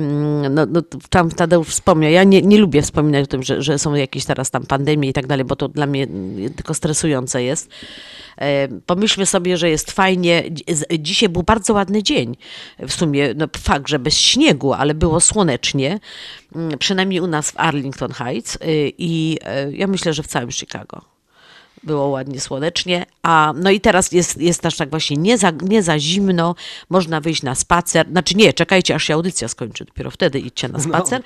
no, 0.50 0.66
no, 0.66 0.82
tam 1.10 1.30
Tadeusz 1.30 1.68
wspomniał, 1.68 2.10
ja 2.12 2.24
nie, 2.24 2.42
nie 2.42 2.58
lubię 2.58 2.82
wspominać 2.82 3.24
o 3.24 3.26
tym, 3.26 3.42
że, 3.42 3.62
że 3.62 3.78
są 3.78 3.94
jakieś 3.94 4.24
teraz 4.24 4.50
tam 4.50 4.66
pandemie 4.66 5.08
i 5.08 5.12
tak 5.12 5.26
dalej, 5.26 5.44
bo 5.44 5.56
to 5.56 5.68
dla 5.68 5.86
mnie 5.86 6.06
tylko 6.56 6.74
stresujące 6.74 7.42
jest. 7.42 7.70
Pomyślmy 8.86 9.26
sobie, 9.26 9.56
że 9.56 9.70
jest 9.70 9.90
fajnie. 9.90 10.42
Dzisiaj 10.98 11.28
był 11.28 11.42
bardzo 11.42 11.72
ładny 11.72 12.02
dzień. 12.02 12.36
W 12.78 12.92
sumie, 12.92 13.34
no 13.36 13.46
fakt, 13.58 13.88
że 13.88 13.98
bez 13.98 14.14
śniegu, 14.18 14.72
ale 14.72 14.94
było 14.94 15.20
słonecznie. 15.20 16.00
Mm, 16.54 16.78
Przynajmniej 16.78 17.20
u 17.20 17.26
nas 17.26 17.50
w 17.50 17.54
Arlington 17.60 18.12
Heights. 18.12 18.56
y, 18.56 18.92
I 18.98 19.38
e, 19.44 19.72
ja 19.72 19.86
myślę, 19.86 20.12
że 20.14 20.22
w 20.22 20.26
całym 20.26 20.50
Chicago 20.50 21.12
było 21.84 22.06
ładnie 22.06 22.40
słonecznie, 22.40 23.06
a 23.22 23.52
no 23.56 23.70
i 23.70 23.80
teraz 23.80 24.12
jest, 24.12 24.40
jest 24.40 24.60
też 24.60 24.76
tak 24.76 24.90
właśnie 24.90 25.16
nie 25.16 25.38
za, 25.38 25.50
nie 25.50 25.82
za 25.82 25.98
zimno, 25.98 26.54
można 26.90 27.20
wyjść 27.20 27.42
na 27.42 27.54
spacer, 27.54 28.08
znaczy 28.10 28.34
nie, 28.34 28.52
czekajcie 28.52 28.94
aż 28.94 29.04
się 29.04 29.14
audycja 29.14 29.48
skończy, 29.48 29.84
dopiero 29.84 30.10
wtedy 30.10 30.38
idźcie 30.40 30.68
na 30.68 30.78
spacer, 30.80 31.22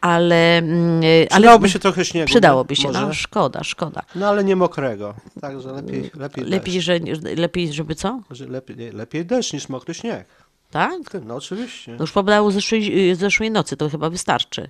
ale... 0.00 0.58
mm, 0.58 1.00
ale 1.30 1.40
Przydałoby 1.40 1.68
się 1.68 1.78
trochę 1.78 2.04
śniegu, 2.04 2.26
Przydałoby 2.26 2.76
się, 2.76 2.88
no 2.90 3.14
szkoda, 3.14 3.64
szkoda. 3.64 4.02
No 4.14 4.28
ale 4.28 4.44
nie 4.44 4.56
mokrego. 4.56 5.14
Także 5.40 5.72
lepiej, 5.72 6.10
lepiej, 6.14 6.44
Lepiej, 6.44 6.82
że, 6.82 6.98
lepiej 7.36 7.72
żeby 7.72 7.94
co? 7.94 8.20
Że 8.30 8.46
lepiej, 8.46 8.92
lepiej 8.92 9.24
deszcz 9.26 9.52
niż 9.52 9.68
mokry 9.68 9.94
śnieg. 9.94 10.26
Tak? 10.70 11.00
No 11.24 11.36
oczywiście. 11.36 11.92
No 11.92 11.98
już 12.00 12.12
pobrało 12.12 12.50
zeszłej, 12.50 13.14
zeszłej 13.14 13.50
nocy, 13.50 13.76
to 13.76 13.88
chyba 13.88 14.10
wystarczy. 14.10 14.68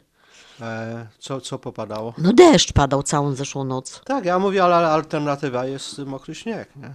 E, 0.61 1.07
co, 1.19 1.41
co 1.41 1.59
popadało? 1.59 2.15
No 2.19 2.33
deszcz 2.33 2.73
padał 2.73 3.03
całą 3.03 3.35
zeszłą 3.35 3.65
noc. 3.65 4.01
Tak, 4.05 4.25
ja 4.25 4.39
mówię, 4.39 4.65
ale 4.65 4.75
alternatywa 4.77 5.67
jest 5.67 5.99
mokry 5.99 6.35
śnieg, 6.35 6.69
nie? 6.77 6.91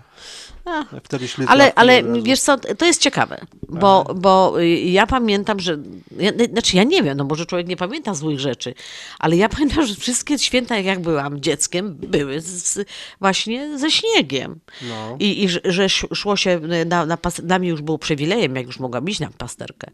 Wtedy 1.03 1.26
Ale, 1.47 1.74
ale 1.76 1.99
od 1.99 2.05
razu. 2.05 2.24
wiesz 2.24 2.39
co, 2.39 2.57
to 2.57 2.86
jest 2.86 3.01
ciekawe, 3.01 3.41
bo, 3.70 4.05
bo 4.16 4.62
y, 4.62 4.68
ja 4.70 5.07
pamiętam, 5.07 5.60
że, 5.60 5.78
ja, 6.18 6.32
znaczy 6.51 6.78
ja 6.78 6.84
nie 6.84 7.03
wiem, 7.03 7.18
no 7.18 7.24
może 7.24 7.45
człowiek 7.45 7.68
nie 7.68 7.78
pamięta 7.78 8.14
złych 8.14 8.39
rzeczy, 8.39 8.74
ale 9.20 9.36
ja 9.38 9.49
pamiętam, 9.55 9.86
że 9.86 9.95
wszystkie 9.95 10.39
święta, 10.39 10.78
jak 10.78 10.99
byłam 10.99 11.41
dzieckiem, 11.41 11.95
były 11.95 12.41
z, 12.41 12.80
właśnie 13.20 13.78
ze 13.80 13.91
śniegiem. 13.91 14.60
No. 14.82 15.16
I, 15.20 15.43
i 15.43 15.49
że- 15.49 15.60
że 15.66 15.84
sz- 15.86 16.18
szło 16.18 16.36
się, 16.36 16.60
na, 16.86 17.05
na 17.05 17.18
pas, 17.18 17.41
dla 17.41 17.60
mnie 17.60 17.70
już 17.70 17.82
było 17.82 17.97
przywilejem, 17.97 18.55
jak 18.55 18.66
już 18.66 18.80
mogłam 18.80 19.10
iść 19.10 19.20
na 19.20 19.30
pasterkę. 19.38 19.91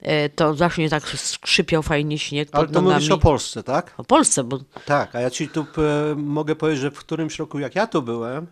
E, 0.00 0.28
To 0.28 0.54
właśnie 0.54 0.90
tak 0.90 1.08
skrzypiał 1.08 1.82
fajnie 1.82 2.18
śnieg 2.18 2.48
Ale 2.52 2.66
to 2.66 2.72
nogami. 2.72 2.94
mówisz 2.94 3.10
o 3.10 3.18
Polsce, 3.18 3.62
tak? 3.62 3.94
O 3.96 4.04
Polsce, 4.04 4.44
bo 4.44 4.58
Tak, 4.86 5.14
a 5.14 5.20
ja 5.20 5.30
ci 5.30 5.48
tu 5.48 5.60
e, 5.60 6.14
mogę 6.16 6.56
powiedzieć, 6.56 6.80
że 6.82 6.90
w 6.90 6.98
którymś 6.98 7.38
roku, 7.38 7.58
jak 7.58 7.74
ja 7.74 7.86
tu 7.86 8.02
byłem, 8.02 8.46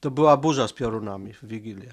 to 0.00 0.10
była 0.10 0.36
burza 0.36 0.68
z 0.68 0.72
piorunami 0.72 1.32
w 1.32 1.44
Wigilię. 1.44 1.92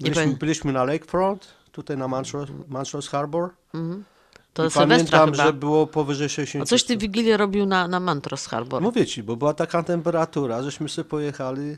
Byliśmy, 0.00 0.26
byliśmy 0.26 0.72
na 0.72 0.84
Lakefront, 0.84 1.54
tutaj 1.72 1.96
na 1.96 2.08
Montrose, 2.08 2.52
Montrose 2.68 3.10
Harbor. 3.10 3.50
Mhm. 3.74 4.04
To 4.52 4.66
I 4.66 4.70
Sylwestra 4.70 5.18
pamiętam, 5.18 5.30
chyba. 5.32 5.44
że 5.44 5.52
było 5.52 5.86
powyżej 5.86 6.28
60 6.28 6.62
A 6.62 6.66
coś 6.66 6.84
ty 6.84 6.96
Wigilię 6.96 7.36
robił 7.36 7.66
na, 7.66 7.88
na 7.88 8.00
Mantros 8.00 8.46
Harbor? 8.46 8.82
Mówię 8.82 9.06
ci, 9.06 9.22
bo 9.22 9.36
była 9.36 9.54
taka 9.54 9.82
temperatura, 9.82 10.62
żeśmy 10.62 10.88
sobie 10.88 11.08
pojechali 11.08 11.76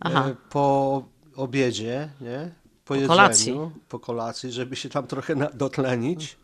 Aha. 0.00 0.28
e, 0.28 0.34
po 0.50 1.02
obiedzie, 1.36 2.08
nie? 2.20 2.50
Po, 2.88 2.94
jedzeniu, 2.94 3.08
kolacji. 3.08 3.54
po 3.88 3.98
kolacji, 3.98 4.52
żeby 4.52 4.76
się 4.76 4.88
tam 4.88 5.06
trochę 5.06 5.34
na, 5.34 5.50
dotlenić. 5.54 6.36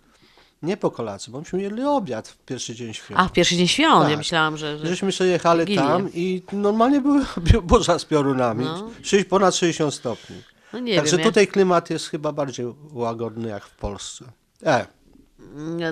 Nie 0.62 0.76
po 0.76 0.90
kolacji, 0.90 1.32
bo 1.32 1.38
myśmy 1.40 1.62
jedli 1.62 1.82
obiad 1.84 2.28
w 2.28 2.36
pierwszy 2.38 2.74
dzień 2.74 2.94
świąt. 2.94 3.20
A, 3.20 3.28
w 3.28 3.32
pierwszy 3.32 3.56
dzień 3.56 3.68
świąt, 3.68 4.02
ja 4.02 4.08
Tak. 4.08 4.18
myślałam, 4.18 4.56
że... 4.56 4.78
że... 4.78 4.86
Żeśmy 4.86 5.12
sobie 5.12 5.30
jechali 5.30 5.60
Wigilię. 5.60 5.78
tam 5.82 6.08
i 6.14 6.42
normalnie 6.52 7.00
były 7.00 7.24
burza 7.62 7.98
z 7.98 8.04
piorunami. 8.04 8.64
No. 8.64 8.90
Ponad 9.28 9.54
60 9.56 9.94
stopni. 9.94 10.36
No 10.72 10.78
nie 10.78 10.96
Także 10.96 11.16
wiem, 11.16 11.20
ja- 11.20 11.26
tutaj 11.26 11.46
klimat 11.46 11.90
jest 11.90 12.08
chyba 12.08 12.32
bardziej 12.32 12.66
łagodny 12.92 13.48
jak 13.48 13.64
w 13.64 13.76
Polsce. 13.76 14.24
E, 14.66 14.86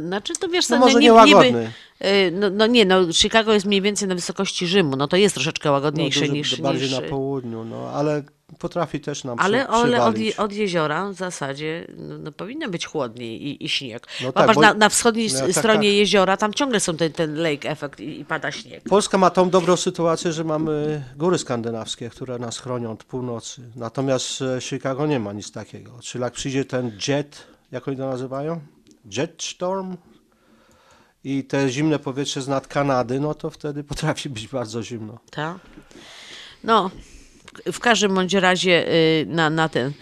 Znaczy, 0.07 0.33
to 0.41 0.49
wiesz, 0.49 0.69
No 0.69 0.77
co, 0.77 0.81
może 0.81 0.99
nie, 1.01 1.13
łagodny. 1.13 1.73
y, 2.05 2.31
No, 2.33 2.51
no 2.51 2.67
nie, 2.67 2.85
no 2.85 3.13
Chicago 3.13 3.53
jest 3.53 3.67
mniej 3.67 3.83
więcej 3.83 4.09
na 4.09 4.15
wysokości 4.15 4.67
Rzymu, 4.67 4.97
no 4.97 5.09
to 5.09 5.17
jest 5.17 5.35
troszeczkę 5.35 5.69
no, 5.69 5.73
łagodniejsze 5.73 6.21
dużo 6.21 6.33
niż... 6.33 6.61
bardziej 6.61 6.89
niż 6.89 7.01
na 7.01 7.09
południu, 7.09 7.65
no 7.65 7.91
ale 7.95 8.23
potrafi 8.59 9.01
też 9.01 9.25
nam 9.25 9.39
ale, 9.41 9.65
przy, 9.65 9.75
ale 9.75 10.05
od, 10.05 10.17
od 10.37 10.53
jeziora 10.53 11.09
w 11.09 11.15
zasadzie 11.15 11.87
no, 11.97 12.19
no, 12.19 12.33
powinno 12.33 12.69
być 12.69 12.87
chłodniej 12.87 13.47
i, 13.47 13.65
i 13.65 13.69
śnieg. 13.69 14.07
No 14.23 14.33
tak, 14.33 14.55
bo- 14.55 14.61
na, 14.61 14.75
na 14.75 14.89
wschodniej 14.89 15.31
no, 15.33 15.41
tak, 15.41 15.53
stronie 15.53 15.89
tak. 15.89 15.97
jeziora, 15.97 16.37
tam 16.37 16.55
ciągle 16.55 16.81
są 16.81 16.97
ten, 16.97 17.13
ten 17.13 17.43
lake 17.43 17.71
efekt 17.71 18.01
i, 18.01 18.21
i 18.21 18.25
pada 18.25 18.53
śnieg. 18.53 18.85
Polska 18.89 19.19
ma 19.19 19.31
tą 19.31 19.51
dobrą 19.51 19.77
sytuację, 19.77 20.33
że 20.33 20.45
mamy 20.45 21.05
góry 21.17 21.39
skandynawskie, 21.39 22.11
które 22.11 22.39
nas 22.39 22.59
chronią 22.59 22.93
od 22.93 23.05
północy. 23.05 23.63
Natomiast 23.77 24.43
e, 24.43 24.61
Chicago 24.61 25.07
nie 25.07 25.21
ma 25.21 25.33
nic 25.33 25.53
takiego. 25.53 25.99
Czyli 26.03 26.23
jak 26.23 26.33
przyjdzie 26.33 26.65
ten 26.65 26.99
jet, 27.09 27.47
jak 27.73 27.89
oni 27.89 27.97
to 27.97 28.07
nazywają? 28.07 28.61
Jet 29.17 29.43
storm? 29.43 29.97
I 31.25 31.45
te 31.45 31.69
zimne 31.69 31.99
powietrze 31.99 32.43
z 32.43 32.49
nad 32.49 32.67
Kanady, 32.67 33.21
no 33.21 33.35
to 33.35 33.51
wtedy 33.51 33.85
potrafi 33.93 34.31
być 34.31 34.49
bardzo 34.49 34.83
zimno. 34.83 35.19
Tak. 35.31 35.57
No, 36.65 36.91
w- 37.73 37.81
każdym 37.81 38.15
bądź 38.15 38.35
razie 38.35 38.89
y, 38.93 39.27
na, 39.29 39.51
na 39.51 39.69
ten. 39.69 39.89
y, 39.89 39.93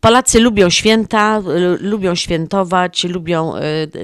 Polacy 0.00 0.40
lubią 0.40 0.70
święta, 0.70 1.38
y, 1.38 1.78
lubią 1.80 2.14
świętować, 2.14 3.04
lubią 3.04 3.52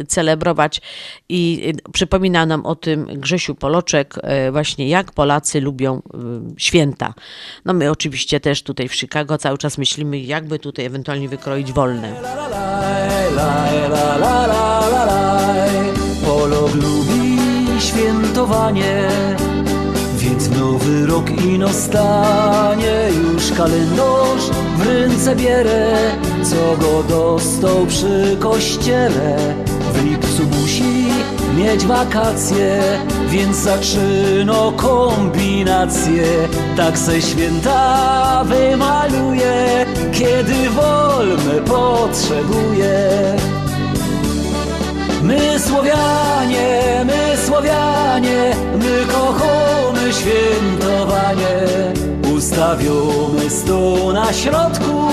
celebrować 0.09 0.81
i 1.29 1.73
przypomina 1.93 2.47
nam 2.47 2.67
o 2.67 2.75
tym 2.75 3.07
Grzesiu 3.07 3.55
Poloczek, 3.55 4.15
właśnie 4.53 4.89
jak 4.89 5.13
Polacy 5.13 5.61
lubią 5.61 6.03
święta. 6.57 7.15
No 7.65 7.73
my 7.73 7.91
oczywiście 7.91 8.41
też 8.41 8.63
tutaj 8.63 8.89
w 8.89 8.95
Chicago 8.95 9.39
cały 9.39 9.59
czas 9.59 9.79
myślimy, 9.79 10.19
jakby 10.19 10.59
tutaj 10.59 10.85
ewentualnie 10.85 11.29
wykroić 11.29 11.73
wolne. 11.73 12.13
Polog 16.27 16.75
lubi 16.75 17.39
świętowanie, 17.81 19.09
nowy 20.59 21.07
rok 21.07 21.31
ino 21.31 21.69
stanie. 21.69 23.09
Już 23.33 23.53
kalendarz 23.53 24.45
w 24.79 24.87
ręce 24.87 25.37
bierę, 25.37 25.97
co 26.43 26.77
go 26.87 27.03
dostał 27.03 27.87
przy 27.87 28.37
kościele. 28.41 29.55
W 29.93 30.05
lipcu 30.05 30.43
musi 30.61 31.07
mieć 31.57 31.87
wakacje, 31.87 32.81
więc 33.29 33.57
zaczyno 33.57 34.73
kombinacje. 34.73 36.27
Tak 36.77 36.99
se 36.99 37.23
święta 37.23 38.45
wymaluje, 38.45 39.87
kiedy 40.13 40.71
wolne 40.71 41.55
potrzebuje. 41.67 43.58
My 45.23 45.59
Słowianie, 45.59 47.05
my 47.05 47.37
Słowianie, 47.47 48.57
my 48.79 49.07
kochamy 49.13 50.13
świętowanie. 50.13 51.59
Ustawiamy 52.37 53.51
stół 53.51 54.13
na 54.13 54.33
środku, 54.33 55.09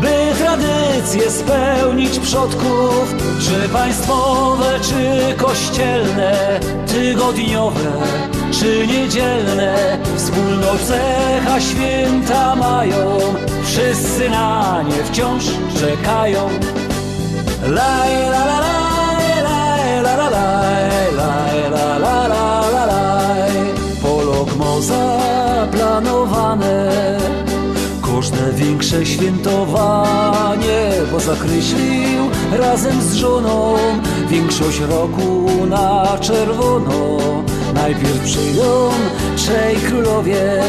by 0.00 0.34
tradycje 0.38 1.30
spełnić 1.30 2.18
przodków. 2.18 3.14
Czy 3.40 3.68
państwowe, 3.68 4.80
czy 4.80 5.34
kościelne, 5.36 6.60
tygodniowe, 6.86 7.92
czy 8.60 8.86
niedzielne, 8.86 9.98
wspólną 10.16 10.66
cecha 10.86 11.60
święta 11.60 12.56
mają. 12.56 13.18
Wszyscy 13.64 14.30
na 14.30 14.82
nie 14.82 15.04
wciąż 15.04 15.44
czekają. 15.80 16.48
Laj, 17.66 18.14
la, 18.30 18.44
la, 18.44 18.60
laj, 18.60 18.85
większe 28.86 29.06
świętowanie 29.06 30.90
Bo 31.12 31.20
zakreślił 31.20 32.30
razem 32.52 33.02
z 33.02 33.14
żoną 33.14 33.74
Większość 34.28 34.80
roku 34.80 35.46
na 35.68 36.18
czerwono. 36.20 37.18
Najpierw 37.74 38.24
przyjdą 38.24 38.90
trzej 39.36 39.76
królowie 39.76 40.62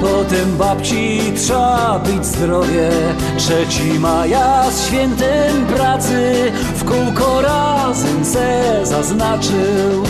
Potem 0.00 0.56
babci 0.56 1.20
trzeba 1.36 1.98
być 1.98 2.26
zdrowie. 2.26 2.90
Trzeci 3.36 3.98
maja 4.00 4.70
z 4.70 4.86
świętem 4.86 5.66
pracy 5.76 6.52
W 6.74 6.84
kółko 6.84 7.42
razem 7.42 8.24
se 8.24 8.80
zaznaczył 8.82 10.04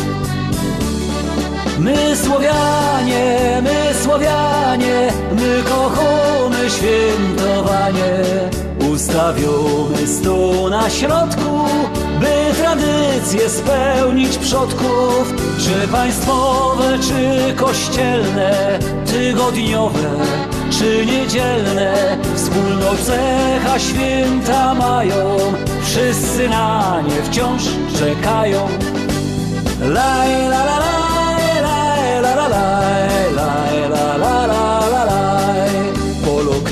My 1.83 2.17
Słowianie, 2.17 3.61
my 3.63 3.95
Słowianie, 4.03 5.13
my 5.33 5.63
kochamy 5.63 6.71
świętowanie. 6.71 8.11
Ustawiamy 8.93 10.07
stół 10.07 10.71
na 10.71 10.91
środku, 10.91 11.69
by 12.21 12.55
tradycje 12.63 13.49
spełnić 13.49 14.39
przodków. 14.39 15.35
Czy 15.59 15.89
państwowe, 15.89 16.99
czy 16.99 17.55
kościelne, 17.55 18.79
tygodniowe, 19.07 20.11
czy 20.71 21.07
niedzielne, 21.07 22.19
wspólną 22.35 22.97
cecha 22.97 23.79
święta 23.79 24.75
mają. 24.75 25.37
Wszyscy 25.83 26.49
na 26.49 27.01
nie 27.09 27.23
wciąż 27.23 27.63
czekają. 27.99 28.69
Laj, 29.81 30.47
la, 30.47 30.63
la, 30.65 30.79
laj, 30.79 31.02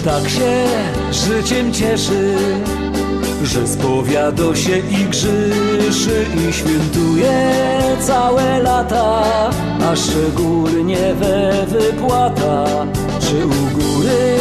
tak 0.04 0.28
się 0.28 0.66
życiem 1.12 1.72
cieszy, 1.72 2.36
że 3.44 3.66
spowiada 3.66 4.56
się 4.56 4.78
i 4.78 5.04
grzyszy 5.04 6.26
i 6.36 6.52
świętuje 6.52 7.52
całe 8.00 8.62
lata, 8.62 9.22
a 9.90 9.96
szczególnie 9.96 11.14
we 11.14 11.66
wypłata, 11.66 12.86
czy 13.20 13.46
u 13.46 13.80
góry, 13.80 14.36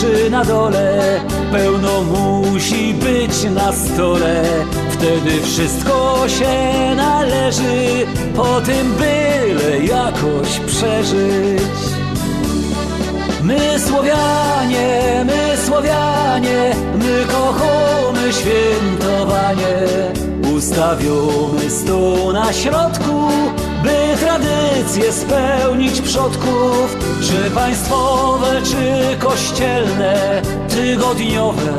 czy 0.00 0.30
na 0.30 0.44
dole, 0.44 1.20
pełno 1.52 2.02
musi 2.02 2.94
być 2.94 3.44
na 3.54 3.72
stole. 3.72 4.44
Wtedy 4.90 5.42
wszystko 5.42 6.24
się 6.28 6.94
należy, 6.96 8.06
po 8.36 8.60
tym 8.60 8.92
byle 8.94 9.84
jakoś 9.84 10.60
przeżyć. 10.66 11.91
My 13.42 13.78
Słowianie, 13.78 15.24
my 15.24 15.56
Słowianie, 15.66 16.74
my 16.94 17.24
kochamy 17.26 18.32
świętowanie. 18.32 19.76
Ustawimy 20.56 21.70
stół 21.70 22.32
na 22.32 22.52
środku, 22.52 23.28
by 23.82 24.16
tradycję 24.20 25.12
spełnić 25.12 26.00
przodków. 26.00 26.96
Czy 27.22 27.50
państwowe, 27.50 28.62
czy 28.62 29.16
kościelne, 29.18 30.42
tygodniowe, 30.68 31.72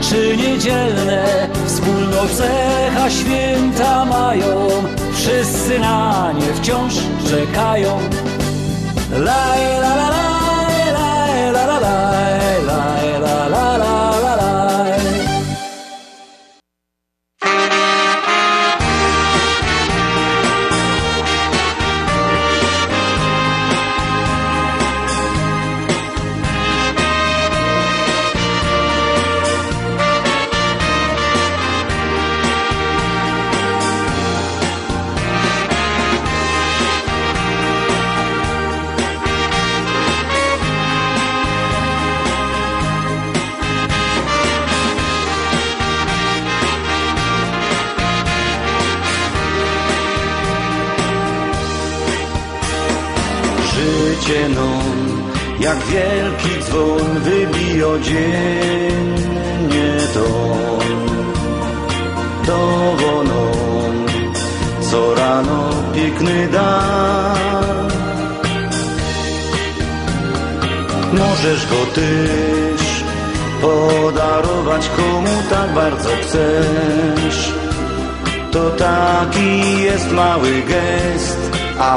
czy 0.00 0.36
niedzielne, 0.36 1.48
wspólną 1.66 2.28
cecha 2.36 3.10
święta 3.10 4.04
mają. 4.04 4.68
Wszyscy 5.14 5.78
na 5.78 6.32
nie 6.32 6.54
wciąż 6.54 6.94
czekają. 7.30 7.98
Laj, 9.12 9.60
la, 9.80 9.94
la, 9.94 10.09
laj, 11.90 12.62
la, 12.68 12.99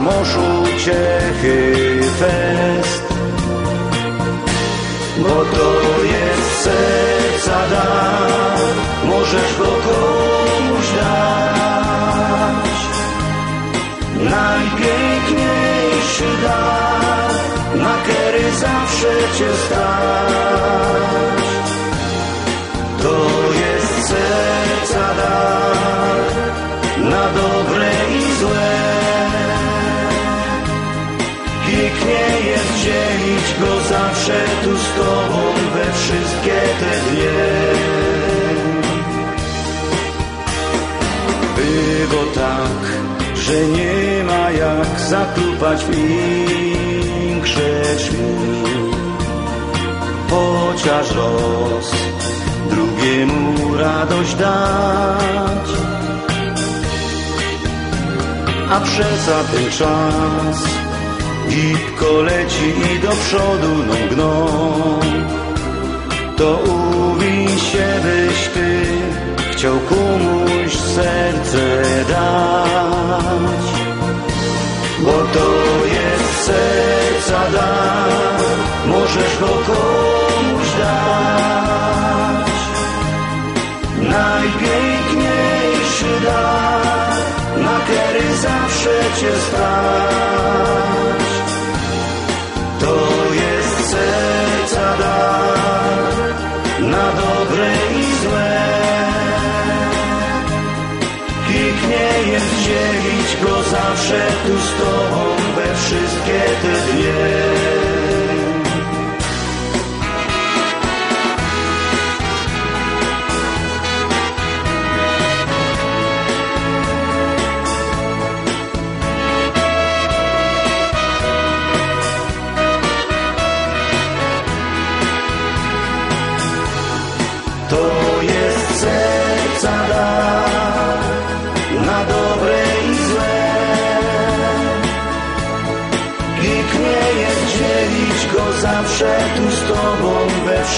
mąż 0.02 0.30
uciechy 0.38 1.74
fest. 2.20 3.04
Bo 5.18 5.30
to 5.30 5.74
jest 6.04 6.64
serca 6.64 7.70
dar, 7.70 8.60
możesz 9.06 9.58
go 9.58 9.66
komuś 9.66 10.92
dać. 10.96 12.70
Najpiękniejszy 14.16 16.30
dar, 16.44 17.32
na 17.76 17.94
kery 18.08 18.52
zawsze 18.52 19.14
cię 19.38 19.50
stać. 19.66 19.83
Go 33.60 33.82
zawsze 33.90 34.46
tu 34.64 34.78
z 34.78 34.90
tobą 34.98 35.42
we 35.74 35.94
wszystkie 35.94 36.62
te 36.80 36.92
dnie. 37.10 37.44
Było 41.56 42.24
tak, 42.36 42.82
że 43.36 43.66
nie 43.68 44.24
ma 44.24 44.52
jak 44.52 45.00
zaklupać 45.00 45.86
większe 45.86 47.82
drzwi. 47.98 48.18
Chociaż 50.30 51.16
los 51.16 51.92
drugiemu 52.70 53.78
radość 53.78 54.36
dać. 54.36 55.70
A 58.70 58.80
przez 58.80 59.26
ten 59.26 59.72
czas 59.72 60.84
Gipko 61.50 62.22
leci 62.22 62.74
i 62.96 63.00
do 63.00 63.10
przodu 63.10 63.84
no. 63.88 63.94
Gną 64.12 64.48
To 66.38 66.56
uwiń 66.56 67.48
się 67.48 67.88
byś 68.04 68.48
ty 68.54 68.86
Chciał 69.52 69.80
komuś 69.80 70.76
serce 70.76 71.84
dać. 72.10 73.66
Bo 75.00 75.12
to 75.12 75.50
jest 75.86 76.46
serca 76.46 77.52
dar 77.52 78.40
Możesz 78.88 79.38
go 79.40 79.48
komuś 79.48 80.68
dać. 80.80 82.52
Najpiękniejszy 84.10 86.12
dar 86.26 87.14
Na 87.64 87.78
kery 87.88 88.28
zawsze 88.36 88.94
cię 89.20 89.32
stać 89.48 90.93
zawsze 104.14 104.48
tu 104.48 104.60
z 104.60 104.72
tobą 104.78 105.36
We 105.56 105.76
wszystkie 105.76 106.40
te 106.62 106.94
dnie 106.94 107.73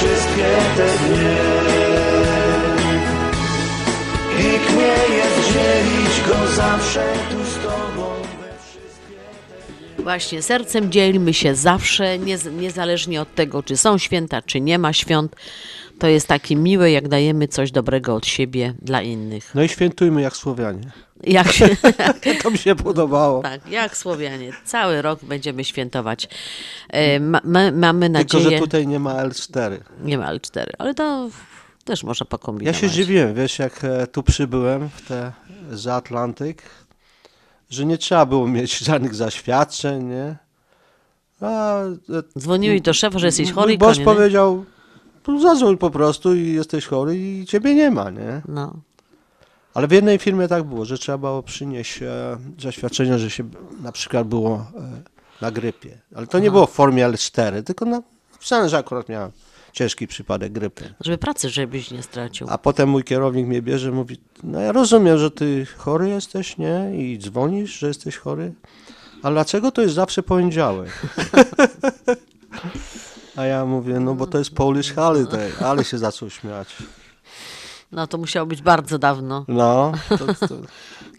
wszystkie 0.05 0.57
te 0.77 0.87
dnie. 0.97 1.37
Pięknie 4.37 5.15
jest 5.15 5.53
dzielić 5.53 6.27
go 6.27 6.47
zawsze 6.47 7.13
tu 7.29 7.45
z 7.45 7.63
tobą. 7.63 8.05
Właśnie, 9.99 10.41
sercem 10.41 10.91
dzielmy 10.91 11.33
się 11.33 11.55
zawsze, 11.55 12.19
niez, 12.19 12.45
niezależnie 12.45 13.21
od 13.21 13.35
tego, 13.35 13.63
czy 13.63 13.77
są 13.77 13.97
święta, 13.97 14.41
czy 14.41 14.61
nie 14.61 14.79
ma 14.79 14.93
świąt. 14.93 15.35
To 15.99 16.07
jest 16.07 16.27
takie 16.27 16.55
miłe, 16.55 16.91
jak 16.91 17.07
dajemy 17.07 17.47
coś 17.47 17.71
dobrego 17.71 18.15
od 18.15 18.25
siebie 18.25 18.73
dla 18.81 19.01
innych. 19.01 19.51
No 19.55 19.63
i 19.63 19.69
świętujmy 19.69 20.21
jak 20.21 20.37
Słowianie. 20.37 20.91
Jak 21.23 21.51
się, 21.51 21.69
to 22.43 22.51
mi 22.51 22.57
się 22.57 22.75
podobało. 22.75 23.41
tak, 23.41 23.67
jak 23.69 23.97
Słowianie. 23.97 24.51
Cały 24.65 25.01
rok 25.01 25.19
będziemy 25.23 25.63
świętować. 25.63 26.27
E, 26.89 27.19
ma, 27.19 27.41
ma, 27.43 27.71
mamy 27.71 28.09
nadzieję... 28.09 28.43
Tylko, 28.43 28.55
że 28.55 28.59
tutaj 28.59 28.87
nie 28.87 28.99
ma 28.99 29.13
L4. 29.23 29.77
Nie 30.03 30.17
ma 30.17 30.33
L4, 30.33 30.65
ale 30.77 30.93
to 30.93 31.29
też 31.85 32.03
można 32.03 32.23
Ja 32.23 32.29
pokombinować. 32.29 32.81
się 32.81 32.89
zdziwiłem, 32.89 33.33
wiesz, 33.33 33.59
jak 33.59 33.83
e, 33.83 34.07
tu 34.07 34.23
przybyłem 34.23 34.89
w 34.89 35.07
te, 35.07 35.31
za 35.71 35.95
Atlantyk, 35.95 36.61
że 37.69 37.85
nie 37.85 37.97
trzeba 37.97 38.25
było 38.25 38.47
mieć 38.47 38.77
żadnych 38.87 39.15
zaświadczeń, 39.15 40.03
nie? 40.03 40.35
A, 41.41 41.79
e, 41.83 41.85
Dzwoniłeś 42.39 42.81
do 42.81 42.93
szefa, 42.93 43.19
że 43.19 43.25
jesteś 43.25 43.51
chory 43.51 43.77
nie? 43.77 44.05
powiedział, 44.05 44.65
"No 45.27 45.39
zadzwoń 45.39 45.77
po 45.77 45.89
prostu 45.91 46.35
i 46.35 46.53
jesteś 46.53 46.85
chory 46.85 47.17
i 47.17 47.45
ciebie 47.45 47.75
nie 47.75 47.91
ma, 47.91 48.09
nie? 48.09 48.41
No. 48.47 48.73
Ale 49.75 49.87
w 49.87 49.91
jednej 49.91 50.17
firmie 50.19 50.47
tak 50.47 50.63
było, 50.63 50.85
że 50.85 50.97
trzeba 50.97 51.17
było 51.17 51.43
przynieść 51.43 52.01
e, 52.01 52.37
zaświadczenie, 52.59 53.19
że 53.19 53.29
się 53.29 53.43
na 53.81 53.91
przykład 53.91 54.27
było 54.27 54.65
e, 54.77 55.41
na 55.41 55.51
grypie. 55.51 55.97
Ale 56.15 56.27
to 56.27 56.39
nie 56.39 56.47
Aha. 56.47 56.53
było 56.53 56.65
w 56.65 56.71
formie 56.71 57.05
L4, 57.05 57.63
tylko 57.63 57.85
na, 57.85 58.01
napisane, 58.31 58.69
że 58.69 58.77
akurat 58.77 59.09
miałem. 59.09 59.31
ciężki 59.73 60.07
przypadek 60.07 60.51
grypy. 60.51 60.93
Żeby 61.01 61.17
pracy 61.17 61.49
żebyś 61.49 61.91
nie 61.91 62.03
stracił. 62.03 62.47
A 62.49 62.57
potem 62.57 62.89
mój 62.89 63.03
kierownik 63.03 63.47
mnie 63.47 63.61
bierze, 63.61 63.91
mówi, 63.91 64.17
no 64.43 64.59
ja 64.59 64.71
rozumiem, 64.71 65.17
że 65.17 65.31
ty 65.31 65.65
chory 65.77 66.09
jesteś, 66.09 66.57
nie? 66.57 66.91
I 66.97 67.19
dzwonisz, 67.19 67.79
że 67.79 67.87
jesteś 67.87 68.17
chory. 68.17 68.53
A 69.23 69.31
dlaczego 69.31 69.71
to 69.71 69.81
jest 69.81 69.93
zawsze 69.93 70.23
poniedziałek? 70.23 70.89
A 73.35 73.45
ja 73.45 73.65
mówię, 73.65 73.99
no 73.99 74.15
bo 74.15 74.27
to 74.27 74.37
jest 74.37 74.55
Polish 74.55 74.93
holiday, 74.93 75.51
ale 75.59 75.83
się 75.83 75.97
zaczął 75.97 76.29
śmiać. 76.29 76.75
No 77.95 78.07
to 78.07 78.17
musiało 78.17 78.45
być 78.45 78.61
bardzo 78.61 78.99
dawno. 78.99 79.45
No, 79.47 79.91
to, 80.09 80.17
to... 80.47 80.55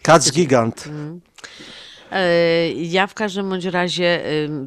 Kac 0.01 0.31
gigant. 0.35 0.87
Mm. 0.87 1.21
E, 2.11 2.71
Ja 2.71 3.07
w 3.07 3.13
każdym 3.13 3.49
bądź 3.49 3.65
razie 3.65 4.21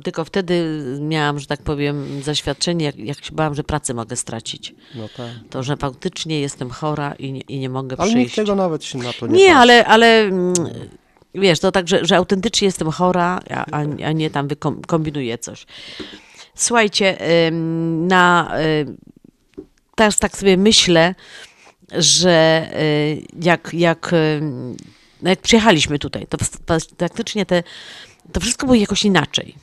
tylko 0.04 0.24
wtedy 0.24 0.82
miałam, 1.00 1.38
że 1.38 1.46
tak 1.46 1.62
powiem, 1.62 2.22
zaświadczenie, 2.22 2.84
jak, 2.84 2.98
jak 2.98 3.24
się 3.24 3.32
bałam, 3.32 3.54
że 3.54 3.64
pracę 3.64 3.94
mogę 3.94 4.16
stracić. 4.16 4.74
No 4.94 5.08
tak. 5.16 5.30
To, 5.50 5.62
że 5.62 5.76
faktycznie 5.76 6.40
jestem 6.40 6.70
chora 6.70 7.12
i 7.18 7.32
nie, 7.32 7.40
i 7.40 7.58
nie 7.58 7.68
mogę 7.68 7.96
Ale 7.98 8.08
nikt 8.08 8.18
przyjść. 8.18 8.34
tego 8.36 8.54
nawet 8.54 8.84
się 8.84 8.98
na 8.98 9.12
to 9.12 9.26
nie 9.26 9.38
Nie, 9.38 9.56
ale, 9.56 9.84
ale 9.86 10.20
mm, 10.20 10.52
wiesz, 11.34 11.60
to 11.60 11.72
tak, 11.72 11.88
że, 11.88 12.04
że 12.04 12.16
autentycznie 12.16 12.66
jestem 12.66 12.90
chora, 12.90 13.40
a, 13.50 13.64
a, 14.06 14.12
nie 14.12 14.30
tam 14.30 14.48
kombinuję 14.86 15.38
coś. 15.38 15.66
Słuchajcie, 16.54 17.18
na, 18.08 18.52
ym, 18.80 18.96
teraz 19.94 20.18
tak 20.18 20.36
sobie 20.36 20.56
myślę, 20.56 21.14
że 21.98 22.68
y, 22.80 23.22
jak, 23.42 23.70
jak, 23.72 24.10
no 25.22 25.30
jak 25.30 25.40
przyjechaliśmy 25.40 25.98
tutaj, 25.98 26.26
to 26.26 26.38
praktycznie 26.96 27.46
te, 27.46 27.62
to 28.32 28.40
wszystko 28.40 28.66
było 28.66 28.74
jakoś 28.74 29.04
inaczej. 29.04 29.54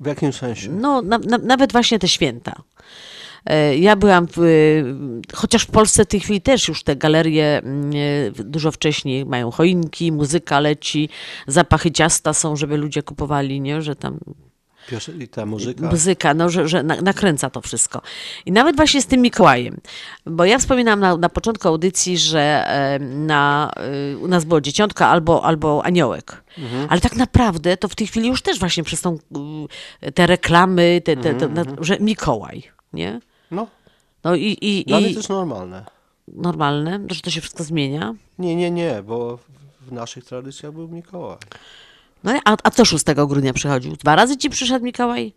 W 0.00 0.06
jakim 0.06 0.32
sensie? 0.32 0.70
No, 0.70 1.02
na, 1.02 1.18
na, 1.18 1.38
nawet 1.38 1.72
właśnie 1.72 1.98
te 1.98 2.08
święta. 2.08 2.62
E, 3.46 3.76
Ja 3.78 3.96
byłam, 3.96 4.26
w, 4.36 4.40
chociaż 5.34 5.62
w 5.62 5.70
Polsce 5.70 6.04
w 6.04 6.08
tej 6.08 6.20
chwili 6.20 6.40
też 6.40 6.68
już 6.68 6.82
te 6.82 6.96
galerie 6.96 7.62
dużo 8.44 8.72
wcześniej 8.72 9.26
mają 9.26 9.50
choinki, 9.50 10.12
muzyka 10.12 10.60
leci, 10.60 11.08
zapachy 11.46 11.90
ciasta 11.90 12.34
są, 12.34 12.56
żeby 12.56 12.76
ludzie 12.76 13.02
kupowali, 13.02 13.60
nie? 13.60 13.82
Że 13.82 13.96
tam 13.96 14.18
I 15.20 15.28
ta 15.28 15.46
muzyka. 15.46 15.90
muzyka, 15.90 16.34
no, 16.34 16.48
że, 16.48 16.68
że 16.68 16.82
na- 16.82 17.00
nakręca 17.00 17.50
to 17.50 17.60
wszystko. 17.60 18.02
I 18.46 18.52
nawet 18.52 18.76
właśnie 18.76 19.02
z 19.02 19.06
tym 19.06 19.20
Mikołajem, 19.20 19.76
bo 20.26 20.44
ja 20.44 20.58
wspominałam 20.58 21.00
na, 21.00 21.16
na 21.16 21.28
początku 21.28 21.68
audycji, 21.68 22.18
że 22.18 22.68
na, 23.00 23.70
e, 24.12 24.16
u 24.18 24.28
nas 24.28 24.44
było 24.44 24.60
dzieciątka 24.60 25.08
albo, 25.08 25.44
albo 25.44 25.84
aniołek. 25.84 26.42
Mhm. 26.58 26.86
Ale 26.90 27.00
tak 27.00 27.16
naprawdę 27.16 27.76
to 27.76 27.88
w 27.88 27.94
tej 27.94 28.06
chwili 28.06 28.28
już 28.28 28.42
też 28.42 28.58
właśnie 28.58 28.82
przez 28.84 29.00
tą, 29.00 29.18
y, 30.06 30.12
te 30.12 30.26
reklamy, 30.26 31.00
te, 31.04 31.16
te, 31.16 31.22
te, 31.22 31.30
Mhm, 31.30 31.54
na- 31.54 31.60
mhm. 31.60 31.84
że 31.84 31.96
Mikołaj, 32.00 32.62
nie? 32.92 33.20
No. 33.50 33.66
No 34.24 34.34
i, 34.34 34.58
i, 34.60 34.84
Dla 34.84 35.00
mnie 35.00 35.08
i 35.08 35.12
to 35.12 35.18
jest 35.18 35.28
normalne. 35.28 35.84
normalne, 36.28 37.00
że 37.10 37.20
to 37.20 37.30
się 37.30 37.40
wszystko 37.40 37.64
zmienia. 37.64 38.14
Nie, 38.38 38.56
nie, 38.56 38.70
nie, 38.70 39.02
bo 39.06 39.38
w 39.80 39.92
naszych 39.92 40.24
tradycjach 40.24 40.72
był 40.72 40.88
Mikołaj. 40.88 41.36
No 42.26 42.40
a, 42.44 42.56
a 42.62 42.70
co 42.70 42.84
6 42.84 43.04
grudnia 43.28 43.52
przychodził? 43.52 43.96
Dwa 43.96 44.16
razy 44.16 44.36
ci 44.36 44.50
przyszedł 44.50 44.84
Mikołaj? 44.84 45.32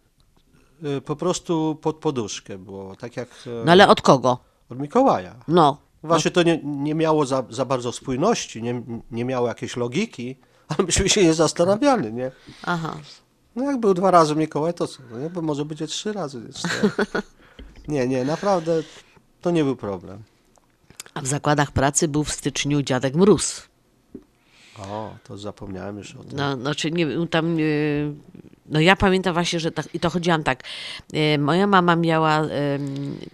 Y, 0.98 1.02
Po 1.02 1.16
prostu 1.16 1.78
pod 1.82 1.96
poduszkę 1.96 2.58
było, 2.58 2.96
tak 2.96 3.18
jak... 3.18 3.30
e, 3.48 3.66
No 3.66 3.72
ale 3.72 3.88
od 3.88 4.02
kogo? 4.02 4.38
Od 4.70 4.80
Mikołaja. 4.80 5.36
No. 5.48 5.78
Właśnie 6.04 6.32
to 6.32 6.44
nie, 6.44 6.60
nie 6.64 6.96
miało 6.96 7.26
za, 7.26 7.44
za 7.50 7.66
bardzo 7.66 7.92
spójności, 7.92 8.62
nie, 8.64 8.82
nie 9.12 9.26
miało 9.26 9.48
jakiejś 9.48 9.78
logiki, 9.78 10.36
ale 10.70 10.86
myśmy 10.86 11.10
się 11.10 11.24
nie 11.24 11.34
zastanawiali, 11.34 12.14
nie? 12.14 12.32
Aha. 12.64 12.98
No 13.56 13.64
jak 13.64 13.80
był 13.80 13.94
dwa 13.94 14.12
razy 14.12 14.36
Mikołaj, 14.36 14.74
to 14.74 14.88
co? 14.88 15.04
No 15.12 15.30
bo 15.30 15.42
może 15.42 15.66
będzie 15.66 15.88
trzy 15.88 16.14
razy. 16.14 16.42
Nie, 17.88 18.08
nie, 18.08 18.26
naprawdę 18.26 18.84
to 19.42 19.52
nie 19.52 19.64
był 19.64 19.76
problem. 19.76 20.24
A 21.14 21.22
w 21.22 21.28
zakładach 21.28 21.72
pracy 21.72 22.08
był 22.08 22.24
w 22.24 22.32
styczniu 22.32 22.82
dziadek 22.82 23.16
Mróz. 23.16 23.69
O, 24.88 25.16
to 25.24 25.38
zapomniałem 25.38 25.98
już 25.98 26.16
o 26.16 26.24
tym. 26.24 26.38
No, 26.38 26.58
znaczy 26.58 26.92
nie, 26.92 27.28
tam, 27.28 27.60
y, 27.60 28.14
no 28.66 28.80
ja 28.80 28.96
pamiętam 28.96 29.34
właśnie, 29.34 29.60
że 29.60 29.72
tak, 29.72 29.96
i 29.96 30.00
to 30.00 30.10
chodziłam 30.10 30.44
tak, 30.44 30.64
y, 31.14 31.38
moja 31.40 31.68
mama 31.68 31.96
miała, 31.96 32.42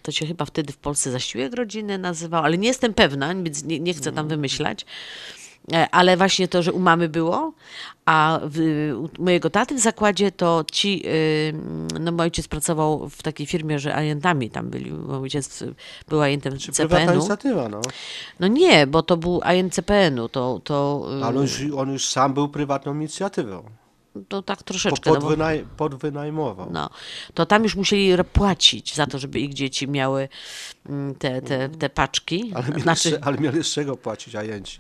to 0.02 0.12
się 0.12 0.26
chyba 0.26 0.46
wtedy 0.46 0.74
w 0.74 0.78
Polsce 0.78 1.12
zasiłek 1.12 1.54
rodzinny 1.54 1.98
nazywał, 1.98 2.44
ale 2.44 2.58
nie 2.58 2.68
jestem 2.68 2.94
pewna, 2.94 3.36
więc 3.36 3.64
nie, 3.64 3.80
nie 3.80 3.94
chcę 3.94 4.12
tam 4.12 4.28
wymyślać, 4.28 4.86
E, 4.86 5.45
ale 5.92 6.18
właśnie 6.18 6.48
to, 6.48 6.64
że 6.64 6.74
u 6.74 6.80
mamy 6.80 7.10
było, 7.10 7.54
a 8.06 8.40
w, 8.44 8.60
u 8.98 9.24
mojego 9.24 9.50
taty 9.50 9.76
w 9.76 9.80
zakładzie 9.80 10.32
to 10.32 10.66
ci, 10.72 11.04
y, 11.06 11.54
no 12.00 12.12
mój 12.12 12.22
ojciec 12.22 12.48
pracował 12.48 13.10
w 13.10 13.24
takiej 13.24 13.48
firmie, 13.48 13.80
że 13.80 13.96
agentami 13.96 14.50
tam 14.50 14.70
byli, 14.70 14.92
mój 14.92 15.16
ojciec 15.16 15.64
był 16.10 16.22
agentem 16.22 16.58
Czy 16.58 16.72
CPN-u. 16.72 17.14
inicjatywa, 17.14 17.70
no. 17.70 17.82
No 18.40 18.48
nie, 18.48 18.88
bo 18.88 19.04
to 19.04 19.18
był 19.18 19.42
agent 19.44 19.74
CPN-u, 19.74 20.30
to, 20.30 20.62
to, 20.64 21.08
y, 21.20 21.26
Ale 21.26 21.40
on 21.40 21.42
już, 21.42 21.62
on 21.78 21.92
już 21.92 22.08
sam 22.08 22.34
był 22.34 22.50
prywatną 22.50 22.96
inicjatywą. 22.96 23.64
To 24.28 24.42
tak 24.42 24.64
troszeczkę. 24.64 25.10
no 25.10 25.16
bo- 25.16 25.22
podwynaj, 25.22 25.66
podwynajmował. 25.78 26.70
No, 26.72 26.90
to 27.34 27.46
tam 27.46 27.64
już 27.64 27.76
musieli 27.76 28.24
płacić 28.34 28.96
za 28.96 29.08
to, 29.08 29.20
żeby 29.20 29.40
ich 29.40 29.54
dzieci 29.54 29.88
miały 29.88 30.30
mm, 30.90 31.16
te, 31.16 31.42
te, 31.42 31.70
te 31.70 31.90
paczki. 31.90 32.52
Ale 32.56 32.68
mieli, 32.68 32.82
Znaczy, 32.82 33.10
z, 33.10 33.28
ale 33.28 33.38
mieli 33.38 33.64
z 33.64 33.68
czego 33.68 33.98
płacić 33.98 34.36
ajenci. 34.36 34.80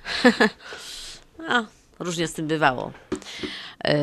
a, 1.49 1.63
różnie 1.99 2.27
z 2.27 2.33
tym 2.33 2.47
bywało. 2.47 2.91
E, 3.83 3.97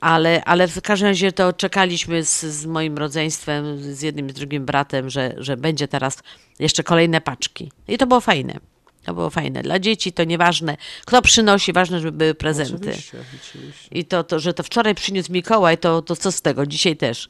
Ale, 0.00 0.44
ale 0.44 0.68
w 0.68 0.82
każdym 0.82 1.08
razie 1.08 1.32
to 1.32 1.52
czekaliśmy 1.52 2.24
z, 2.24 2.40
z 2.42 2.66
moim 2.66 2.98
rodzeństwem, 2.98 3.94
z 3.94 4.02
jednym 4.02 4.26
i 4.26 4.30
z 4.30 4.34
drugim 4.34 4.64
bratem, 4.64 5.10
że, 5.10 5.34
że 5.38 5.56
będzie 5.56 5.88
teraz 5.88 6.22
jeszcze 6.58 6.82
kolejne 6.82 7.20
paczki. 7.20 7.72
I 7.88 7.98
to 7.98 8.06
było 8.06 8.20
fajne. 8.20 8.71
To 9.04 9.14
było 9.14 9.30
fajne. 9.30 9.62
Dla 9.62 9.78
dzieci 9.78 10.12
to 10.12 10.24
nieważne, 10.24 10.76
kto 11.06 11.22
przynosi, 11.22 11.72
ważne, 11.72 12.00
żeby 12.00 12.18
były 12.18 12.34
prezenty. 12.34 12.88
Oczywiście, 12.90 13.18
oczywiście. 13.42 13.88
I 13.90 14.04
to, 14.04 14.24
to, 14.24 14.38
że 14.40 14.54
to 14.54 14.62
wczoraj 14.62 14.94
przyniósł 14.94 15.32
Mikołaj, 15.32 15.78
to, 15.78 16.02
to 16.02 16.16
co 16.16 16.32
z 16.32 16.42
tego? 16.42 16.66
Dzisiaj 16.66 16.96
też 16.96 17.28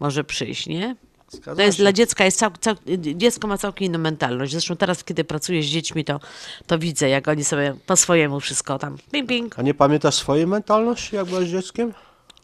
może 0.00 0.24
przyjść, 0.24 0.66
nie? 0.66 0.96
Zgadza 1.28 1.56
To 1.56 1.62
jest 1.62 1.76
się. 1.76 1.82
dla 1.82 1.92
dziecka, 1.92 2.24
jest 2.24 2.38
cał, 2.38 2.50
cał, 2.60 2.74
dziecko 2.98 3.48
ma 3.48 3.58
całkiem 3.58 3.86
inną 3.86 3.98
mentalność. 3.98 4.52
Zresztą 4.52 4.76
teraz, 4.76 5.04
kiedy 5.04 5.24
pracuję 5.24 5.62
z 5.62 5.66
dziećmi, 5.66 6.04
to, 6.04 6.20
to 6.66 6.78
widzę, 6.78 7.08
jak 7.08 7.28
oni 7.28 7.44
sobie 7.44 7.74
po 7.86 7.96
swojemu 7.96 8.40
wszystko 8.40 8.78
tam 8.78 8.96
ping, 9.12 9.28
ping. 9.28 9.58
A 9.58 9.62
nie 9.62 9.74
pamiętasz 9.74 10.14
swojej 10.14 10.46
mentalności, 10.46 11.16
jak 11.16 11.26
byłeś 11.26 11.48
dzieckiem? 11.50 11.92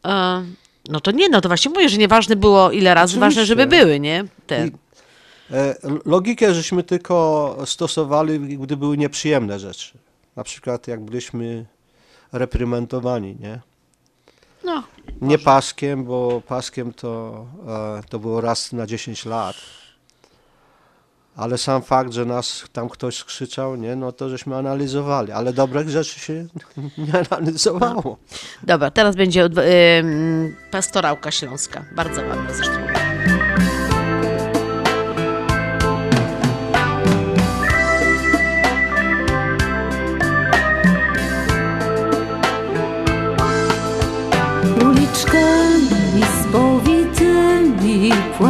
E, 0.06 0.44
no 0.88 1.00
to 1.00 1.10
nie, 1.10 1.28
no 1.28 1.40
to 1.40 1.48
właśnie 1.48 1.70
mówię, 1.70 1.88
że 1.88 1.98
nieważne 1.98 2.36
było 2.36 2.70
ile 2.70 2.94
razy, 2.94 3.12
Oczywiście. 3.12 3.20
ważne, 3.20 3.46
żeby 3.46 3.66
były, 3.66 4.00
nie? 4.00 4.24
Te. 4.46 4.66
I, 4.66 4.72
logikę 6.04 6.54
żeśmy 6.54 6.82
tylko 6.82 7.56
stosowali, 7.64 8.58
gdy 8.58 8.76
były 8.76 8.96
nieprzyjemne 8.96 9.58
rzeczy. 9.58 9.98
Na 10.36 10.44
przykład 10.44 10.88
jak 10.88 11.00
byliśmy 11.00 11.66
reprymendowani, 12.32 13.36
nie? 13.40 13.60
No, 14.64 14.82
Nie 15.20 15.38
paskiem, 15.38 16.04
bo 16.04 16.42
paskiem 16.48 16.92
to, 16.92 17.46
e, 17.68 18.00
to 18.08 18.18
było 18.18 18.40
raz 18.40 18.72
na 18.72 18.86
10 18.86 19.24
lat. 19.26 19.56
Ale 21.36 21.58
sam 21.58 21.82
fakt, 21.82 22.12
że 22.12 22.24
nas 22.24 22.64
tam 22.72 22.88
ktoś 22.88 23.16
skrzyczał, 23.16 23.76
nie, 23.76 23.96
no 23.96 24.12
to 24.12 24.28
żeśmy 24.28 24.56
analizowali. 24.56 25.32
Ale 25.32 25.52
dobrych 25.52 25.88
rzeczy 25.88 26.20
się 26.20 26.32
nie 26.98 27.12
analizowało. 27.30 28.16
Dobra, 28.62 28.90
teraz 28.90 29.16
będzie 29.16 29.44
odw- 29.44 29.62
ym, 30.00 30.56
pastorałka 30.70 31.30
śląska. 31.30 31.84
Bardzo 31.96 32.20
ładna 32.22 32.54
zresztą. 32.54 32.97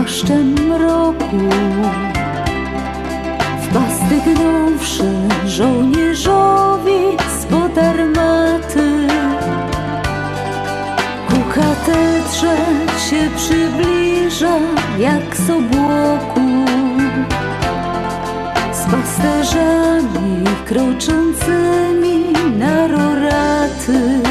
Płaszczem 0.09 0.55
mroku. 0.69 1.39
W 3.63 3.75
pasty 3.75 4.21
gnąwszy 4.27 5.13
żołnierzowi 5.47 7.17
spod 7.41 7.79
armaty 7.79 9.07
Ku 11.29 11.37
katedrze 11.55 12.57
się 13.11 13.31
przybliża 13.37 14.59
jak 14.99 15.37
z 15.37 15.51
obłoku. 15.51 16.41
Z 18.73 18.91
pasterzami 18.91 20.45
kroczącymi 20.67 22.33
na 22.59 22.87
roraty. 22.87 24.23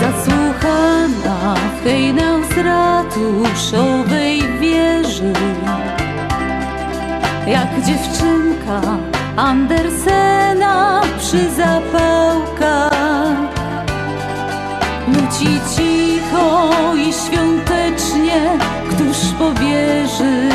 Zasłuchana 0.00 1.54
w 1.54 1.84
hejnał 1.84 2.39
z 2.39 2.39
ratuszowej 2.62 4.42
wieży. 4.60 5.32
Jak 7.46 7.84
dziewczynka 7.86 8.80
Andersena 9.36 11.00
przy 11.18 11.50
zapałkach. 11.50 12.90
Nuci 15.08 15.60
cicho 15.76 16.70
i 16.96 17.12
świątecznie 17.12 18.58
Któż 18.90 19.18
powierzy? 19.38 20.48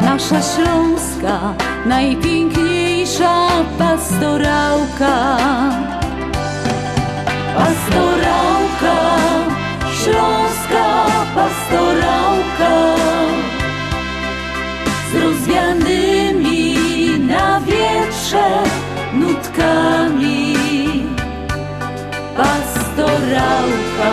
Nasza 0.00 0.42
Śląska 0.42 1.54
Najpiękniejsza 1.86 3.48
pastorałka 3.78 5.36
Pastorałka 7.56 8.29
pastorałka 11.40 12.76
z 15.10 15.14
rozwianymi 15.22 16.76
na 17.28 17.60
wietrze 17.60 18.48
nutkami. 19.12 20.56
Pastorałka, 22.36 24.12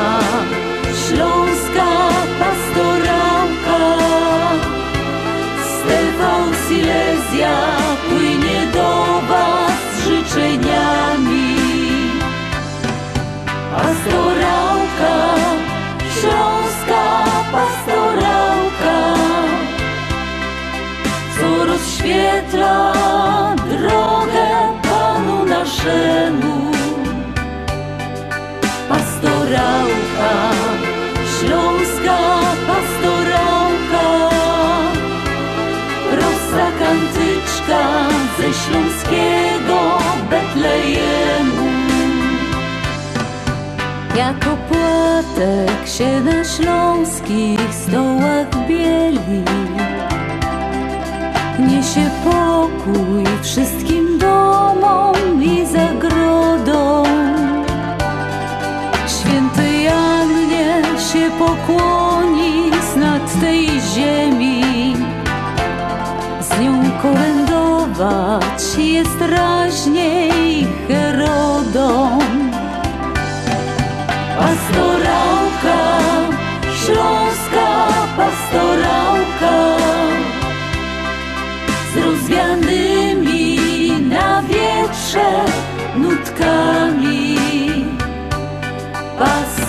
naszemu. 25.77 26.71
Pastorałka, 28.89 30.33
śląska 31.39 32.17
pastorałka, 32.67 34.29
rosa 36.11 36.65
kantyczka 36.79 38.09
ze 38.37 38.53
śląskiego 38.53 39.97
Betlejemu. 40.29 41.67
Jako 44.15 44.57
płatek 44.69 45.87
się 45.97 46.21
na 46.21 46.43
śląskich 46.43 47.73
stołach 47.73 48.67
bieli 48.67 49.43
Niesie 51.59 52.09
pokój 52.23 53.23
wszystkim 53.43 54.17
domom 54.17 55.16
i 55.47 55.65
zagrodom 55.65 57.07
Święty 59.07 59.77
Janie 59.81 60.81
się 61.13 61.29
pokłoni 61.39 62.71
z 62.93 62.95
nad 62.95 63.39
tej 63.41 63.67
ziemi. 63.95 64.95
Z 66.41 66.59
nią 66.59 66.73
kolędować 67.01 68.61
jest 68.77 69.21
raźniej 69.21 70.67
Herodom 70.87 72.19
Pastorałka, 74.39 75.79
śląska 76.85 77.87
pastorałka 78.17 79.76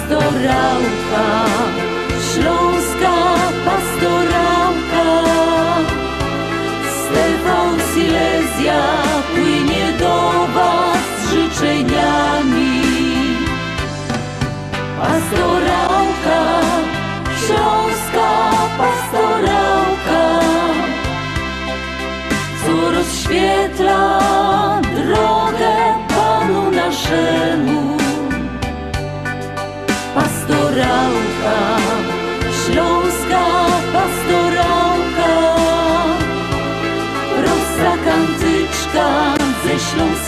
Pastorałka, 0.09 1.45
śląska 2.33 3.15
pastorałka, 3.65 5.07
Stefan 6.99 7.75
Silesia 7.95 8.83
płynie 9.35 9.93
do 9.99 10.47
Was 10.55 10.99
z 11.23 11.31
życzeniami. 11.31 12.83
Pastorałka, 15.01 16.41
śląska 17.47 18.31
pastorałka, 18.79 20.41
co 22.65 22.91
rozświetla 22.91 24.21
drogę 24.83 25.75
Panu 26.09 26.71
naszemu. 26.71 27.88
Pastorałka, 30.79 31.77
śląska 32.65 33.45
pastorałka, 33.93 35.33
rosa 37.43 37.97
kantyczka 38.05 39.35
ze 39.65 39.79
śląskiego 39.79 40.28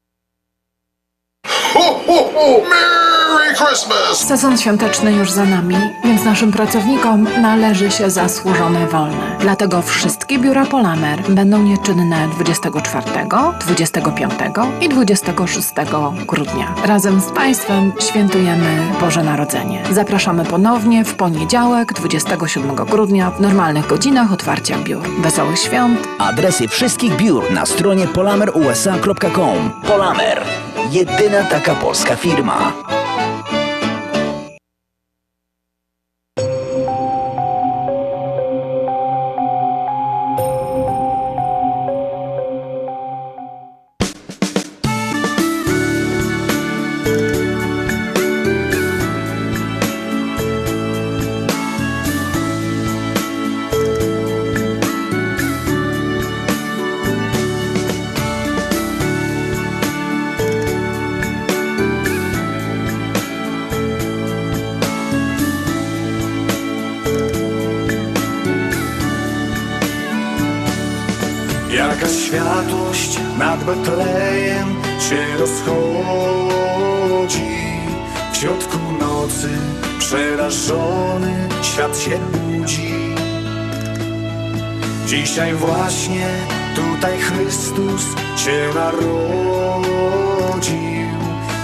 Merry 2.69 3.55
Christmas! 3.55 4.27
Sezon 4.27 4.57
świąteczny 4.57 5.13
już 5.13 5.31
za 5.31 5.45
nami, 5.45 5.75
więc 6.03 6.25
naszym 6.25 6.51
pracownikom 6.51 7.27
należy 7.41 7.91
się 7.91 8.09
zasłużone 8.09 8.87
wolne. 8.87 9.37
Dlatego 9.39 9.81
wszystkie 9.81 10.39
biura 10.39 10.65
Polamer 10.65 11.21
będą 11.29 11.63
nieczynne 11.63 12.27
24, 12.27 13.05
25 13.59 14.33
i 14.81 14.89
26 14.89 15.69
grudnia. 16.27 16.75
Razem 16.85 17.21
z 17.21 17.31
Państwem 17.31 17.91
świętujemy 17.99 18.91
Boże 19.01 19.23
Narodzenie. 19.23 19.83
Zapraszamy 19.91 20.45
ponownie 20.45 21.05
w 21.05 21.15
poniedziałek 21.15 21.93
27 21.93 22.75
grudnia 22.75 23.31
w 23.31 23.41
normalnych 23.41 23.87
godzinach 23.87 24.33
otwarcia 24.33 24.77
biur. 24.77 25.09
Wesołych 25.19 25.59
świąt! 25.59 26.07
Adresy 26.19 26.67
wszystkich 26.67 27.15
biur 27.15 27.51
na 27.51 27.65
stronie 27.65 28.07
polamerusa.com. 28.07 29.71
Polamer. 29.87 30.41
Jedyna 30.89 31.43
taka 31.43 31.75
polska 31.75 32.15
firma. 32.15 32.73
Nad 73.65 73.75
Betlejem 73.75 74.81
się 75.09 75.37
rozchodzi. 75.37 75.81
W 78.33 78.37
środku 78.37 78.77
nocy 78.99 79.49
przerażony 79.99 81.49
świat 81.61 81.97
się 81.99 82.19
budzi. 82.19 82.93
Dzisiaj 85.05 85.53
właśnie 85.53 86.27
tutaj 86.75 87.19
Chrystus 87.19 88.01
się 88.37 88.69
narodził. 88.75 89.11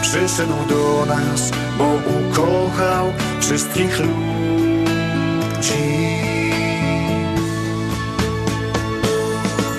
Przyszedł 0.01 0.65
do 0.69 1.05
nas, 1.05 1.51
bo 1.77 1.85
ukochał 1.85 3.13
wszystkich 3.39 3.99
ludzi. 3.99 4.17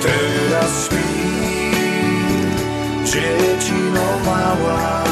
Teraz 0.02 0.84
śpi 0.86 1.27
dziecino 3.12 4.06
mała. 4.26 5.04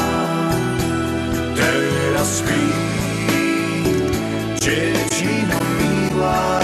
Teraz 1.55 2.39
śpi. 2.39 2.63
Dziecino 4.59 5.59
miła 5.79 6.56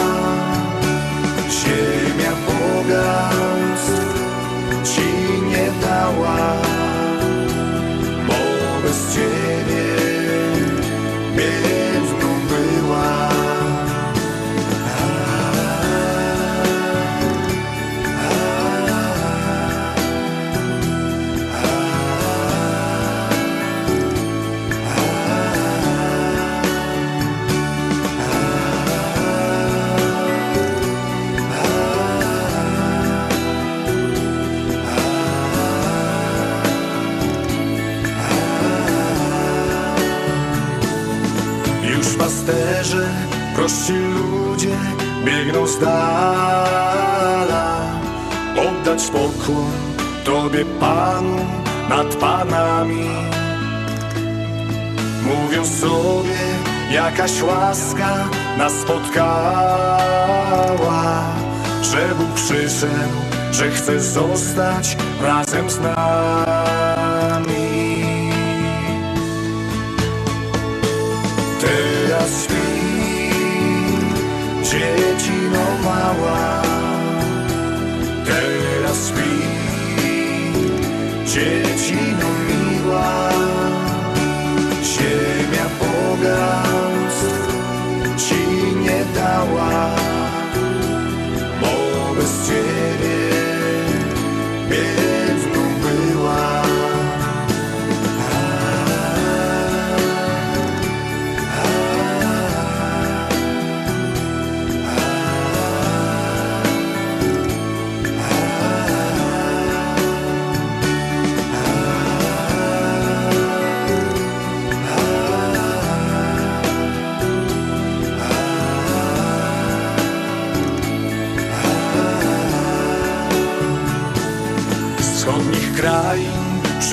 biegną 45.54 45.68
z 45.68 45.78
Oddać 48.58 49.04
pokłon 49.06 49.72
Tobie 50.24 50.66
Panu 50.80 51.46
nad 51.90 52.16
Panami. 52.16 53.10
Mówią 55.24 55.66
sobie, 55.66 56.40
jakaś 56.92 57.42
łaska 57.42 58.30
nas 58.58 58.74
spotkała 58.74 59.24
Że 61.82 62.16
Bóg 62.16 62.34
przyszedł, 62.36 63.18
że 63.52 63.72
chce 63.72 64.00
zostać 64.00 64.98
razem 65.22 65.70
z 65.70 65.80
nami 65.80 66.83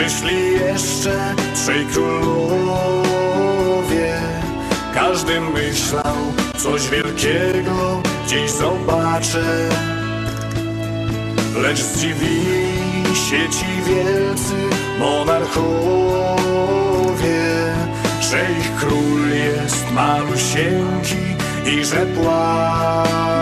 przyszli 0.01 0.52
jeszcze 0.52 1.35
trzej 1.55 1.86
królowie. 1.86 3.40
Każdy 4.94 5.40
myślał, 5.40 6.16
coś 6.59 6.89
wielkiego 6.89 8.02
gdzieś 8.27 8.51
zobaczę. 8.51 9.68
Lecz 11.56 11.78
zdziwili 11.78 13.16
się 13.16 13.48
ci 13.51 13.66
wielcy 13.86 14.55
monarchowie, 14.98 15.60
że 18.20 18.47
ich 18.60 18.77
król 18.77 19.31
jest 19.31 19.93
malusieńki 19.93 21.36
i 21.66 21.85
że 21.85 22.06
płacze. 22.06 23.40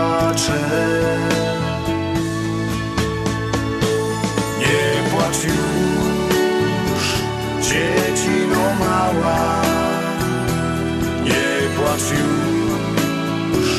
Mała, 9.13 9.61
nie 11.23 11.77
płacz 11.77 12.09
już, 12.19 13.69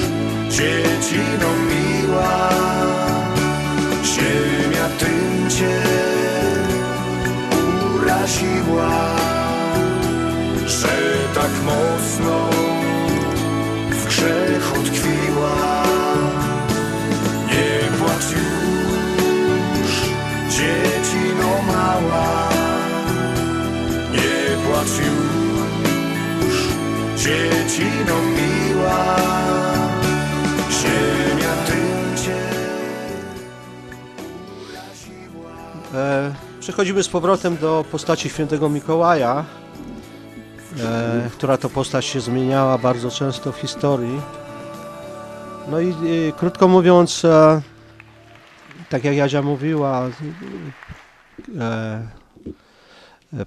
dziecino 0.48 1.50
miła, 1.70 2.48
ziemia 4.04 4.88
tym 4.98 5.50
cię 5.50 5.82
uraziła, 7.94 9.16
że 10.66 10.96
tak 11.34 11.50
mocno 11.64 12.50
w 13.90 14.06
grzechu 14.06 14.82
tkwiła. 14.84 15.82
Nie 17.46 17.98
płacz 17.98 18.30
już, 18.30 19.92
dziecino 20.50 20.89
płacz 24.80 25.00
już, 26.42 26.68
dziecino 27.16 28.14
miła, 28.22 29.16
ziemia 30.70 31.54
E, 35.94 36.34
przechodzimy 36.60 37.02
z 37.02 37.08
powrotem 37.08 37.56
do 37.56 37.84
postaci 37.92 38.28
świętego 38.28 38.68
Mikołaja, 38.68 39.44
e, 40.80 41.30
która 41.32 41.56
to 41.56 41.70
postać 41.70 42.04
się 42.04 42.20
zmieniała 42.20 42.78
bardzo 42.78 43.10
często 43.10 43.52
w 43.52 43.56
historii. 43.56 44.20
No 45.70 45.80
i, 45.80 45.94
krótko 46.36 46.68
mówiąc, 46.68 47.24
e, 47.24 47.60
tak 48.88 49.04
jak 49.04 49.16
Jadzia 49.16 49.42
mówiła, 49.42 50.08
e, 51.58 52.19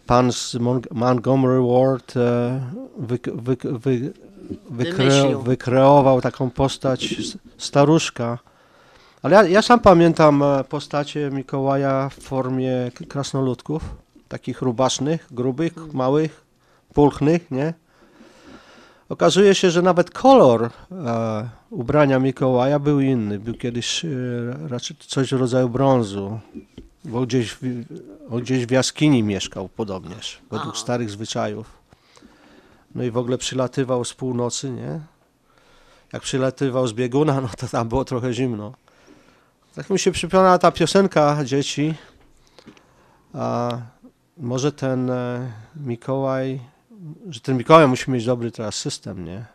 pan 0.06 0.32
z 0.32 0.56
Mon 0.56 0.82
Montgomery 0.92 1.62
Ward 1.62 2.18
e, 2.18 2.62
wy, 2.98 3.20
wy, 3.34 3.58
wy, 3.64 4.14
wykre, 4.70 5.38
wykreował 5.44 6.22
taką 6.22 6.50
postać 6.50 7.16
staruszka. 7.58 8.40
Ale 9.22 9.36
ja, 9.36 9.44
ja 9.44 9.62
sam 9.62 9.80
pamiętam 9.80 10.44
e, 10.44 10.64
postacie 10.64 11.30
Mikołaja 11.32 12.10
w 12.10 12.14
formie 12.14 12.92
krasnoludków, 13.10 13.84
takich 14.28 14.62
rubasznych, 14.62 15.28
grubych, 15.32 15.94
małych, 15.94 16.46
pulchnych, 16.94 17.52
nie? 17.52 17.74
Okazuje 19.10 19.56
się, 19.56 19.72
że 19.72 19.82
nawet 19.82 20.12
kolor 20.12 20.70
e, 20.92 21.50
ubrania 21.70 22.20
Mikołaja 22.20 22.80
był 22.80 23.00
inny. 23.00 23.40
Był 23.40 23.54
kiedyś 23.54 24.06
e, 24.06 24.10
raczej 24.68 24.98
coś 25.00 25.34
w 25.34 25.40
rodzaju 25.40 25.70
brązu, 25.70 26.40
bo 27.06 27.22
gdzieś 27.22 27.52
w, 27.52 27.60
on 28.30 28.42
gdzieś 28.42 28.66
w 28.66 28.72
jaskini 28.72 29.24
mieszkał 29.24 29.70
podobnież, 29.70 30.42
według 30.52 30.76
A. 30.76 30.78
starych 30.78 31.10
zwyczajów. 31.10 31.84
No 32.96 33.04
i 33.04 33.12
w 33.12 33.18
ogóle 33.18 33.38
przylatywał 33.38 34.06
z 34.06 34.14
północy, 34.14 34.70
nie? 34.70 35.00
Jak 36.14 36.24
przylatywał 36.24 36.88
z 36.88 36.94
bieguna, 36.94 37.42
no 37.42 37.50
to 37.58 37.68
tam 37.68 37.90
było 37.90 38.06
trochę 38.06 38.34
zimno. 38.34 38.74
Tak 39.76 39.90
mi 39.90 40.00
się 40.00 40.12
przypomniała 40.12 40.58
ta 40.58 40.72
piosenka 40.72 41.46
dzieci. 41.46 41.94
A 43.34 43.78
może 44.38 44.72
ten 44.72 45.10
e, 45.10 45.52
Mikołaj, 45.76 46.60
że 47.30 47.40
ten 47.40 47.58
Mikołaj 47.58 47.88
musi 47.88 48.12
mieć 48.12 48.26
dobry 48.26 48.52
teraz 48.52 48.76
system, 48.76 49.26
nie? 49.26 49.46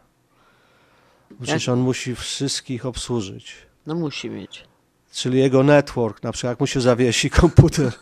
Przecież 1.42 1.68
on 1.68 1.80
musi 1.80 2.14
wszystkich 2.14 2.86
obsłużyć. 2.86 3.56
No 3.86 3.94
musi 3.94 4.30
mieć. 4.30 4.64
Czyli 5.12 5.38
jego 5.38 5.62
network, 5.62 6.22
na 6.22 6.32
przykład 6.32 6.50
jak 6.50 6.60
mu 6.60 6.66
się 6.66 6.80
zawiesi 6.80 7.30
komputer. 7.40 7.92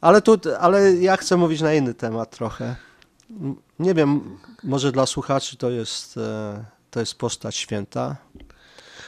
ale, 0.00 0.22
tu, 0.22 0.38
ale 0.60 0.94
ja 0.94 1.16
chcę 1.16 1.36
mówić 1.36 1.60
na 1.60 1.74
inny 1.74 1.94
temat 1.94 2.30
trochę. 2.30 2.76
Nie 3.78 3.94
wiem, 3.94 4.38
może 4.64 4.92
dla 4.92 5.06
słuchaczy 5.06 5.56
to 5.56 5.70
jest, 5.70 6.16
e, 6.16 6.64
to 6.90 7.00
jest 7.00 7.14
postać 7.14 7.56
święta. 7.56 8.16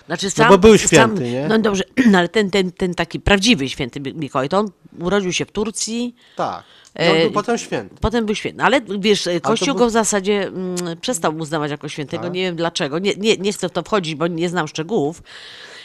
Znaczy 0.07 0.27
No 0.27 0.31
sam, 0.31 0.49
bo 0.49 0.59
był 0.59 0.79
sam- 0.79 0.89
święty, 0.89 1.31
nie? 1.31 1.47
No 1.49 1.59
dobrze, 1.59 1.85
no 2.11 2.19
ale 2.19 2.29
ten, 2.29 2.51
ten, 2.51 2.73
ten 2.73 2.95
taki 2.95 3.21
prawdziwy 3.21 3.69
święty 3.69 4.01
Mi- 4.01 4.15
Mikołaj, 4.15 4.49
to 4.49 4.59
on 4.59 4.71
urodził 5.01 5.33
się 5.33 5.45
w 5.45 5.53
Turcji. 5.53 6.15
Tak. 6.37 6.65
E, 6.95 7.23
był 7.23 7.31
potem 7.31 7.59
święty. 7.59 7.95
Potem 8.01 8.27
był 8.27 8.35
święty. 8.35 8.63
Ale 8.63 8.81
wiesz, 8.99 9.29
Kościół 9.43 9.67
był- 9.67 9.77
go 9.77 9.87
w 9.87 9.91
zasadzie 9.91 10.47
mm, 10.47 10.77
przestał 11.01 11.37
uznawać 11.37 11.71
jako 11.71 11.89
świętego. 11.89 12.23
Tak. 12.23 12.33
Nie 12.33 12.43
wiem 12.43 12.57
dlaczego. 12.57 12.99
Nie, 12.99 13.15
nie, 13.15 13.37
nie 13.37 13.53
chcę 13.53 13.69
w 13.69 13.73
to 13.73 13.83
wchodzić, 13.83 14.15
bo 14.15 14.27
nie 14.27 14.49
znam 14.49 14.69
szczegółów. 14.69 15.23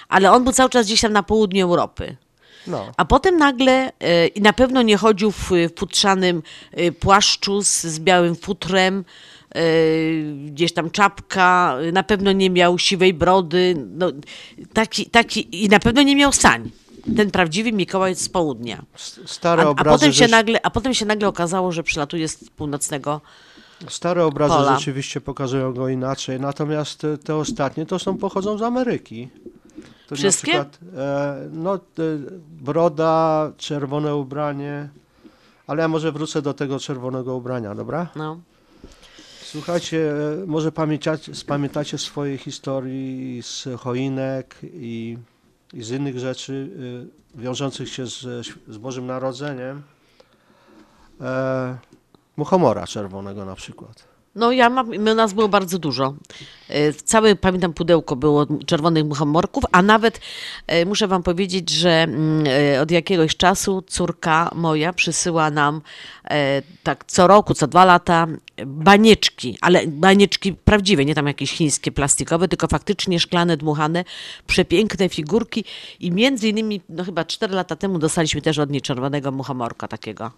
Ale 0.09 0.31
on 0.31 0.43
był 0.43 0.53
cały 0.53 0.69
czas 0.69 0.85
gdzieś 0.85 1.01
tam 1.01 1.13
na 1.13 1.23
południu 1.23 1.63
Europy. 1.65 2.15
No. 2.67 2.91
A 2.97 3.05
potem 3.05 3.37
nagle, 3.37 3.91
e, 3.99 4.27
i 4.27 4.41
na 4.41 4.53
pewno 4.53 4.81
nie 4.81 4.97
chodził 4.97 5.31
w 5.31 5.51
futrzanym 5.77 6.43
e, 6.71 6.91
płaszczu 6.91 7.61
z, 7.63 7.81
z 7.83 7.99
białym 7.99 8.35
futrem, 8.35 9.05
gdzieś 10.45 10.73
tam 10.73 10.91
czapka, 10.91 11.77
e, 11.81 11.91
na 11.91 12.03
pewno 12.03 12.31
nie 12.31 12.49
miał 12.49 12.79
siwej 12.79 13.13
brody, 13.13 13.75
no, 13.95 14.11
taki, 14.73 15.05
taki, 15.05 15.63
i 15.63 15.69
na 15.69 15.79
pewno 15.79 16.01
nie 16.01 16.15
miał 16.15 16.31
sań. 16.33 16.71
Ten 17.17 17.31
prawdziwy 17.31 17.71
Mikołaj 17.71 18.15
z 18.15 18.29
południa. 18.29 18.83
Stare 19.25 19.63
a, 19.63 19.65
a, 19.65 19.69
obrazy 19.69 19.89
potem 19.89 20.13
się 20.13 20.25
rzecz- 20.25 20.31
nagle, 20.31 20.59
a 20.63 20.69
potem 20.69 20.93
się 20.93 21.05
nagle 21.05 21.27
okazało, 21.27 21.71
że 21.71 21.83
przylatuje 21.83 22.27
z 22.27 22.49
północnego 22.49 23.21
Stare 23.89 24.25
obrazy 24.25 24.55
Pola. 24.55 24.77
rzeczywiście 24.77 25.21
pokazują 25.21 25.73
go 25.73 25.89
inaczej, 25.89 26.39
natomiast 26.39 27.07
te, 27.23 27.35
ostatnie 27.35 27.85
to 27.85 27.99
są 27.99 28.17
pochodzą 28.17 28.57
z 28.57 28.61
Ameryki. 28.61 29.29
To 30.07 30.15
Wszystkie? 30.15 30.51
Przykład, 30.51 30.79
e, 30.97 31.49
no, 31.51 31.75
e, 31.75 31.79
broda, 32.61 33.51
czerwone 33.57 34.15
ubranie, 34.15 34.89
ale 35.67 35.81
ja 35.81 35.87
może 35.87 36.11
wrócę 36.11 36.41
do 36.41 36.53
tego 36.53 36.79
czerwonego 36.79 37.35
ubrania, 37.35 37.75
dobra? 37.75 38.07
No. 38.15 38.39
Słuchajcie, 39.51 40.11
e, 40.11 40.45
może 40.47 40.71
pamiętacie, 40.71 41.35
spamiętacie 41.35 41.97
swoje 41.97 42.37
historii 42.37 43.43
z 43.43 43.67
choinek 43.79 44.55
i, 44.63 45.17
i 45.73 45.83
z 45.83 45.91
innych 45.91 46.19
rzeczy 46.19 46.69
e, 47.35 47.41
wiążących 47.41 47.89
się 47.89 48.07
z, 48.07 48.47
z 48.67 48.77
Bożym 48.77 49.05
Narodzeniem. 49.05 49.83
E, 51.21 51.77
muchomora 52.37 52.87
czerwonego 52.87 53.45
na 53.45 53.55
przykład. 53.55 54.10
No 54.35 54.51
ja 54.51 54.69
mam, 54.69 54.91
nas 55.15 55.33
było 55.33 55.47
bardzo 55.47 55.79
dużo. 55.79 56.13
E, 56.69 56.93
Całe, 56.93 57.35
pamiętam, 57.35 57.73
pudełko 57.73 58.15
było 58.15 58.45
czerwonych 58.65 59.05
muchomorków, 59.05 59.63
a 59.71 59.81
nawet 59.81 60.19
e, 60.67 60.85
muszę 60.85 61.07
wam 61.07 61.23
powiedzieć, 61.23 61.69
że 61.69 61.89
mm, 61.89 62.43
e, 62.75 62.81
od 62.81 62.91
jakiegoś 62.91 63.37
czasu 63.37 63.83
córka 63.87 64.51
moja 64.55 64.93
przysyła 64.93 65.51
nam 65.51 65.81
tak 66.83 67.05
co 67.07 67.27
roku, 67.27 67.53
co 67.53 67.67
dwa 67.67 67.85
lata 67.85 68.27
banieczki, 68.65 69.57
ale 69.61 69.87
banieczki 69.87 70.53
prawdziwe, 70.53 71.05
nie 71.05 71.15
tam 71.15 71.27
jakieś 71.27 71.51
chińskie, 71.51 71.91
plastikowe, 71.91 72.47
tylko 72.47 72.67
faktycznie 72.67 73.19
szklane, 73.19 73.57
dmuchane, 73.57 74.03
przepiękne 74.47 75.09
figurki 75.09 75.63
i 75.99 76.11
między 76.11 76.49
innymi, 76.49 76.81
no 76.89 77.03
chyba 77.03 77.25
cztery 77.25 77.55
lata 77.55 77.75
temu 77.75 77.99
dostaliśmy 77.99 78.41
też 78.41 78.59
od 78.59 78.69
niej 78.69 78.81
czerwonego 78.81 79.31
muchomorka 79.31 79.87
takiego. 79.87 80.31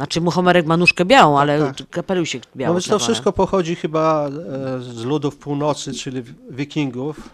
Znaczy 0.00 0.20
muchomorek 0.20 0.66
ma 0.66 0.76
nóżkę 0.76 1.04
białą, 1.04 1.38
ale 1.38 1.72
kapelusik 1.90 2.42
biały. 2.56 2.74
No 2.74 2.80
więc 2.80 2.88
to 2.88 2.98
wszystko 2.98 3.32
pochodzi 3.32 3.76
chyba 3.76 4.28
e, 4.28 4.30
z 4.80 5.04
ludów 5.04 5.36
północy, 5.36 5.92
czyli 5.92 6.22
wikingów. 6.50 7.30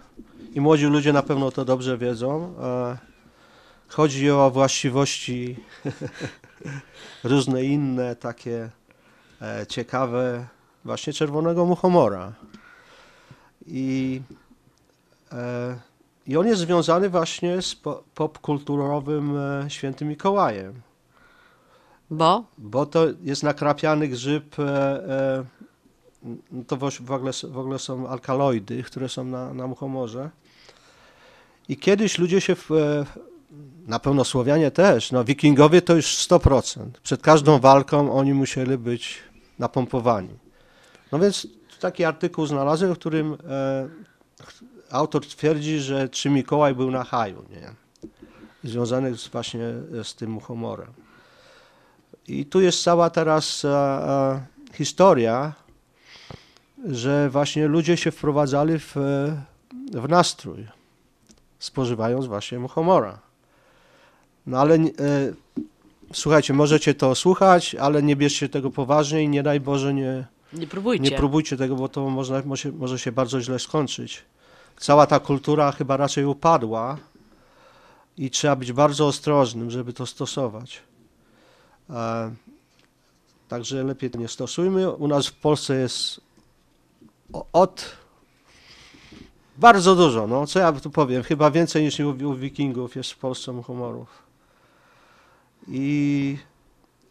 I 0.54 0.60
młodzi 0.60 0.86
ludzie 0.86 1.12
na 1.12 1.22
pewno 1.22 1.50
to 1.50 1.64
dobrze 1.64 1.98
wiedzą. 1.98 2.54
E, 2.62 2.96
Chodzi 3.88 4.30
o 4.30 4.50
właściwości 4.50 5.56
różne 7.24 7.64
inne, 7.64 8.16
takie 8.16 8.70
e, 9.42 9.66
ciekawe, 9.66 10.46
właśnie 10.84 11.12
czerwonego 11.12 11.64
muchomora. 11.64 12.32
I, 13.66 14.20
I 16.26 16.36
on 16.36 16.46
jest 16.46 16.60
związany 16.60 17.10
właśnie 17.10 17.62
z 17.62 17.74
po, 17.74 18.02
popkulturowym 18.14 19.34
świętym 19.68 20.08
Mikołajem. 20.08 20.74
Bo? 22.10 22.44
Bo 22.58 22.86
to 22.86 23.06
jest 23.22 23.42
nakrapiany 23.42 24.08
grzyb, 24.08 24.58
e, 24.58 24.62
e, 24.62 25.44
to 26.66 26.76
w, 26.76 27.10
ogóle, 27.10 27.32
w 27.48 27.58
ogóle 27.58 27.78
są 27.78 28.08
alkaloidy, 28.08 28.82
które 28.82 29.08
są 29.08 29.24
na, 29.24 29.54
na 29.54 29.66
muchomorze. 29.66 30.30
I 31.68 31.76
kiedyś 31.76 32.18
ludzie 32.18 32.40
się, 32.40 32.54
w, 32.54 32.70
e, 32.70 33.06
na 33.86 33.98
pewno 33.98 34.24
Słowianie 34.24 34.70
też, 34.70 35.12
no 35.12 35.24
wikingowie 35.24 35.82
to 35.82 35.94
już 35.94 36.06
100%. 36.06 36.86
Przed 37.02 37.22
każdą 37.22 37.58
walką 37.58 38.12
oni 38.12 38.34
musieli 38.34 38.78
być 38.78 39.18
napompowani. 39.58 40.38
No 41.12 41.18
więc 41.18 41.46
taki 41.80 42.04
artykuł 42.04 42.46
znalazłem, 42.46 42.94
w 42.94 42.98
którym 42.98 43.36
e, 43.48 43.88
autor 44.90 45.26
twierdzi, 45.26 45.78
że 45.78 46.08
czy 46.08 46.30
Mikołaj 46.30 46.74
był 46.74 46.90
na 46.90 47.04
haju, 47.04 47.44
nie? 47.50 47.74
Związany 48.70 49.14
właśnie 49.32 49.74
z 50.02 50.14
tym 50.14 50.30
muchomorem. 50.30 51.05
I 52.28 52.46
tu 52.46 52.60
jest 52.60 52.82
cała 52.82 53.10
teraz 53.10 53.64
e, 53.64 53.68
e, 53.68 54.46
historia, 54.72 55.52
że 56.84 57.30
właśnie 57.30 57.68
ludzie 57.68 57.96
się 57.96 58.10
wprowadzali 58.10 58.78
w, 58.78 58.94
w 59.92 60.08
nastrój, 60.08 60.66
spożywając 61.58 62.26
właśnie 62.26 62.58
muchomora. 62.58 63.18
No 64.46 64.58
ale 64.60 64.74
e, 64.74 64.88
słuchajcie, 66.12 66.54
możecie 66.54 66.94
to 66.94 67.14
słuchać, 67.14 67.74
ale 67.74 68.02
nie 68.02 68.16
bierzcie 68.16 68.48
tego 68.48 68.70
poważnie 68.70 69.22
i 69.22 69.28
nie 69.28 69.42
daj 69.42 69.60
Boże 69.60 69.94
nie, 69.94 70.26
Nie 70.52 70.66
próbujcie. 70.66 71.04
nie 71.04 71.16
próbujcie 71.16 71.56
tego, 71.56 71.76
bo 71.76 71.88
to 71.88 72.10
można, 72.10 72.42
może, 72.44 72.72
może 72.72 72.98
się 72.98 73.12
bardzo 73.12 73.40
źle 73.40 73.58
skończyć. 73.58 74.24
Cała 74.76 75.06
ta 75.06 75.20
kultura 75.20 75.72
chyba 75.72 75.96
raczej 75.96 76.24
upadła 76.24 76.96
i 78.18 78.30
trzeba 78.30 78.56
być 78.56 78.72
bardzo 78.72 79.06
ostrożnym, 79.06 79.70
żeby 79.70 79.92
to 79.92 80.06
stosować. 80.06 80.82
Także 83.48 83.84
lepiej 83.84 84.10
to 84.10 84.18
nie 84.18 84.28
stosujmy. 84.28 84.90
U 84.90 85.08
nas 85.08 85.26
w 85.26 85.32
Polsce 85.32 85.76
jest 85.76 86.20
od 87.52 87.96
bardzo 89.58 89.96
dużo, 89.96 90.26
no 90.26 90.46
co 90.46 90.58
ja 90.58 90.72
tu 90.72 90.90
powiem, 90.90 91.22
chyba 91.22 91.50
więcej 91.50 91.82
niż 91.82 92.00
u, 92.00 92.10
u 92.10 92.34
wikingów 92.34 92.96
jest 92.96 93.10
w 93.10 93.18
Polsce 93.18 93.62
humorów. 93.62 94.08
I, 95.68 96.38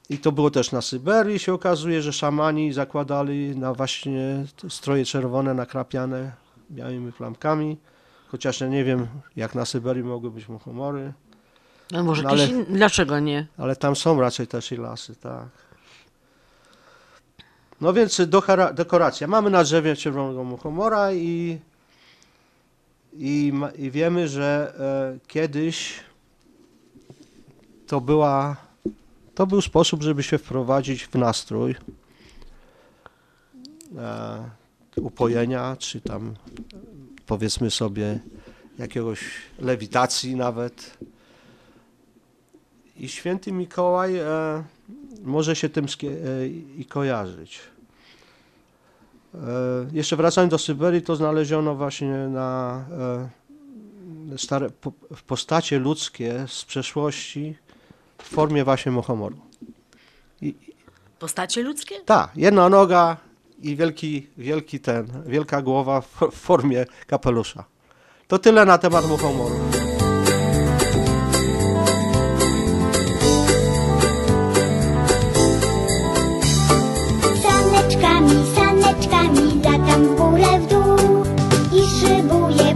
I 0.09 0.17
to 0.17 0.31
było 0.31 0.51
też 0.51 0.71
na 0.71 0.81
Syberii, 0.81 1.39
się 1.39 1.53
okazuje, 1.53 2.01
że 2.01 2.13
szamani 2.13 2.73
zakładali 2.73 3.55
na 3.57 3.73
właśnie 3.73 4.45
stroje 4.69 5.05
czerwone 5.05 5.53
nakrapiane 5.53 6.31
białymi 6.71 7.11
plamkami, 7.11 7.77
chociaż 8.27 8.61
ja 8.61 8.67
nie 8.67 8.83
wiem, 8.83 9.07
jak 9.35 9.55
na 9.55 9.65
Syberii 9.65 10.03
mogły 10.03 10.31
być 10.31 10.49
muchomory. 10.49 11.13
No 11.91 12.03
może 12.03 12.23
No, 12.23 12.29
ale- 12.29 12.47
in... 12.47 12.65
Dlaczego 12.65 13.19
nie? 13.19 13.47
Ale 13.57 13.75
tam 13.75 13.95
są 13.95 14.21
raczej 14.21 14.47
też 14.47 14.71
i 14.71 14.77
lasy, 14.77 15.15
tak. 15.15 15.47
No 17.81 17.93
więc 17.93 18.21
dekoracja. 18.73 19.27
Mamy 19.27 19.49
na 19.49 19.63
drzewie 19.63 19.95
czerwonego 19.95 20.43
muchomora 20.43 21.13
i, 21.13 21.59
i, 23.13 23.53
i 23.77 23.91
wiemy, 23.91 24.27
że 24.27 24.73
e, 24.79 25.27
kiedyś 25.27 25.99
to 27.87 28.01
była, 28.01 28.55
to 29.35 29.47
był 29.47 29.61
sposób, 29.61 30.03
żeby 30.03 30.23
się 30.23 30.37
wprowadzić 30.37 31.05
w 31.05 31.15
nastrój 31.15 31.75
e, 33.97 34.49
upojenia, 34.95 35.75
czy 35.79 36.01
tam 36.01 36.35
powiedzmy 37.25 37.71
sobie 37.71 38.19
jakiegoś 38.79 39.19
lewitacji 39.59 40.35
nawet. 40.35 40.97
I 42.97 43.09
święty 43.09 43.51
Mikołaj 43.51 44.17
e, 44.17 44.63
może 45.23 45.55
się 45.55 45.69
tym 45.69 45.85
e, 45.85 46.47
i 46.77 46.85
kojarzyć. 46.85 47.59
E, 49.33 49.37
jeszcze 49.91 50.15
wracając 50.15 50.51
do 50.51 50.57
Syberii, 50.57 51.01
to 51.01 51.15
znaleziono 51.15 51.75
właśnie 51.75 52.27
na 52.27 52.81
e, 54.33 54.37
stare, 54.37 54.69
po, 54.69 54.91
w 55.15 55.23
postacie 55.23 55.79
ludzkie 55.79 56.45
z 56.47 56.65
przeszłości 56.65 57.55
w 58.17 58.23
formie 58.23 58.63
właśnie 58.63 58.91
mochomoru. 58.91 59.37
Postacie 61.19 61.63
ludzkie? 61.63 61.95
Tak, 62.05 62.31
jedna 62.35 62.69
noga 62.69 63.17
i 63.61 63.75
wielki, 63.75 64.27
wielki 64.37 64.79
ten, 64.79 65.07
wielka 65.25 65.61
głowa 65.61 66.01
w, 66.01 66.07
w 66.31 66.35
formie 66.35 66.85
kapelusza. 67.07 67.63
To 68.27 68.39
tyle 68.39 68.65
na 68.65 68.77
temat 68.77 69.07
muchomoru. 69.07 69.84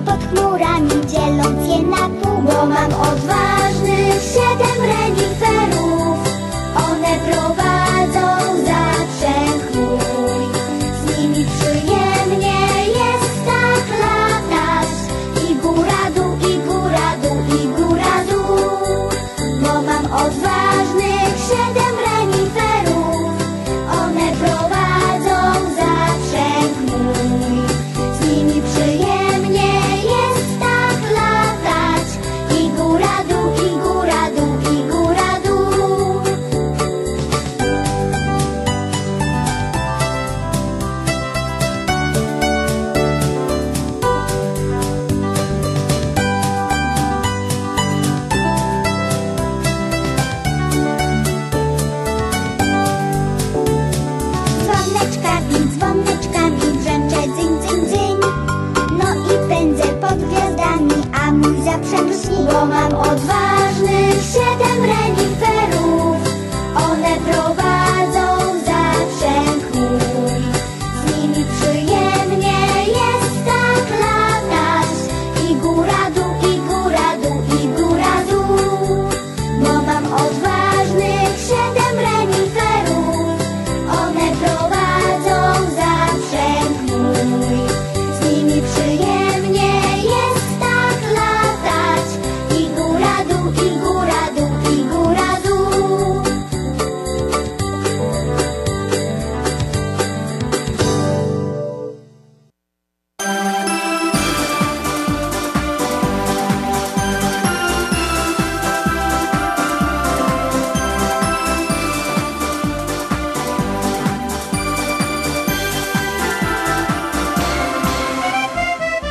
Pod 0.10 0.24
chmurami, 0.30 0.90
dzieląc 1.08 1.68
je 1.68 1.80
na 1.84 2.10
pół. 2.22 2.42
Bo 2.42 2.66
mam 2.66 2.94
odważnych 2.94 4.22
siedem 4.34 4.80
reniferów 4.92 5.29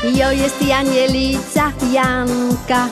Jo 0.05 0.31
jest 0.31 0.63
Janielica 0.63 1.73
Janka. 1.93 2.89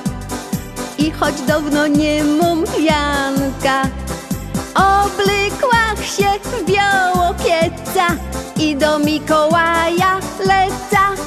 I 0.98 1.10
choć 1.10 1.34
dawno 1.46 1.86
nie 1.86 2.24
mam 2.24 2.64
Janka. 2.80 3.82
Oblykłach 4.74 6.04
się 6.04 6.30
biało 6.66 7.34
pieca 7.34 8.06
I 8.56 8.76
do 8.76 8.98
Mikołaja 8.98 10.20
leca 10.38 11.22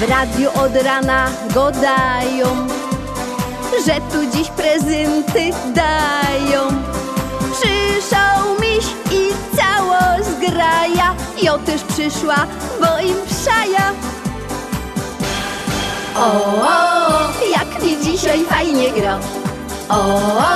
W 0.00 0.10
radiu 0.10 0.50
od 0.54 0.76
rana 0.76 1.30
go 1.54 1.70
dają 1.70 2.46
Że 3.86 3.94
tu 3.94 4.36
dziś 4.36 4.48
prezenty 4.48 5.50
dają. 5.74 6.60
Przyszał 7.52 8.60
miś 8.60 8.84
i 9.12 9.28
cało 9.56 10.24
zgraja 10.24 11.14
Jo 11.42 11.58
też 11.58 11.82
przyszła, 11.82 12.46
bo 12.80 13.00
im 13.00 13.16
przaja 13.26 13.92
o, 16.20 16.30
o, 16.62 17.48
jak 17.50 17.82
mi 17.82 17.96
dzisiaj 18.04 18.44
fajnie 18.44 18.90
gra. 18.90 19.18
O, 19.88 19.96
o, 19.96 20.52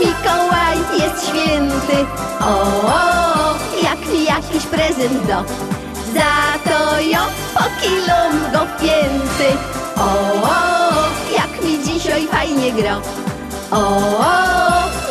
Mikołaj 0.00 0.78
jest 0.98 1.28
święty. 1.28 2.06
O, 2.40 2.52
o, 2.86 3.54
jak 3.82 4.00
mi 4.12 4.24
jakiś 4.24 4.66
prezent 4.66 5.26
do. 5.26 5.44
Za 6.14 6.58
to 6.64 7.00
jo 7.00 7.20
po 7.54 7.64
kilom 7.80 8.52
go 8.52 8.66
pięty. 8.80 9.48
O, 9.96 10.08
o, 10.42 10.58
jak 11.36 11.64
mi 11.64 11.84
dzisiaj 11.84 12.26
fajnie 12.26 12.72
gra. 12.72 12.96
O, 13.70 13.76
o, 13.78 14.34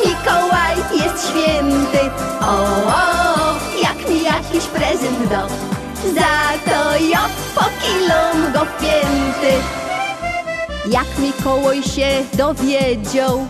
Mikołaj 0.05 0.75
jest 0.91 1.29
święty. 1.29 1.99
O, 2.41 2.53
o, 2.87 3.55
jak 3.83 4.09
mi 4.09 4.23
jakiś 4.23 4.63
prezent 4.65 5.29
do. 5.29 5.78
Za 6.03 6.55
to 6.65 6.97
ja 6.97 7.29
pokilom 7.55 8.53
go 8.53 8.65
pięty. 8.79 9.53
Jak 10.87 11.07
Mikołaj 11.19 11.83
się 11.83 12.23
dowiedział, 12.33 13.47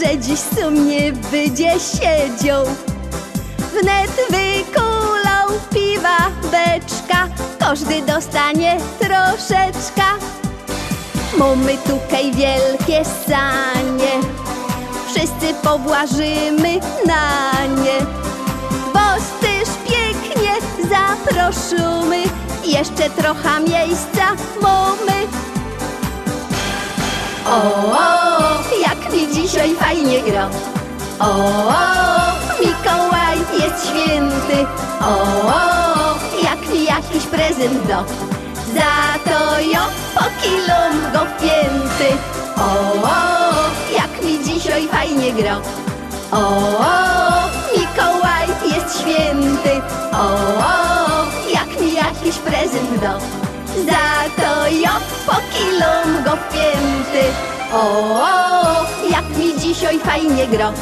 że 0.00 0.18
dziś 0.18 0.40
sumnie 0.40 1.12
będzie 1.12 1.70
siedział. 1.80 2.64
Wnet 3.72 4.10
wykulał 4.30 5.48
piwa 5.74 6.18
beczka, 6.42 7.28
każdy 7.58 8.02
dostanie 8.02 8.76
troszeczka. 8.98 10.18
Mamy 11.38 11.78
tutaj 11.78 12.32
wielkie 12.32 13.04
sanie, 13.26 14.12
wszyscy 15.06 15.54
pobłażymy 15.62 16.80
na 17.06 17.52
nie. 17.82 18.23
Zaprosimy, 20.88 22.22
jeszcze 22.64 23.10
trochę 23.10 23.60
miejsca 23.60 24.26
mamy. 24.62 25.26
O, 27.46 27.56
o, 27.92 28.80
jak 28.80 29.12
mi 29.12 29.34
dzisiaj 29.34 29.74
fajnie 29.74 30.22
gra. 30.22 30.48
O, 31.18 31.24
o, 31.24 31.74
Mikołaj 32.60 33.38
jest 33.60 33.88
święty. 33.88 34.66
O, 35.00 35.12
o, 35.46 36.14
jak 36.44 36.68
mi 36.72 36.84
jakiś 36.84 37.24
prezent 37.26 37.86
do. 37.86 38.04
Za 38.74 39.18
to 39.24 39.60
ja 39.60 39.86
pokilom 40.14 41.12
go 41.12 41.20
pięty. 41.40 42.08
O, 42.56 42.62
o, 43.02 43.14
jak 43.98 44.24
mi 44.24 44.44
dzisiaj 44.44 44.88
fajnie 44.88 45.32
gra. 45.32 45.56
O, 46.32 46.38
o, 46.78 46.94
Mikołaj 47.78 48.48
jest 48.74 49.00
święty. 49.00 49.73
O, 50.24 51.26
jak 51.54 51.80
mi 51.80 51.94
jakiś 51.94 52.36
prezent 52.38 52.90
do. 53.00 53.12
Za 53.86 54.04
to 54.36 54.66
ja 54.82 54.94
pokilom 55.26 56.24
go 56.24 56.34
pięty. 56.52 57.24
O, 57.72 57.80
o, 57.80 58.86
jak 59.10 59.24
mi 59.38 59.58
dzisiaj 59.60 59.98
fajnie 59.98 60.46
gra. 60.46 60.72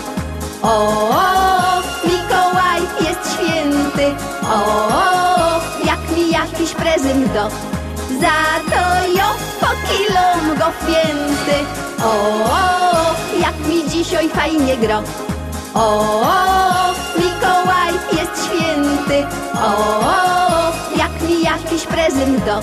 O, 0.63 0.69
o, 0.69 1.83
Mikołaj 2.05 2.83
jest 3.01 3.35
święty. 3.35 4.07
O, 4.43 4.57
o, 4.95 5.61
jak 5.85 6.11
mi 6.17 6.31
jakiś 6.31 6.71
prezent 6.75 7.33
do. 7.33 7.49
Za 8.21 8.39
to 8.71 8.83
ja 9.17 9.29
pokilom 9.61 10.59
go 10.59 10.69
pięty. 10.87 11.57
O, 12.05 12.11
o, 12.53 13.15
jak 13.41 13.57
mi 13.69 13.91
dzisiaj 13.91 14.29
fajnie 14.29 14.77
gra. 14.77 15.03
O, 15.75 16.21
o, 16.21 16.95
Mikołaj 17.17 17.93
jest 18.13 18.47
święty. 18.47 19.27
O, 19.55 20.01
o, 20.01 20.73
jak 20.97 21.23
mi 21.23 21.43
jakiś 21.43 21.87
prezent 21.87 22.45
do. 22.45 22.63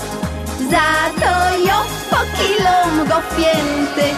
Za 0.70 1.10
to 1.20 1.58
ja 1.66 1.82
pokilom 2.10 3.08
go 3.08 3.22
pięty. 3.36 4.14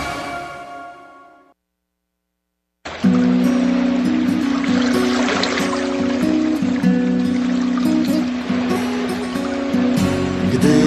Gdy 10.52 10.82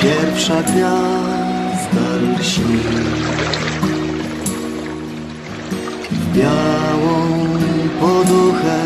pierwsza 0.00 0.62
gwiazda 0.62 2.06
lśni 2.40 2.80
białą 6.36 7.16
poduchę 8.00 8.78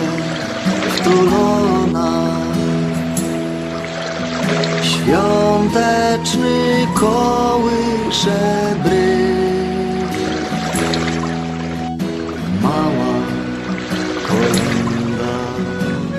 wtulona. 0.96 2.10
Świąteczny 4.82 6.86
kołysze 6.94 8.40
bryk 8.84 10.10
Mała 12.62 13.14
kolenda 14.28 15.34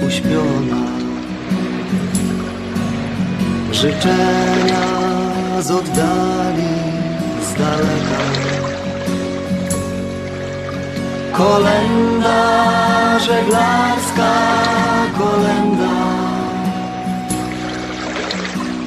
uśpiona. 0.08 0.82
Życzenia 3.72 4.88
z 5.62 5.72
oddali, 5.72 6.74
z 7.44 7.54
daleka 7.60 8.61
Kolenda 11.34 12.40
żeglarska, 13.20 14.32
kolenda 15.18 15.92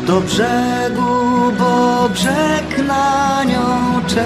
Do 0.06 0.20
brzegu, 0.20 1.52
bo 1.58 2.08
brzeg 2.08 2.86
na 2.86 3.44
nią 3.44 4.00
czeka. 4.06 4.24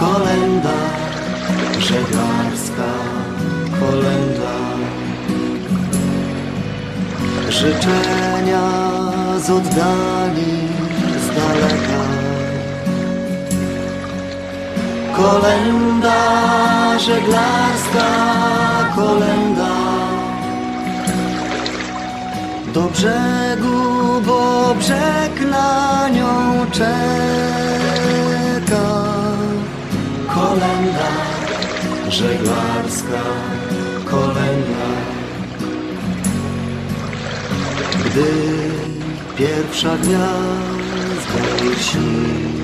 Kolenda 0.00 0.78
żeglarska, 1.78 2.90
kolenda 3.80 4.58
życzenia 7.50 8.68
z 9.38 9.50
oddali, 9.50 10.68
z 11.24 11.26
daleka. 11.36 12.07
Kolenda 15.18 16.20
żeglarska, 16.98 18.08
kolenda 18.96 19.74
do 22.74 22.82
brzegu, 22.82 23.80
bo 24.26 24.74
brzeg 24.78 25.50
na 25.50 26.08
nią 26.08 26.66
czeka. 26.70 26.94
Kolenda 30.34 31.10
żeglarska, 32.08 33.22
kolenda 34.10 34.86
gdy 38.04 38.30
pierwsza 39.36 39.96
gwiazda 39.96 41.42
lśni. 41.64 42.57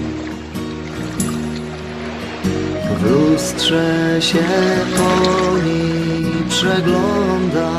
W 2.98 3.10
lustrze 3.10 4.16
się 4.20 4.44
koni 4.96 6.26
przegląda. 6.48 7.70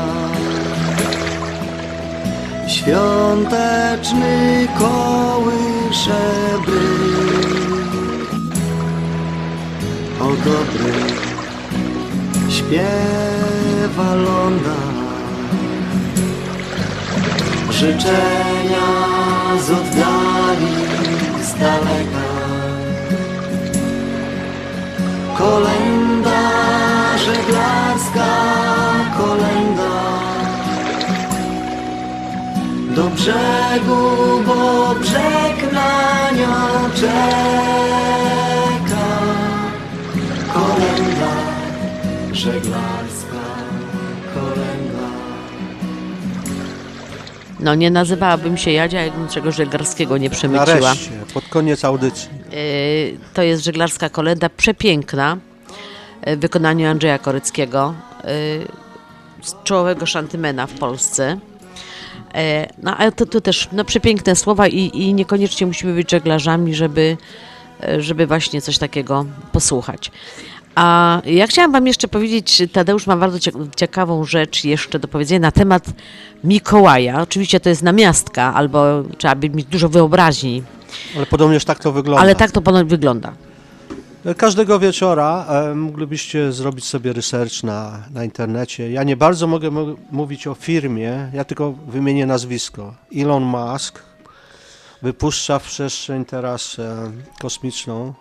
Świąteczny 2.68 4.68
kołysze 4.78 6.22
bryk 6.66 7.16
O 10.20 10.24
dobry 10.24 10.92
śpiewa 12.48 14.14
życzenia 17.70 18.88
z 19.66 19.70
oddali, 19.70 20.72
z 21.42 21.54
daleka. 21.54 22.35
Kolenda 25.38 26.40
żeglarska, 27.18 28.30
kolenda 29.18 29.96
do 32.94 33.04
brzegu, 33.10 34.04
bo 34.46 34.94
brzeg 35.00 35.72
na 35.72 36.30
nią 36.30 36.90
czeka. 36.94 37.16
Kolenda 40.54 41.32
żeglarska, 42.32 43.25
No 47.66 47.74
nie 47.74 47.90
nazywałabym 47.90 48.56
się 48.56 48.70
Jadzia, 48.70 49.00
jakbym 49.00 49.28
czegoś 49.28 49.54
żeglarskiego 49.56 50.18
nie 50.18 50.30
przemyciła. 50.30 50.66
Nareszcie, 50.80 51.10
pod 51.34 51.48
koniec 51.48 51.84
audycji. 51.84 52.28
Y, 52.52 53.16
To 53.34 53.42
jest 53.42 53.64
żeglarska 53.64 54.08
kolenda, 54.08 54.48
przepiękna, 54.48 55.36
y, 56.28 56.36
w 56.36 56.40
wykonaniu 56.40 56.88
Andrzeja 56.88 57.18
Koryckiego, 57.18 57.94
y, 58.24 58.66
z 59.42 59.54
czołowego 59.64 60.06
szantymena 60.06 60.66
w 60.66 60.72
Polsce. 60.72 61.38
E, 62.34 62.68
No 62.82 62.96
ale 62.96 63.12
to, 63.12 63.26
to 63.26 63.40
też 63.40 63.68
no, 63.72 63.84
przepiękne 63.84 64.36
słowa 64.36 64.68
i, 64.68 64.90
i 64.94 65.14
niekoniecznie 65.14 65.66
musimy 65.66 65.94
być 65.94 66.10
żeglarzami, 66.10 66.74
żeby, 66.74 67.16
e, 67.82 68.02
żeby 68.02 68.26
właśnie 68.26 68.62
coś 68.62 68.78
takiego 68.78 69.26
posłuchać. 69.52 70.10
A 70.76 71.20
ja 71.24 71.46
chciałam 71.46 71.72
Wam 71.72 71.86
jeszcze 71.86 72.08
powiedzieć, 72.08 72.62
Tadeusz 72.72 73.06
ma 73.06 73.16
bardzo 73.16 73.38
cie- 73.40 73.52
ciekawą 73.76 74.24
rzecz 74.24 74.64
jeszcze 74.64 74.98
do 74.98 75.08
powiedzenia 75.08 75.40
na 75.40 75.50
temat 75.52 75.84
Mikołaja. 76.44 77.20
Oczywiście 77.22 77.60
to 77.60 77.68
jest 77.68 77.82
namiastka, 77.82 78.54
albo 78.54 79.02
trzeba 79.18 79.34
by 79.34 79.50
mieć 79.50 79.66
dużo 79.66 79.88
wyobraźni, 79.88 80.62
Ale 81.16 81.26
podobnież 81.26 81.64
tak 81.64 81.78
to 81.78 81.92
wygląda. 81.92 82.22
ale 82.22 82.34
tak 82.34 82.50
to 82.50 82.62
ponoć 82.62 82.88
wygląda. 82.88 83.32
Każdego 84.36 84.78
wieczora 84.78 85.46
e, 85.48 85.74
moglibyście 85.74 86.52
zrobić 86.52 86.84
sobie 86.84 87.12
research 87.12 87.62
na, 87.62 88.02
na 88.10 88.24
internecie. 88.24 88.90
Ja 88.90 89.02
nie 89.02 89.16
bardzo 89.16 89.46
mogę 89.46 89.70
mo- 89.70 89.96
mówić 90.10 90.46
o 90.46 90.54
firmie, 90.54 91.30
ja 91.32 91.44
tylko 91.44 91.72
wymienię 91.72 92.26
nazwisko. 92.26 92.94
Elon 93.16 93.42
Musk 93.42 94.02
wypuszcza 95.02 95.58
w 95.58 95.62
przestrzeń 95.64 96.24
teraz 96.24 96.78
e, 96.78 97.10
kosmiczną 97.40 98.14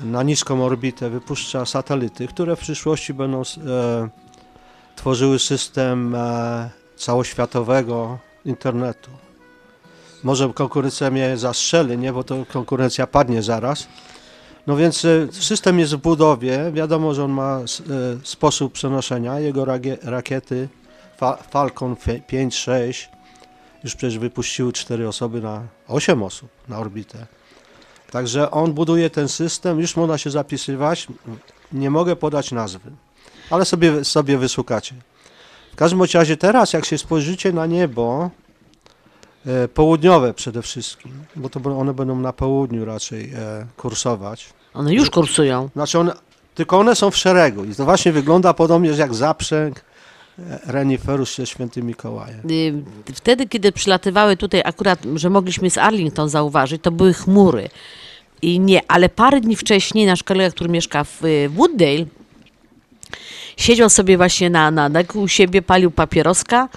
na 0.00 0.22
niską 0.22 0.64
orbitę, 0.64 1.10
wypuszcza 1.10 1.66
satelity, 1.66 2.28
które 2.28 2.56
w 2.56 2.60
przyszłości 2.60 3.14
będą 3.14 3.40
e, 3.40 3.44
tworzyły 4.96 5.38
system 5.38 6.14
e, 6.14 6.70
całoświatowego 6.96 8.18
internetu. 8.44 9.10
Może 10.22 10.52
konkurencja 10.54 11.10
mnie 11.10 11.36
zastrzeli, 11.36 11.98
nie, 11.98 12.12
bo 12.12 12.24
to 12.24 12.46
konkurencja 12.52 13.06
padnie 13.06 13.42
zaraz. 13.42 13.88
No 14.66 14.76
więc 14.76 15.04
e, 15.04 15.28
system 15.32 15.78
jest 15.78 15.94
w 15.94 15.98
budowie. 15.98 16.72
Wiadomo, 16.72 17.14
że 17.14 17.24
on 17.24 17.30
ma 17.30 17.60
e, 17.60 17.64
sposób 18.22 18.72
przenoszenia. 18.72 19.40
Jego 19.40 19.64
rakiety 20.02 20.68
Fa 21.16 21.36
Falcon 21.36 21.94
5-6 21.94 23.06
już 23.84 23.94
przecież 23.94 24.18
wypuściły 24.18 24.72
4 24.72 25.08
osoby 25.08 25.40
na 25.40 25.62
8 25.88 26.22
osób 26.22 26.48
na 26.68 26.78
orbitę. 26.78 27.26
Także 28.10 28.50
on 28.50 28.72
buduje 28.72 29.10
ten 29.10 29.28
system, 29.28 29.80
już 29.80 29.96
można 29.96 30.18
się 30.18 30.30
zapisywać. 30.30 31.06
Nie 31.72 31.90
mogę 31.90 32.16
podać 32.16 32.52
nazwy, 32.52 32.90
ale 33.50 33.64
sobie, 33.64 34.04
sobie 34.04 34.38
wysłuchacie. 34.38 34.94
W 35.72 35.76
każdym 35.76 36.02
razie 36.14 36.36
teraz, 36.36 36.72
jak 36.72 36.84
się 36.84 36.98
spojrzycie 36.98 37.52
na 37.52 37.66
niebo, 37.66 38.30
e, 39.46 39.68
południowe 39.68 40.34
przede 40.34 40.62
wszystkim, 40.62 41.12
bo 41.36 41.48
to 41.48 41.78
one 41.78 41.94
będą 41.94 42.16
na 42.16 42.32
południu 42.32 42.84
raczej 42.84 43.32
e, 43.34 43.66
kursować. 43.76 44.52
One 44.74 44.94
już 44.94 45.10
kursują. 45.10 45.68
Znaczy 45.74 45.98
one, 45.98 46.12
tylko 46.54 46.78
one 46.78 46.96
są 46.96 47.10
w 47.10 47.16
szeregu 47.16 47.64
i 47.64 47.74
to 47.74 47.84
właśnie 47.84 48.12
wygląda 48.12 48.54
podobnie 48.54 48.90
jak 48.90 49.14
zaprzęg 49.14 49.84
e, 50.38 50.72
reniferus 50.72 51.36
ze 51.36 51.46
świętym 51.46 51.86
Mikołajem. 51.86 52.40
Y, 52.50 52.74
Wtedy, 53.14 53.48
kiedy 53.48 53.72
przylatywały 53.72 54.36
tutaj, 54.36 54.62
akurat, 54.64 54.98
że 55.14 55.30
mogliśmy 55.30 55.70
z 55.70 55.78
Arlington 55.78 56.28
zauważyć, 56.28 56.82
to 56.82 56.90
były 56.90 57.12
chmury. 57.12 57.68
I 58.42 58.60
nie, 58.60 58.80
ale 58.88 59.08
parę 59.08 59.40
dni 59.40 59.56
wcześniej 59.56 60.06
nasz 60.06 60.22
kolega, 60.22 60.50
który 60.50 60.70
mieszka 60.70 61.04
w 61.04 61.24
y, 61.24 61.48
Wooddale, 61.48 62.06
siedział 63.56 63.90
sobie 63.90 64.16
właśnie 64.16 64.50
na, 64.50 64.70
na 64.70 64.90
u 65.14 65.28
siebie, 65.28 65.62
palił 65.62 65.90
papieroska 65.90 66.68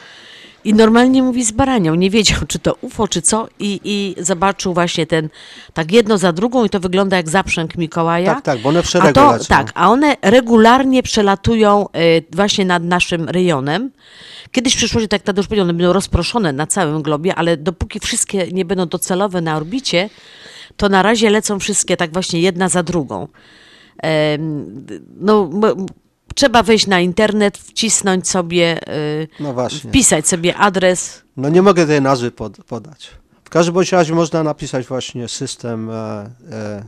i 0.63 0.73
normalnie 0.73 1.23
mówi 1.23 1.43
z 1.43 1.51
baranią. 1.51 1.95
Nie 1.95 2.09
wiedział, 2.09 2.39
czy 2.47 2.59
to 2.59 2.75
UFO, 2.81 3.07
czy 3.07 3.21
co 3.21 3.47
i, 3.59 3.79
i 3.83 4.23
zobaczył 4.23 4.73
właśnie 4.73 5.07
ten, 5.07 5.29
tak 5.73 5.91
jedno 5.91 6.17
za 6.17 6.33
drugą 6.33 6.65
i 6.65 6.69
to 6.69 6.79
wygląda 6.79 7.17
jak 7.17 7.29
zaprzęg 7.29 7.77
Mikołaja. 7.77 8.35
Tak, 8.35 8.43
tak, 8.43 8.59
bo 8.59 8.69
one 8.69 8.83
w 8.83 8.95
A 8.95 9.11
to, 9.13 9.31
lecą. 9.31 9.45
tak, 9.45 9.71
a 9.75 9.89
one 9.89 10.15
regularnie 10.21 11.03
przelatują 11.03 11.85
y, 11.85 12.23
właśnie 12.31 12.65
nad 12.65 12.83
naszym 12.83 13.29
rejonem. 13.29 13.91
Kiedyś 14.51 14.73
w 14.73 14.77
przyszłości, 14.77 15.07
tak 15.09 15.21
Tadeusz 15.21 15.47
powiedział, 15.47 15.63
one 15.63 15.73
będą 15.73 15.93
rozproszone 15.93 16.53
na 16.53 16.67
całym 16.67 17.01
globie, 17.01 17.35
ale 17.35 17.57
dopóki 17.57 17.99
wszystkie 17.99 18.47
nie 18.51 18.65
będą 18.65 18.85
docelowe 18.85 19.41
na 19.41 19.57
orbicie, 19.57 20.09
to 20.77 20.89
na 20.89 21.03
razie 21.03 21.29
lecą 21.29 21.59
wszystkie 21.59 21.97
tak 21.97 22.13
właśnie 22.13 22.39
jedna 22.41 22.69
za 22.69 22.83
drugą. 22.83 23.27
No, 25.19 25.49
trzeba 26.37 26.63
wejść 26.63 26.87
na 26.87 26.99
internet, 26.99 27.57
wcisnąć 27.57 28.29
sobie, 28.29 28.79
y, 28.89 29.27
No 29.39 29.53
właśnie. 29.53 29.89
wpisać 29.89 30.27
sobie 30.27 30.55
adres. 30.55 31.21
No 31.37 31.49
nie 31.49 31.61
mogę 31.61 31.87
tej 31.87 32.01
nazwy 32.01 32.31
pod, 32.31 32.57
podać. 32.57 33.09
W 33.43 33.49
każdym 33.49 33.73
bądź 33.73 33.91
razie 33.91 34.13
można 34.13 34.43
napisać 34.43 34.85
właśnie 34.85 35.27
system 35.27 35.89
e, 35.89 36.29
e, 36.51 36.83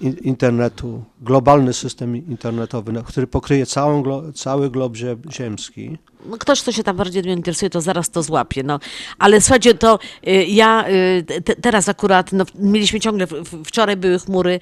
internetu, 0.00 1.04
globalny 1.20 1.72
system 1.72 2.16
internetowy, 2.16 3.02
który 3.06 3.26
pokryje 3.26 3.66
całą 3.66 4.02
cały 4.32 4.70
glob 4.70 4.96
zie- 4.96 5.32
ziemski. 5.32 5.98
No, 6.26 6.38
ktoś, 6.38 6.62
kto 6.62 6.72
się 6.72 6.82
tam 6.82 6.96
bardziej 6.96 7.22
tym 7.22 7.32
interesuje, 7.32 7.70
to 7.70 7.80
zaraz 7.80 8.10
to 8.10 8.22
złapie. 8.22 8.62
No. 8.62 8.80
Ale 9.18 9.40
słuchajcie, 9.40 9.74
to 9.74 9.98
y, 10.28 10.44
ja 10.44 10.84
y, 10.88 11.24
te, 11.44 11.56
teraz 11.56 11.88
akurat, 11.88 12.32
no, 12.32 12.44
mieliśmy 12.54 13.00
ciągle, 13.00 13.26
wczoraj 13.66 13.96
były 13.96 14.18
chmury, 14.18 14.60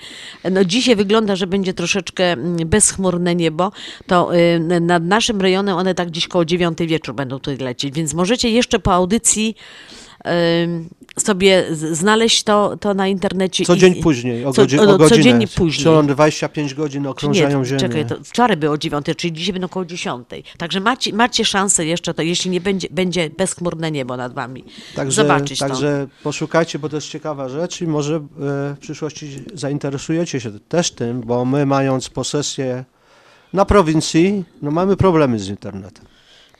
no, 0.50 0.64
dzisiaj 0.64 0.96
wygląda, 0.96 1.36
że 1.36 1.46
będzie 1.46 1.74
troszeczkę 1.74 2.24
mm, 2.32 2.68
bezchmurne 2.68 3.34
niebo, 3.34 3.72
to 4.06 4.36
y, 4.36 4.80
nad 4.80 5.04
naszym 5.04 5.40
rejonem 5.40 5.76
one 5.76 5.94
tak 5.94 6.08
gdzieś 6.08 6.28
koło 6.28 6.44
dziewiątej 6.44 6.86
wieczór 6.86 7.14
będą 7.14 7.38
tutaj 7.38 7.56
lecieć, 7.56 7.94
więc 7.94 8.14
możecie 8.14 8.50
jeszcze 8.50 8.78
po 8.78 8.92
audycji 8.92 9.56
sobie 11.18 11.64
znaleźć 11.92 12.42
to, 12.42 12.76
to 12.76 12.94
na 12.94 13.08
internecie. 13.08 13.64
Co 13.64 13.76
dzień 13.76 13.96
i- 13.98 14.02
później, 14.02 14.44
o, 14.46 14.52
co- 14.52 14.62
godzi- 14.62 14.78
o 14.78 14.86
godzinę. 14.86 15.08
Codziennie 15.08 15.48
później. 15.48 15.84
Czyli 15.84 15.96
on 15.96 16.06
25 16.06 16.74
godzin 16.74 17.06
okrążają 17.06 17.58
nie, 17.58 17.64
Ziemię. 17.64 17.80
Czekaj, 17.80 18.06
to 18.06 18.16
wczoraj 18.24 18.56
było 18.56 18.72
o 18.74 18.78
9, 18.78 19.06
czyli 19.16 19.32
dzisiaj 19.32 19.52
będą 19.52 19.66
około 19.66 19.84
10. 19.84 20.28
Także 20.58 20.80
macie, 20.80 21.12
macie 21.12 21.44
szansę 21.44 21.86
jeszcze, 21.86 22.14
to 22.14 22.22
jeśli 22.22 22.50
nie 22.50 22.60
będzie, 22.60 22.88
będzie 22.90 23.30
bezchmurne 23.30 23.90
niebo 23.90 24.16
nad 24.16 24.34
wami, 24.34 24.64
Także, 24.94 25.22
zobaczyć 25.22 25.58
to. 25.58 25.68
także 25.68 26.06
poszukajcie, 26.22 26.78
bo 26.78 26.88
to 26.88 26.96
jest 26.96 27.08
ciekawa 27.08 27.48
rzecz 27.48 27.80
i 27.80 27.86
może 27.86 28.14
e, 28.16 28.20
w 28.74 28.76
przyszłości 28.80 29.30
zainteresujecie 29.54 30.40
się 30.40 30.50
też 30.68 30.90
tym, 30.90 31.20
bo 31.20 31.44
my 31.44 31.66
mając 31.66 32.08
posesję 32.08 32.84
na 33.52 33.64
prowincji, 33.64 34.44
no 34.62 34.70
mamy 34.70 34.96
problemy 34.96 35.38
z 35.38 35.48
internetem. 35.48 36.04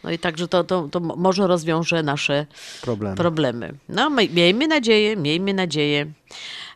No 0.05 0.11
i 0.11 0.19
także 0.19 0.49
to, 0.49 0.65
to, 0.65 0.89
to 0.91 1.01
mo- 1.01 1.17
może 1.17 1.47
rozwiąże 1.47 2.03
nasze 2.03 2.47
Problemy. 2.83 3.17
problemy. 3.17 3.75
No 3.89 4.11
my- 4.11 4.29
miejmy 4.29 4.69
nadzieję, 4.69 5.17
miejmy 5.17 5.55
nadzieję. 5.55 6.07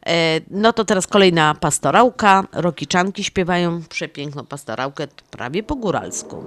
E, 0.07 0.41
no 0.51 0.73
to 0.73 0.85
teraz 0.85 1.07
kolejna 1.07 1.55
pastorałka. 1.55 2.45
Rokiczanki 2.53 3.25
śpiewają 3.25 3.83
przepiękną 3.89 4.47
pastorałkę, 4.47 5.07
prawie 5.31 5.63
po 5.63 5.77
góralsku. 5.77 6.45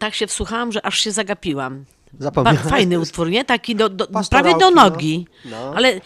Tak, 0.00 0.14
się, 0.14 0.26
tak 0.26 0.30
wsłuchałam, 0.30 0.72
że 0.72 0.86
aż 0.86 0.98
się 0.98 1.12
zagapiłam. 1.12 1.84
Zapomniałem. 2.18 2.62
Ba- 2.62 2.68
Fajny 2.68 3.00
utwór, 3.00 3.30
nie? 3.30 3.44
Taki 3.44 3.76
do, 3.76 3.88
do, 3.88 4.08
prawie 4.30 4.52
do 4.52 4.70
no. 4.70 4.70
nogi. 4.70 5.26
No. 5.44 5.72
Ale 5.74 5.88
e, 5.88 6.00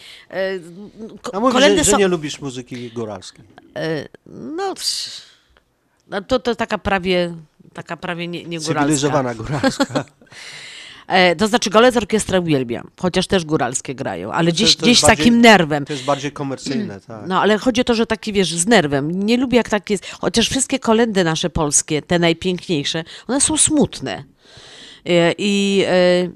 ko- 1.21 1.35
A 1.35 1.39
mówisz, 1.39 1.61
że, 1.61 1.83
że 1.83 1.91
są... 1.91 1.97
nie 1.97 2.07
lubisz 2.07 2.41
muzyki 2.41 2.91
góralskiej. 2.91 3.45
E, 3.75 4.07
no, 4.25 4.73
no 6.07 6.21
to, 6.21 6.39
to 6.39 6.55
taka 6.55 6.77
prawie, 6.77 7.35
taka 7.73 7.97
prawie 7.97 8.27
nie, 8.27 8.43
nie 8.43 8.59
góralska. 8.59 8.81
Cywilizowana 8.81 9.35
góralska. 9.35 10.05
E, 11.07 11.35
to 11.35 11.47
znaczy 11.47 11.69
Golec 11.69 11.97
Orkiestra 11.97 12.39
uwielbiam, 12.39 12.89
chociaż 13.01 13.27
też 13.27 13.45
góralskie 13.45 13.95
grają, 13.95 14.31
ale 14.31 14.51
To- 14.51 14.55
gdzieś, 14.55 14.75
to 14.75 14.81
gdzieś 14.81 14.99
z 14.99 15.01
bardziej- 15.01 15.17
takim 15.17 15.41
nerwem. 15.41 15.85
To 15.85 15.93
jest 15.93 16.05
bardziej 16.05 16.31
komercyjne, 16.31 16.99
tak. 17.07 17.27
No, 17.27 17.41
ale 17.41 17.57
chodzi 17.57 17.81
o 17.81 17.83
to, 17.83 17.93
że 17.95 18.05
taki, 18.05 18.33
wiesz, 18.33 18.53
z 18.53 18.67
nerwem. 18.67 19.25
Nie 19.25 19.37
lubię, 19.37 19.57
jak 19.57 19.69
tak 19.69 19.89
jest. 19.89 20.05
Chociaż 20.21 20.49
wszystkie 20.49 20.79
kolendy 20.79 21.23
nasze 21.23 21.49
polskie, 21.49 22.01
te 22.01 22.19
najpiękniejsze, 22.19 23.03
one 23.27 23.41
są 23.41 23.57
smutne. 23.57 24.23
E, 25.05 25.33
I, 25.37 25.83
e, 25.87 26.29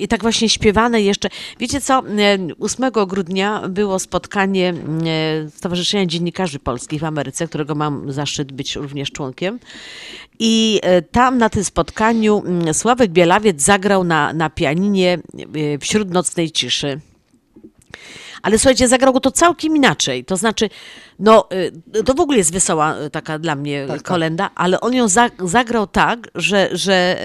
i 0.00 0.08
tak 0.08 0.22
właśnie 0.22 0.48
śpiewane 0.48 1.02
jeszcze. 1.02 1.28
Wiecie 1.58 1.80
co? 1.80 1.98
E, 1.98 2.38
8 2.60 2.90
grudnia 3.06 3.68
było 3.68 3.98
spotkanie 3.98 4.74
e, 5.06 5.50
Stowarzyszenia 5.50 6.06
Dziennikarzy 6.06 6.58
Polskich 6.58 7.00
w 7.00 7.04
Ameryce, 7.04 7.48
którego 7.48 7.74
mam 7.74 8.12
zaszczyt 8.12 8.52
być 8.52 8.76
również 8.76 9.10
członkiem. 9.10 9.58
I 10.38 10.80
e, 10.82 11.02
tam 11.02 11.38
na 11.38 11.48
tym 11.48 11.64
spotkaniu 11.64 12.42
mm, 12.46 12.74
Sławek 12.74 13.10
Bielawiec 13.10 13.62
zagrał 13.62 14.04
na, 14.04 14.32
na 14.32 14.50
pianinie 14.50 15.18
e, 15.74 15.78
wśród 15.78 16.10
nocnej 16.10 16.50
ciszy. 16.50 17.00
Ale 18.42 18.58
słuchajcie, 18.58 18.88
zagrał 18.88 19.12
go 19.12 19.20
to 19.20 19.30
całkiem 19.30 19.76
inaczej. 19.76 20.24
To 20.24 20.36
znaczy, 20.36 20.68
no 21.18 21.48
to 22.04 22.14
w 22.14 22.20
ogóle 22.20 22.38
jest 22.38 22.52
wesoła 22.52 22.96
taka 23.12 23.38
dla 23.38 23.54
mnie 23.54 23.86
Tak, 23.88 24.02
kolenda, 24.02 24.50
ale 24.54 24.80
on 24.80 24.94
ją 24.94 25.08
za, 25.08 25.30
zagrał 25.38 25.86
tak, 25.86 26.28
że, 26.34 26.68
że 26.72 27.20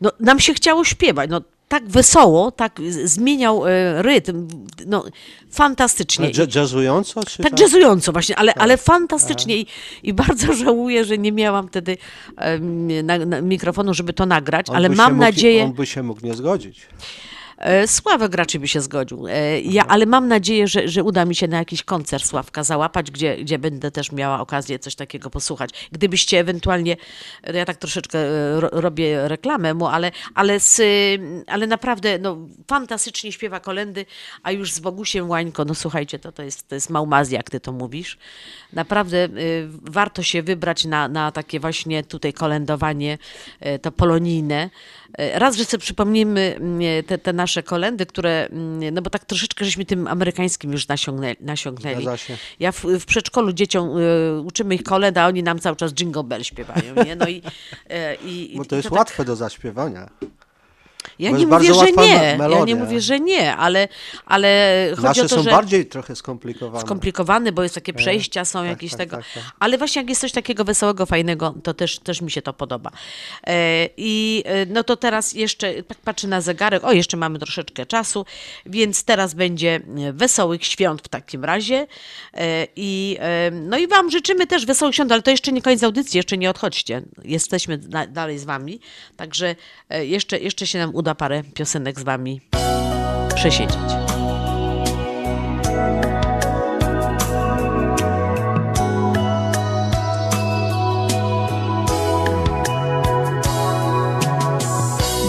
no, 0.00 0.12
nam 0.20 0.40
się 0.40 0.54
chciało 0.54 0.84
śpiewać. 0.84 1.30
No, 1.30 1.40
tak 1.68 1.88
wesoło, 1.88 2.50
tak 2.50 2.80
zmieniał 3.04 3.66
y, 3.66 3.70
rytm. 4.02 4.48
No, 4.86 5.04
fantastycznie. 5.50 6.30
Ale 6.36 6.46
jazzująco? 6.54 7.24
Czy 7.24 7.42
Tak 7.42 7.60
jazzująco 7.60 8.12
właśnie, 8.12 8.36
ale, 8.36 8.54
ale 8.54 8.76
fantastycznie 8.76 9.56
I, 9.56 9.66
i 10.02 10.12
bardzo 10.14 10.52
żałuję, 10.64 11.04
że 11.04 11.18
nie 11.18 11.32
miałam 11.32 11.68
wtedy 11.68 11.96
em, 12.36 13.06
na, 13.06 13.18
na 13.18 13.40
mikrofonu, 13.40 13.94
żeby 13.94 14.12
to 14.12 14.26
nagrać, 14.26 14.70
On 14.70 14.76
ale 14.76 14.88
mam 14.88 15.12
mógł- 15.12 15.20
nadzieję... 15.20 15.64
On 15.64 15.72
by 15.72 15.86
się 15.86 16.02
mógł 16.02 16.26
nie 16.26 16.34
zgodzić. 16.34 16.86
E, 17.58 17.88
Sławek 17.88 18.34
raczej 18.34 18.60
by 18.60 18.68
się 18.68 18.80
zgodził. 18.80 19.26
E, 19.28 19.60
Ja, 19.60 19.86
ale 19.86 20.06
mam 20.06 20.28
nadzieję, 20.28 20.68
że, 20.68 20.88
że 20.88 21.04
uda 21.04 21.24
mi 21.24 21.34
się 21.34 21.48
na 21.48 21.56
jakiś 21.56 21.82
koncert 21.82 22.24
Sławka 22.24 22.64
załapać, 22.64 23.10
gdzie, 23.10 23.36
gdzie 23.36 23.58
będę 23.58 23.90
też 23.90 24.12
miała 24.12 24.40
okazję 24.40 24.78
coś 24.78 24.94
takiego 24.94 25.30
posłuchać. 25.30 25.88
Gdybyście 25.92 26.40
ewentualnie, 26.40 26.96
ja 27.54 27.64
tak 27.64 27.76
troszeczkę 27.76 28.18
e, 28.18 28.60
ro, 28.60 28.68
robię 28.72 29.28
reklamę 29.28 29.74
mu, 29.74 29.86
ale, 29.86 30.10
ale, 30.34 30.60
z, 30.60 30.80
ale 31.46 31.66
naprawdę 31.66 32.18
no, 32.18 32.36
fantastycznie 32.68 33.32
śpiewa 33.32 33.60
kolendy, 33.60 34.06
a 34.42 34.52
już 34.52 34.72
z 34.72 34.78
Bogusiem 34.80 35.30
Łańko, 35.30 35.64
no 35.64 35.74
słuchajcie, 35.74 36.18
to, 36.18 36.32
to, 36.32 36.42
jest, 36.42 36.68
to 36.68 36.74
jest 36.74 36.90
małmazja, 36.90 37.36
jak 37.36 37.50
ty 37.50 37.60
to 37.60 37.72
mówisz. 37.72 38.18
Naprawdę 38.72 39.28
warto 39.82 40.22
się 40.22 40.42
wybrać 40.42 40.84
na, 40.84 41.08
na 41.08 41.32
takie 41.32 41.60
właśnie 41.60 42.04
tutaj 42.04 42.32
kolędowanie, 42.32 43.18
to 43.82 43.92
polonijne. 43.92 44.70
E, 45.18 45.38
Raz, 45.38 45.56
że 45.56 45.64
sobie 45.64 45.80
przypomnimy 45.80 46.54
mm, 46.60 47.04
te, 47.04 47.18
te 47.18 47.32
nasze 47.32 47.62
kolendy, 47.62 48.06
które, 48.06 48.46
mm, 48.46 48.94
no 48.94 49.02
bo 49.02 49.10
tak 49.10 49.24
troszeczkę 49.24 49.64
żeśmy 49.64 49.84
tym 49.84 50.06
amerykańskim 50.06 50.72
już 50.72 50.88
nasiągnęli. 50.88 51.36
nasiągnęli. 51.40 52.06
Ja 52.60 52.72
w, 52.72 52.84
w 52.84 53.04
przedszkolu 53.06 53.52
dzieciom 53.52 53.98
y, 53.98 54.40
uczymy 54.40 54.74
ich 54.74 54.82
kolęd, 54.82 55.18
a 55.18 55.26
oni 55.26 55.42
nam 55.42 55.58
cały 55.58 55.76
czas 55.76 55.92
Jingle 55.92 56.24
Bell 56.24 56.44
śpiewają, 56.44 56.94
nie? 57.04 57.16
No 57.16 57.28
i, 57.28 57.42
e, 57.90 58.14
i, 58.14 58.54
i 58.54 58.58
Bo 58.58 58.64
to 58.64 58.76
jest 58.76 58.88
tak- 58.88 58.98
łatwe 58.98 59.24
do 59.24 59.36
zaśpiewania. 59.36 60.10
Ja 61.18 61.30
nie 61.30 61.46
mówię, 61.46 61.74
że 61.74 61.86
nie. 61.86 61.92
me- 61.96 62.06
Ja 62.06 62.32
nie 62.32 62.38
melodia. 62.38 62.76
mówię, 62.76 63.00
że 63.00 63.20
nie, 63.20 63.56
ale, 63.56 63.88
ale 64.26 64.88
chodzi 64.90 65.02
Nasze 65.02 65.20
o 65.24 65.28
to, 65.28 65.36
są 65.36 65.42
że 65.42 65.50
bardziej 65.50 65.86
trochę 65.86 66.16
skomplikowane. 66.16 66.80
skomplikowane, 66.84 67.52
bo 67.52 67.62
jest 67.62 67.74
takie 67.74 67.92
przejścia, 67.92 68.44
są 68.44 68.58
tak, 68.58 68.68
jakieś 68.68 68.90
tak, 68.90 68.98
tego. 68.98 69.16
tak, 69.16 69.24
tak. 69.34 69.42
Ale 69.58 69.78
właśnie 69.78 70.02
jak 70.02 70.08
jest 70.08 70.20
coś 70.20 70.32
takiego 70.32 70.64
wesołego, 70.64 71.06
fajnego, 71.06 71.54
to 71.62 71.74
też, 71.74 71.98
też 71.98 72.20
mi 72.22 72.30
się 72.30 72.42
to 72.42 72.52
podoba. 72.52 72.90
E, 73.46 73.88
I 73.96 74.42
e, 74.46 74.66
no 74.66 74.84
to 74.84 74.96
teraz 74.96 75.32
jeszcze, 75.32 75.82
tak 75.82 75.98
patrzę 75.98 76.28
na 76.28 76.40
zegarek, 76.40 76.84
o 76.84 76.92
jeszcze 76.92 77.16
mamy 77.16 77.38
troszeczkę 77.38 77.86
czasu, 77.86 78.26
więc 78.66 79.04
teraz 79.04 79.34
będzie 79.34 79.80
e, 79.98 80.12
wesołych 80.12 80.64
świąt 80.66 81.02
w 81.02 81.08
takim 81.08 81.44
razie. 81.44 81.86
E, 82.34 82.66
I, 82.76 83.16
e, 83.20 83.50
no 83.50 83.78
i 83.78 83.86
Wam 83.86 84.10
życzymy 84.10 84.46
też 84.46 84.66
wesołych 84.66 84.94
świąt, 84.94 85.12
ale 85.12 85.22
to 85.22 85.30
jeszcze 85.30 85.52
nie 85.52 85.62
koniec 85.62 85.82
audycji, 85.82 86.16
jeszcze 86.18 86.38
nie 86.38 86.50
odchodźcie. 86.50 87.02
Jesteśmy 87.24 87.78
dalej 88.08 88.38
z 88.38 88.44
Wami, 88.44 88.80
także 89.16 89.56
e, 89.88 90.06
jeszcze, 90.06 90.38
jeszcze 90.38 90.66
się 90.66 90.78
nam 90.78 90.87
uda 90.92 91.14
parę 91.14 91.42
piosenek 91.54 92.00
z 92.00 92.02
Wami 92.02 92.40
przesiedzieć. 93.34 93.78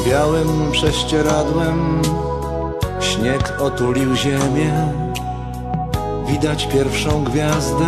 Białym 0.08 0.72
prześcieradłem 0.72 2.02
śnieg 3.00 3.62
otulił 3.62 4.16
ziemię. 4.16 4.94
Widać 6.28 6.68
pierwszą 6.68 7.24
gwiazdę 7.24 7.88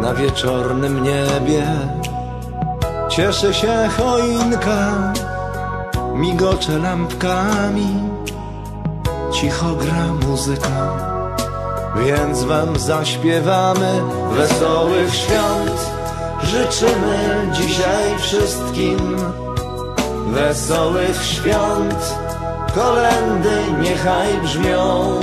na 0.00 0.14
wieczornym 0.14 1.02
niebie. 1.02 1.66
Cieszy 3.08 3.54
się 3.54 3.88
choinka, 3.96 5.12
migocze 6.14 6.78
lampkami, 6.78 7.86
cicho 9.32 9.74
gra 9.74 10.06
muzyka. 10.28 11.14
Więc 11.96 12.42
wam 12.42 12.78
zaśpiewamy 12.78 14.02
wesołych 14.32 15.14
świąt. 15.14 15.90
Życzymy 16.42 17.48
dzisiaj 17.52 18.18
wszystkim 18.18 19.16
wesołych 20.26 21.24
świąt. 21.24 22.14
Kolendy 22.74 23.56
niechaj 23.80 24.28
brzmią 24.42 25.20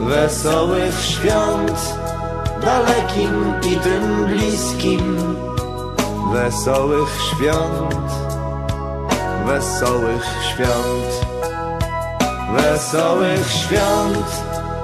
wesołych 0.00 1.00
świąt, 1.00 1.94
dalekim 2.62 3.54
i 3.72 3.76
tym 3.76 4.26
bliskim. 4.26 5.16
Wesołych 6.32 7.08
świąt, 7.30 8.27
wesołych 9.48 10.24
świąt, 10.50 11.26
wesołych 12.56 13.52
świąt. 13.52 14.26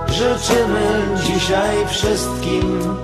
Życzymy 0.08 1.06
dzisiaj 1.24 1.86
wszystkim 1.86 2.96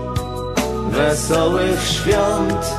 wesołych 0.91 1.87
świąt. 1.87 2.75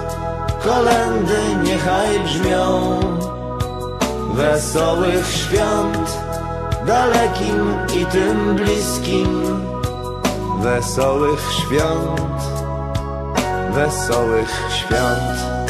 Kolendy 0.63 1.39
niechaj 1.63 2.19
brzmią 2.19 2.99
wesołych 4.33 5.27
świąt, 5.27 6.17
dalekim 6.87 7.75
i 8.01 8.05
tym 8.05 8.55
bliskim. 8.55 9.43
Wesołych 10.61 11.41
świąt, 11.51 12.41
wesołych 13.73 14.63
świąt. 14.69 15.60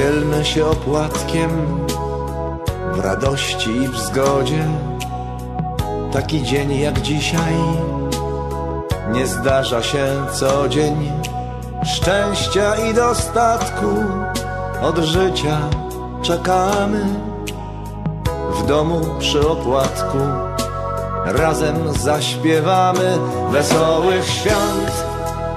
Dzielmy 0.00 0.44
się 0.44 0.66
opłatkiem 0.66 1.50
w 2.92 2.98
radości 2.98 3.70
i 3.70 3.88
w 3.88 3.96
zgodzie. 3.96 4.64
Taki 6.12 6.42
dzień 6.42 6.80
jak 6.80 7.00
dzisiaj 7.00 7.54
nie 9.12 9.26
zdarza 9.26 9.82
się 9.82 10.06
co 10.32 10.68
dzień. 10.68 11.12
Szczęścia 11.84 12.76
i 12.76 12.94
dostatku 12.94 13.86
od 14.82 14.98
życia 14.98 15.58
czekamy. 16.22 17.04
W 18.50 18.66
domu 18.66 19.00
przy 19.18 19.48
opłatku 19.48 20.18
razem 21.24 21.92
zaśpiewamy 21.92 23.18
wesołych 23.50 24.24
świąt. 24.24 25.04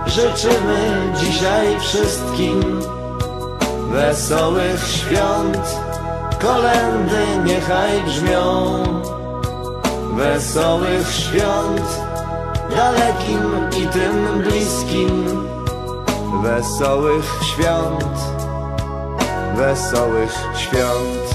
Życzymy 0.07 1.11
dzisiaj 1.15 1.79
wszystkim 1.79 2.81
wesołych 3.93 4.87
świąt. 4.87 5.79
Kolendy 6.41 7.25
niechaj 7.45 8.01
brzmią 8.05 8.83
wesołych 10.15 11.11
świąt, 11.11 12.01
dalekim 12.75 13.69
i 13.83 13.87
tym 13.87 14.39
bliskim. 14.39 15.25
Wesołych 16.43 17.39
świąt, 17.43 18.17
wesołych 19.55 20.33
świąt, 20.55 21.25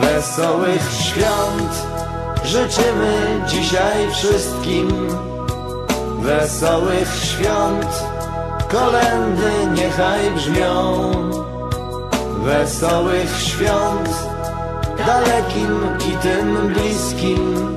wesołych 0.00 0.92
świąt. 0.92 1.72
Życzymy 2.44 3.42
dzisiaj 3.46 4.10
wszystkim 4.12 4.88
wesołych 6.22 7.08
świąt. 7.24 8.17
Kolendy 8.68 9.66
niechaj 9.74 10.30
brzmią 10.30 11.02
wesołych 12.44 13.40
świąt, 13.42 14.10
dalekim 15.06 15.80
i 16.08 16.16
tym 16.22 16.68
bliskim. 16.68 17.76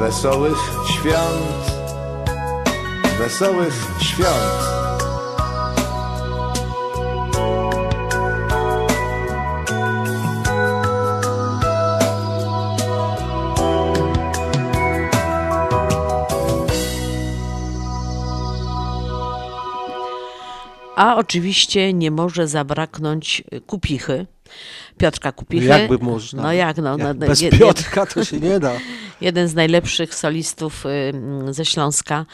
Wesołych 0.00 0.58
świąt, 0.86 1.82
wesołych 3.18 3.74
świąt. 4.00 4.77
A 20.98 21.16
oczywiście 21.16 21.92
nie 21.92 22.10
może 22.10 22.48
zabraknąć 22.48 23.42
Kupichy. 23.66 24.26
Piotrka 24.98 25.32
Kupichy. 25.32 25.66
Jakby 25.66 25.98
można. 25.98 26.42
No 26.42 26.52
jak, 26.52 26.76
no. 26.76 26.90
Jak 26.98 26.98
no 26.98 27.14
bez 27.14 27.40
jed- 27.42 27.58
Piotrka 27.58 28.06
to 28.06 28.24
się 28.24 28.40
nie 28.40 28.60
da. 28.60 28.72
Jeden 29.20 29.48
z 29.48 29.54
najlepszych 29.54 30.14
solistów 30.14 30.86
y, 30.86 31.52
ze 31.54 31.64
Śląska. 31.64 32.26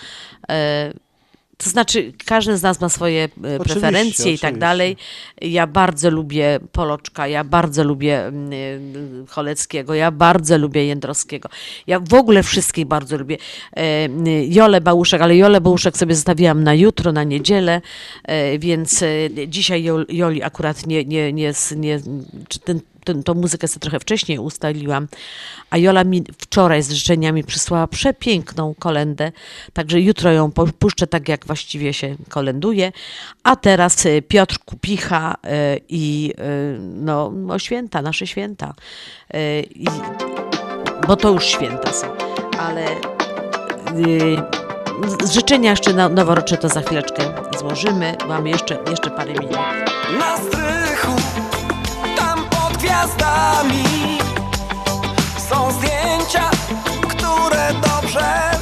E, 1.55 1.65
To 1.65 1.71
znaczy, 1.71 2.13
każdy 2.27 2.57
z 2.59 2.63
nas 2.63 2.81
ma 2.81 2.89
swoje 2.89 3.29
e, 3.45 3.59
preferencje 3.59 4.33
i 4.33 4.39
tak 4.39 4.49
oczywiście. 4.49 4.61
dalej. 4.61 4.97
Ja 5.41 5.67
bardzo 5.67 6.11
lubię 6.11 6.59
Poloczka, 6.73 7.29
ja 7.29 7.45
bardzo 7.45 7.85
lubię 7.85 8.27
mm, 8.27 8.53
y, 8.53 9.27
Choleckiego, 9.29 9.95
ja 9.95 10.11
bardzo 10.11 10.59
lubię 10.59 10.87
Jędrowskiego. 10.87 11.49
Ja 11.87 12.01
w 12.01 12.15
ogóle 12.15 12.43
wszystkich 12.43 12.87
bardzo 12.87 13.17
lubię. 13.19 13.37
E, 13.77 14.09
Jolę 14.47 14.81
Bałuszek, 14.81 15.23
ale 15.23 15.37
Jolę 15.37 15.61
Bałuszek 15.61 15.97
sobie 15.97 16.15
zostawiłam 16.15 16.65
na 16.65 16.75
jutro, 16.75 17.13
na 17.13 17.25
niedzielę, 17.25 17.81
e, 18.25 18.59
więc 18.59 19.03
e, 19.03 19.09
dzisiaj 19.49 19.83
Jol- 19.85 20.07
Joli 20.09 20.43
akurat 20.43 20.87
nie, 20.87 21.05
nie, 21.05 21.33
nie, 21.33 21.53
nie 21.77 22.01
ten, 22.65 22.81
tą 23.25 23.35
muzykę 23.35 23.69
sobie 23.69 23.81
trochę 23.81 24.01
wcześniej 24.01 24.39
ustaliłam, 24.39 25.09
a 25.71 25.79
Jola 25.79 26.05
mi 26.05 26.25
wczoraj 26.39 26.83
z 26.83 26.93
życzeniami 26.93 27.45
przysłała 27.45 27.87
przepiękną 27.87 28.75
kolendę, 28.79 29.33
także 29.73 30.01
jutro 30.01 30.33
ją 30.33 30.53
puszczę 30.79 31.07
tak, 31.07 31.29
jak 31.29 31.47
właściwie 31.47 31.93
się 31.93 32.17
kolenduje, 32.29 32.93
a 33.43 33.57
teraz 33.57 34.07
e, 34.07 34.23
Piotr 34.23 34.59
Kupicha 34.65 35.35
e, 35.45 35.77
i 35.89 36.33
e, 36.39 36.43
no, 36.79 37.31
no 37.35 37.59
święta, 37.59 38.03
nasze 38.03 38.27
święta, 38.27 38.75
i, 39.75 39.87
bo 41.07 41.17
to 41.17 41.31
już 41.31 41.45
święta 41.45 41.93
są, 41.93 42.07
ale 42.59 42.87
życzenia 45.33 45.71
jeszcze 45.71 45.93
na- 45.93 46.09
noworoczne 46.09 46.57
to 46.57 46.69
za 46.69 46.83
chwileczkę 46.83 47.23
złożymy, 47.59 48.17
mamy 48.29 48.51
jeszcze, 48.51 48.79
jeszcze 48.91 49.11
parę 49.11 49.33
minut. 49.33 49.57
Na 50.19 50.37
strychu, 50.37 51.13
gwiazdami. 53.05 54.19
Są 55.49 55.73
zdjęcia, 55.73 56.51
które 57.09 57.73
dobrze 57.75 58.54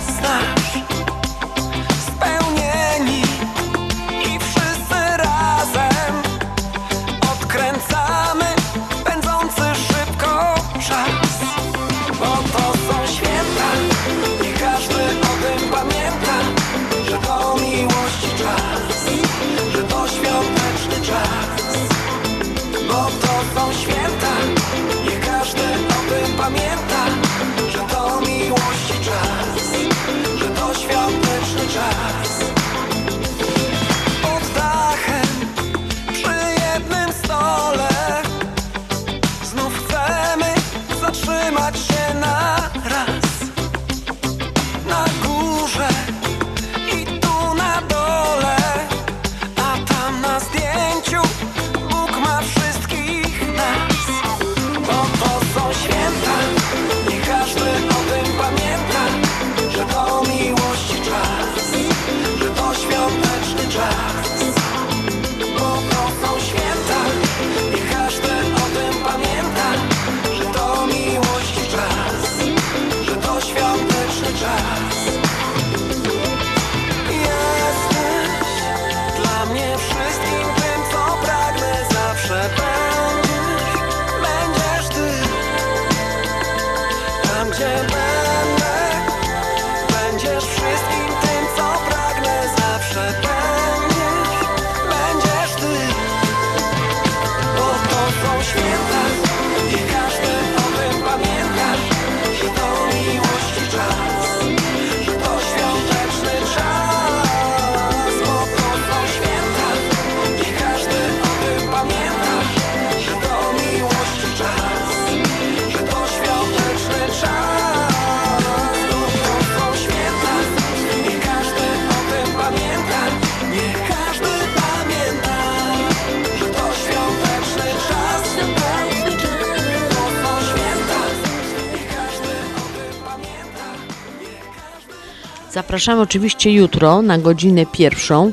Zapraszamy 135.72 136.02
oczywiście 136.02 136.52
jutro 136.52 137.02
na 137.02 137.18
godzinę 137.18 137.66
pierwszą 137.66 138.32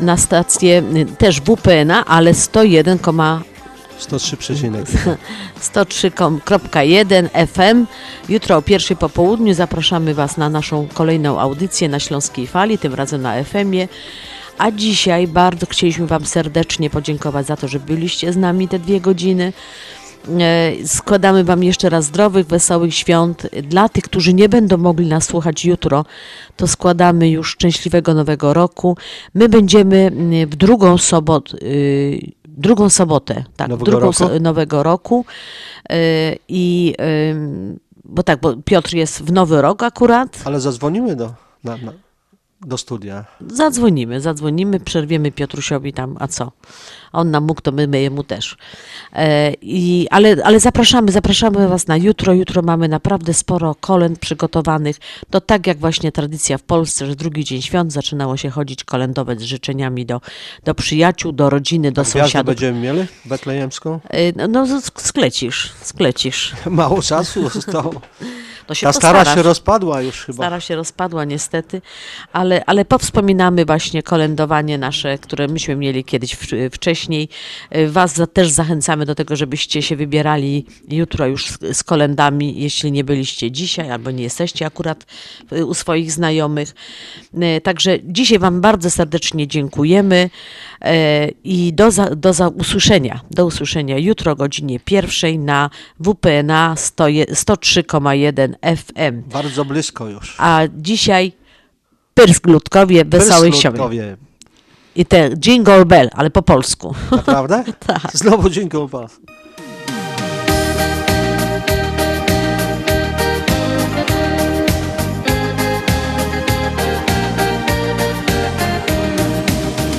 na 0.00 0.16
stację 0.16 0.82
y, 0.96 1.06
też 1.06 1.40
WPN-a, 1.40 2.04
ale 2.04 2.34
101, 2.34 2.98
103,1. 2.98 5.16
103.1 5.60 7.46
FM. 7.46 7.86
Jutro 8.28 8.56
o 8.56 8.62
pierwszej 8.62 8.96
po 8.96 9.08
południu 9.08 9.54
zapraszamy 9.54 10.14
Was 10.14 10.36
na 10.36 10.48
naszą 10.48 10.88
kolejną 10.94 11.40
audycję 11.40 11.88
na 11.88 12.00
Śląskiej 12.00 12.46
Fali, 12.46 12.78
tym 12.78 12.94
razem 12.94 13.22
na 13.22 13.44
FM-ie. 13.44 13.88
A 14.58 14.70
dzisiaj 14.70 15.26
bardzo 15.26 15.66
chcieliśmy 15.66 16.06
Wam 16.06 16.26
serdecznie 16.26 16.90
podziękować 16.90 17.46
za 17.46 17.56
to, 17.56 17.68
że 17.68 17.80
byliście 17.80 18.32
z 18.32 18.36
nami 18.36 18.68
te 18.68 18.78
dwie 18.78 19.00
godziny. 19.00 19.52
E, 20.40 20.72
Składamy 20.86 21.44
Wam 21.44 21.64
jeszcze 21.64 21.88
raz 21.90 22.04
zdrowych, 22.04 22.46
wesołych 22.46 22.94
świąt. 22.94 23.46
Dla 23.62 23.88
tych, 23.88 24.04
którzy 24.04 24.34
nie 24.34 24.48
będą 24.48 24.76
mogli 24.76 25.06
nas 25.06 25.24
słuchać 25.24 25.64
jutro, 25.64 26.04
to 26.56 26.66
składamy 26.66 27.30
już 27.30 27.50
szczęśliwego 27.50 28.14
nowego 28.14 28.54
roku. 28.54 28.96
My 29.34 29.48
będziemy 29.48 29.96
mm, 29.96 30.50
w 30.50 30.56
drugą 30.56 30.98
sobotę, 30.98 31.56
drugą 32.44 32.88
sobotę, 32.88 33.44
tak, 33.56 33.68
Nowego 33.68 33.90
drugą 33.90 34.06
roku? 34.06 34.12
so- 34.12 34.40
nowego 34.40 34.82
roku. 34.82 35.24
E, 35.90 35.96
I 36.48 36.94
ym, 37.30 37.78
bo 38.04 38.22
tak, 38.22 38.40
bo 38.40 38.56
Piotr 38.64 38.94
jest 38.94 39.22
w 39.22 39.32
nowy 39.32 39.62
rok 39.62 39.82
akurat. 39.82 40.42
Ale 40.44 40.60
zadzwonimy 40.60 41.16
do, 41.16 41.34
na, 41.64 41.76
na, 41.76 41.92
do 42.60 42.78
studia. 42.78 43.24
Zadzwonimy, 43.46 44.20
zadzwonimy, 44.20 44.80
przerwiemy 44.80 45.32
Piotrusiowi 45.32 45.92
tam, 45.92 46.16
a 46.20 46.28
co? 46.28 46.52
A 47.12 47.18
On 47.20 47.30
nam 47.30 47.44
mógł, 47.44 47.60
to 47.60 47.72
my, 47.72 47.86
my 47.86 48.00
jemu 48.00 48.24
też. 48.24 48.56
E, 49.12 49.52
i, 49.62 50.06
ale, 50.10 50.36
ale 50.44 50.60
zapraszamy, 50.60 51.12
zapraszamy 51.12 51.68
Was 51.68 51.86
na 51.86 51.96
jutro. 51.96 52.32
Jutro 52.32 52.62
mamy 52.62 52.88
naprawdę 52.88 53.34
sporo 53.34 53.74
kolęd 53.80 54.18
przygotowanych. 54.18 54.96
To 55.30 55.40
tak 55.40 55.66
jak 55.66 55.78
właśnie 55.78 56.12
tradycja 56.12 56.58
w 56.58 56.62
Polsce, 56.62 57.06
że 57.06 57.16
drugi 57.16 57.44
dzień 57.44 57.62
świąt 57.62 57.92
zaczynało 57.92 58.36
się 58.36 58.50
chodzić 58.50 58.84
kolędować 58.84 59.40
z 59.40 59.44
życzeniami 59.44 60.06
do, 60.06 60.20
do 60.64 60.74
przyjaciół, 60.74 61.32
do 61.32 61.50
rodziny, 61.50 61.92
do 61.92 62.02
Gwiazdę 62.02 62.20
sąsiadów. 62.20 62.46
będziemy 62.46 62.80
mieli 62.80 63.06
betlejemską? 63.24 64.00
E, 64.08 64.32
no, 64.32 64.48
no 64.48 64.64
sk- 64.80 65.00
sklecisz, 65.00 65.72
sklecisz. 65.82 66.52
Mało 66.66 67.02
czasu 67.02 67.48
zostało. 67.48 68.00
To 68.66 68.74
się 68.74 68.86
Ta 68.86 68.92
stara 68.92 69.24
się 69.24 69.42
rozpadła 69.42 70.02
już 70.02 70.24
chyba. 70.24 70.36
Stara 70.36 70.60
się 70.60 70.76
rozpadła 70.76 71.24
niestety, 71.24 71.82
ale, 72.32 72.64
ale 72.66 72.84
powspominamy 72.84 73.64
właśnie 73.64 74.02
kolędowanie 74.02 74.78
nasze, 74.78 75.18
które 75.18 75.48
myśmy 75.48 75.76
mieli 75.76 76.04
kiedyś 76.04 76.34
w, 76.36 76.46
wcześniej. 77.02 77.28
Y, 77.76 77.90
Was 77.90 78.20
też 78.32 78.48
zachęcamy 78.48 79.06
do 79.06 79.14
tego, 79.14 79.36
żebyście 79.36 79.82
się 79.82 79.96
wybierali 79.96 80.66
jutro 80.88 81.26
już 81.26 81.46
z, 81.72 81.84
kolendami, 81.84 82.60
jeśli 82.60 82.92
nie 82.92 83.04
byliście 83.04 83.50
dzisiaj 83.50 83.90
albo 83.90 84.10
nie 84.10 84.22
jesteście 84.22 84.66
akurat 84.66 85.06
y, 85.52 85.66
u 85.66 85.74
swoich 85.74 86.12
znajomych. 86.12 86.74
Y, 87.34 87.60
Także 87.60 87.98
dzisiaj 88.04 88.38
Wam 88.38 88.60
bardzo 88.60 88.90
serdecznie 88.90 89.48
dziękujemy 89.48 90.30
i 91.44 91.72
do, 91.72 91.90
za, 91.90 92.16
do 92.16 92.32
za 92.32 92.48
usłyszenia. 92.48 93.20
Do 93.30 93.46
usłyszenia 93.46 93.98
jutro 93.98 94.32
o 94.32 94.36
godzinie 94.36 94.80
pierwszej 94.80 95.38
na 95.38 95.70
WPNA 96.00 96.74
100 96.76 97.04
103,1 97.04 98.76
FM. 98.76 99.30
Bardzo 99.30 99.64
blisko 99.64 100.08
już. 100.08 100.34
A 100.38 100.62
dzisiaj 100.76 101.32
Pyrsk 102.14 102.46
Ludkowie, 102.46 103.04
Wesołych 103.04 103.54
Siomy. 103.54 103.78
I 104.94 105.04
te 105.06 105.30
Jingle 105.36 105.84
Bell, 105.84 106.10
ale 106.12 106.30
po 106.30 106.42
polsku. 106.42 106.94
Naprawdę? 107.10 107.64
tak. 107.86 108.12
Znowu 108.12 108.50
dziękuję 108.50 108.88
Pan. 108.88 109.06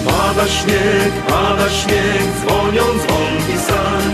Pada 0.06 0.48
śnieg, 0.48 1.14
pada 1.28 1.70
śnieg, 1.70 2.24
dzwonią 2.41 2.84
dzwonki 2.84 3.57
sań. 3.57 4.14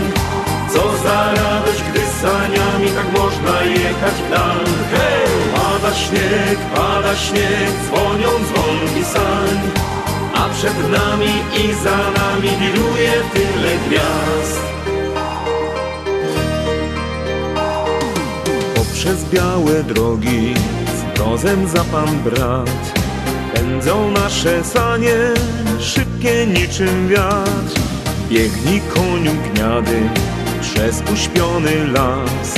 Co 0.72 0.82
za 1.04 1.34
radość, 1.34 1.82
gdy 1.90 2.00
saniami 2.00 2.90
tak 2.96 3.20
można 3.20 3.62
jechać 3.62 4.14
w 4.14 4.30
dal. 4.30 4.64
Hej! 4.92 5.30
Pada 5.54 5.94
śnieg, 5.94 6.58
pada 6.74 7.16
śnieg, 7.16 7.70
dzwonią 7.86 8.28
dzwonki 8.44 9.04
sań. 9.04 9.99
A 10.40 10.48
przed 10.48 10.90
nami 10.90 11.32
i 11.64 11.74
za 11.84 11.96
nami 11.96 12.48
wiruje 12.60 13.12
tyle 13.32 13.72
gwiazd. 13.86 14.60
Poprzez 18.74 19.24
białe 19.24 19.84
drogi 19.84 20.54
z 20.86 21.16
grozem 21.16 21.68
za 21.68 21.84
pan 21.84 22.18
brat 22.24 23.00
Pędzą 23.54 24.10
nasze 24.10 24.64
sanie, 24.64 25.16
szybkie 25.80 26.46
niczym 26.46 27.08
wiatr 27.08 27.80
Biegnij 28.28 28.80
koniu 28.80 29.32
gniady 29.54 30.00
przez 30.60 31.02
uśpiony 31.12 31.86
las 31.92 32.54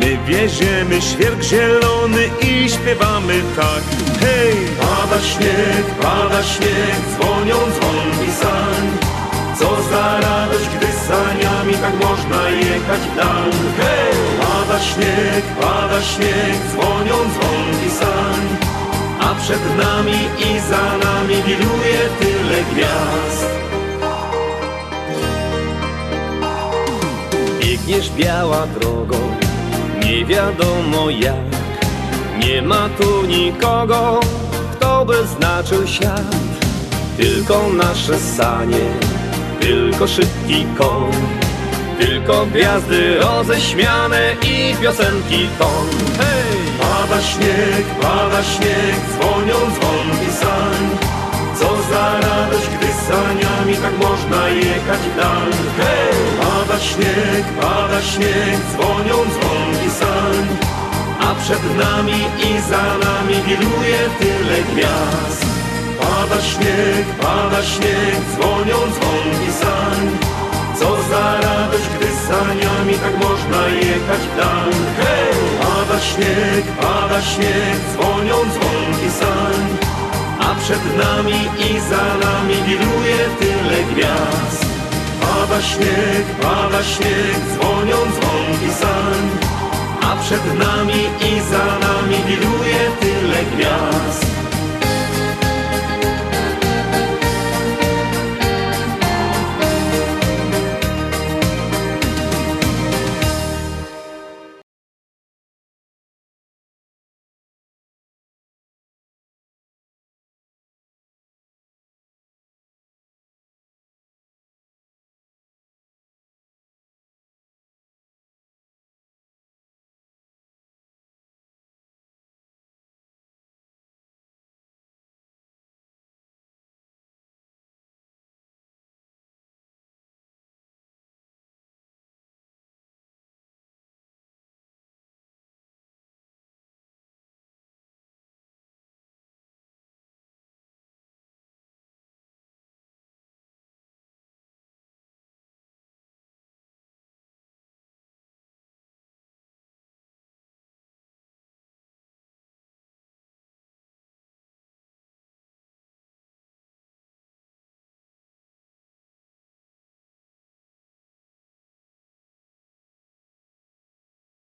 My 0.00 0.18
wieziemy 0.26 1.02
świerk 1.02 1.42
zielony 1.42 2.22
i 2.42 2.70
śpiewamy 2.70 3.42
tak. 3.56 3.84
Hej! 4.20 4.54
Pada 4.80 5.22
śnieg, 5.22 5.84
pada 6.02 6.42
śnieg, 6.42 6.98
dzwonią 7.12 7.56
dzwonki 7.56 8.32
sań. 8.40 8.84
Co 9.58 9.68
za 9.90 10.20
radość, 10.20 10.68
gdy 10.76 10.86
saniami 11.08 11.74
tak 11.74 11.94
można 12.04 12.48
jechać 12.48 13.02
dal. 13.16 13.50
Hej! 13.78 14.12
Pada 14.40 14.80
śnieg, 14.80 15.44
pada 15.60 16.02
śnieg, 16.02 16.56
dzwonią 16.70 17.16
dzwonki 17.34 17.90
sań. 18.00 18.42
A 19.20 19.34
przed 19.34 19.76
nami 19.78 20.18
i 20.38 20.60
za 20.70 21.06
nami 21.06 21.42
wiruje 21.42 22.02
tyle 22.20 22.58
gwiazd. 22.72 23.46
Biegniesz 27.60 28.10
biała 28.10 28.66
drogą, 28.66 29.16
nie 30.06 30.24
wiadomo 30.24 31.10
jak. 31.10 31.50
Nie 32.38 32.62
ma 32.62 32.88
tu 32.98 33.26
nikogo, 33.26 34.20
kto 34.72 35.04
by 35.04 35.26
znaczył 35.26 35.86
świat. 35.86 36.36
Tylko 37.16 37.62
nasze 37.72 38.18
sanie, 38.18 38.86
tylko 39.60 40.06
szybki 40.06 40.66
koń 40.78 41.12
Tylko 42.00 42.46
gwiazdy 42.46 43.18
roześmiane 43.18 44.20
i 44.42 44.74
piosenki 44.82 45.48
ton. 45.58 45.88
Hej! 46.18 46.58
Pada 46.80 47.22
śnieg, 47.22 47.86
pada 48.00 48.42
śnieg, 48.42 48.96
dzwonią 49.12 49.54
dzwonki 49.54 50.32
sań 50.32 51.05
Co 51.58 51.68
za 51.90 52.20
radość, 52.28 52.68
gdy 52.76 52.88
saniami 53.08 53.74
tak 53.76 53.94
można 53.98 54.48
jechać 54.48 55.00
w 55.00 55.16
dal 55.16 55.50
Hej! 55.78 56.16
Pada 56.40 56.78
śnieg, 56.80 57.44
pada 57.60 58.02
śnieg, 58.02 58.58
dzwonią 58.72 59.16
dzwonki 59.32 59.90
sań. 60.00 60.46
A 61.20 61.34
przed 61.34 61.64
nami 61.76 62.20
i 62.48 62.60
za 62.70 62.84
nami 63.06 63.36
wiruje 63.46 64.00
tyle 64.18 64.58
gwiazd. 64.70 65.46
Pada 66.00 66.42
śnieg, 66.42 67.06
pada 67.20 67.62
śnieg, 67.62 68.16
dzwonią 68.32 68.78
dzwonki 68.94 69.52
sań. 69.62 70.02
Co 70.78 70.88
za 71.10 71.40
radość, 71.40 71.88
gdy 71.96 72.08
saniami 72.28 72.94
tak 72.94 73.14
można 73.24 73.68
jechać 73.68 74.22
w 74.30 74.36
dal 74.36 74.70
Hej! 74.98 75.36
Pada 75.60 76.00
śnieg, 76.00 76.64
pada 76.80 77.22
śnieg, 77.22 77.76
dzwonią 77.92 78.36
dzwonki 78.52 79.10
sań 79.20 79.85
A 80.48 80.54
przed 80.54 80.84
nami 81.02 81.40
i 81.68 81.80
za 81.90 82.04
nami 82.26 82.54
wiruje 82.66 83.20
tyle 83.40 83.78
gwiazd. 83.90 84.66
Pada 85.20 85.62
śnieg, 85.62 86.24
pada 86.42 86.82
śnieg, 86.82 87.38
dzwonią 87.52 87.96
dzwonki 88.14 88.70
sań. 88.80 89.22
A 90.02 90.16
przed 90.22 90.44
nami 90.58 91.02
i 91.30 91.40
za 91.50 91.66
nami 91.86 92.16
wiruje 92.28 92.82
tyle 93.00 93.40
gwiazd 93.52 94.35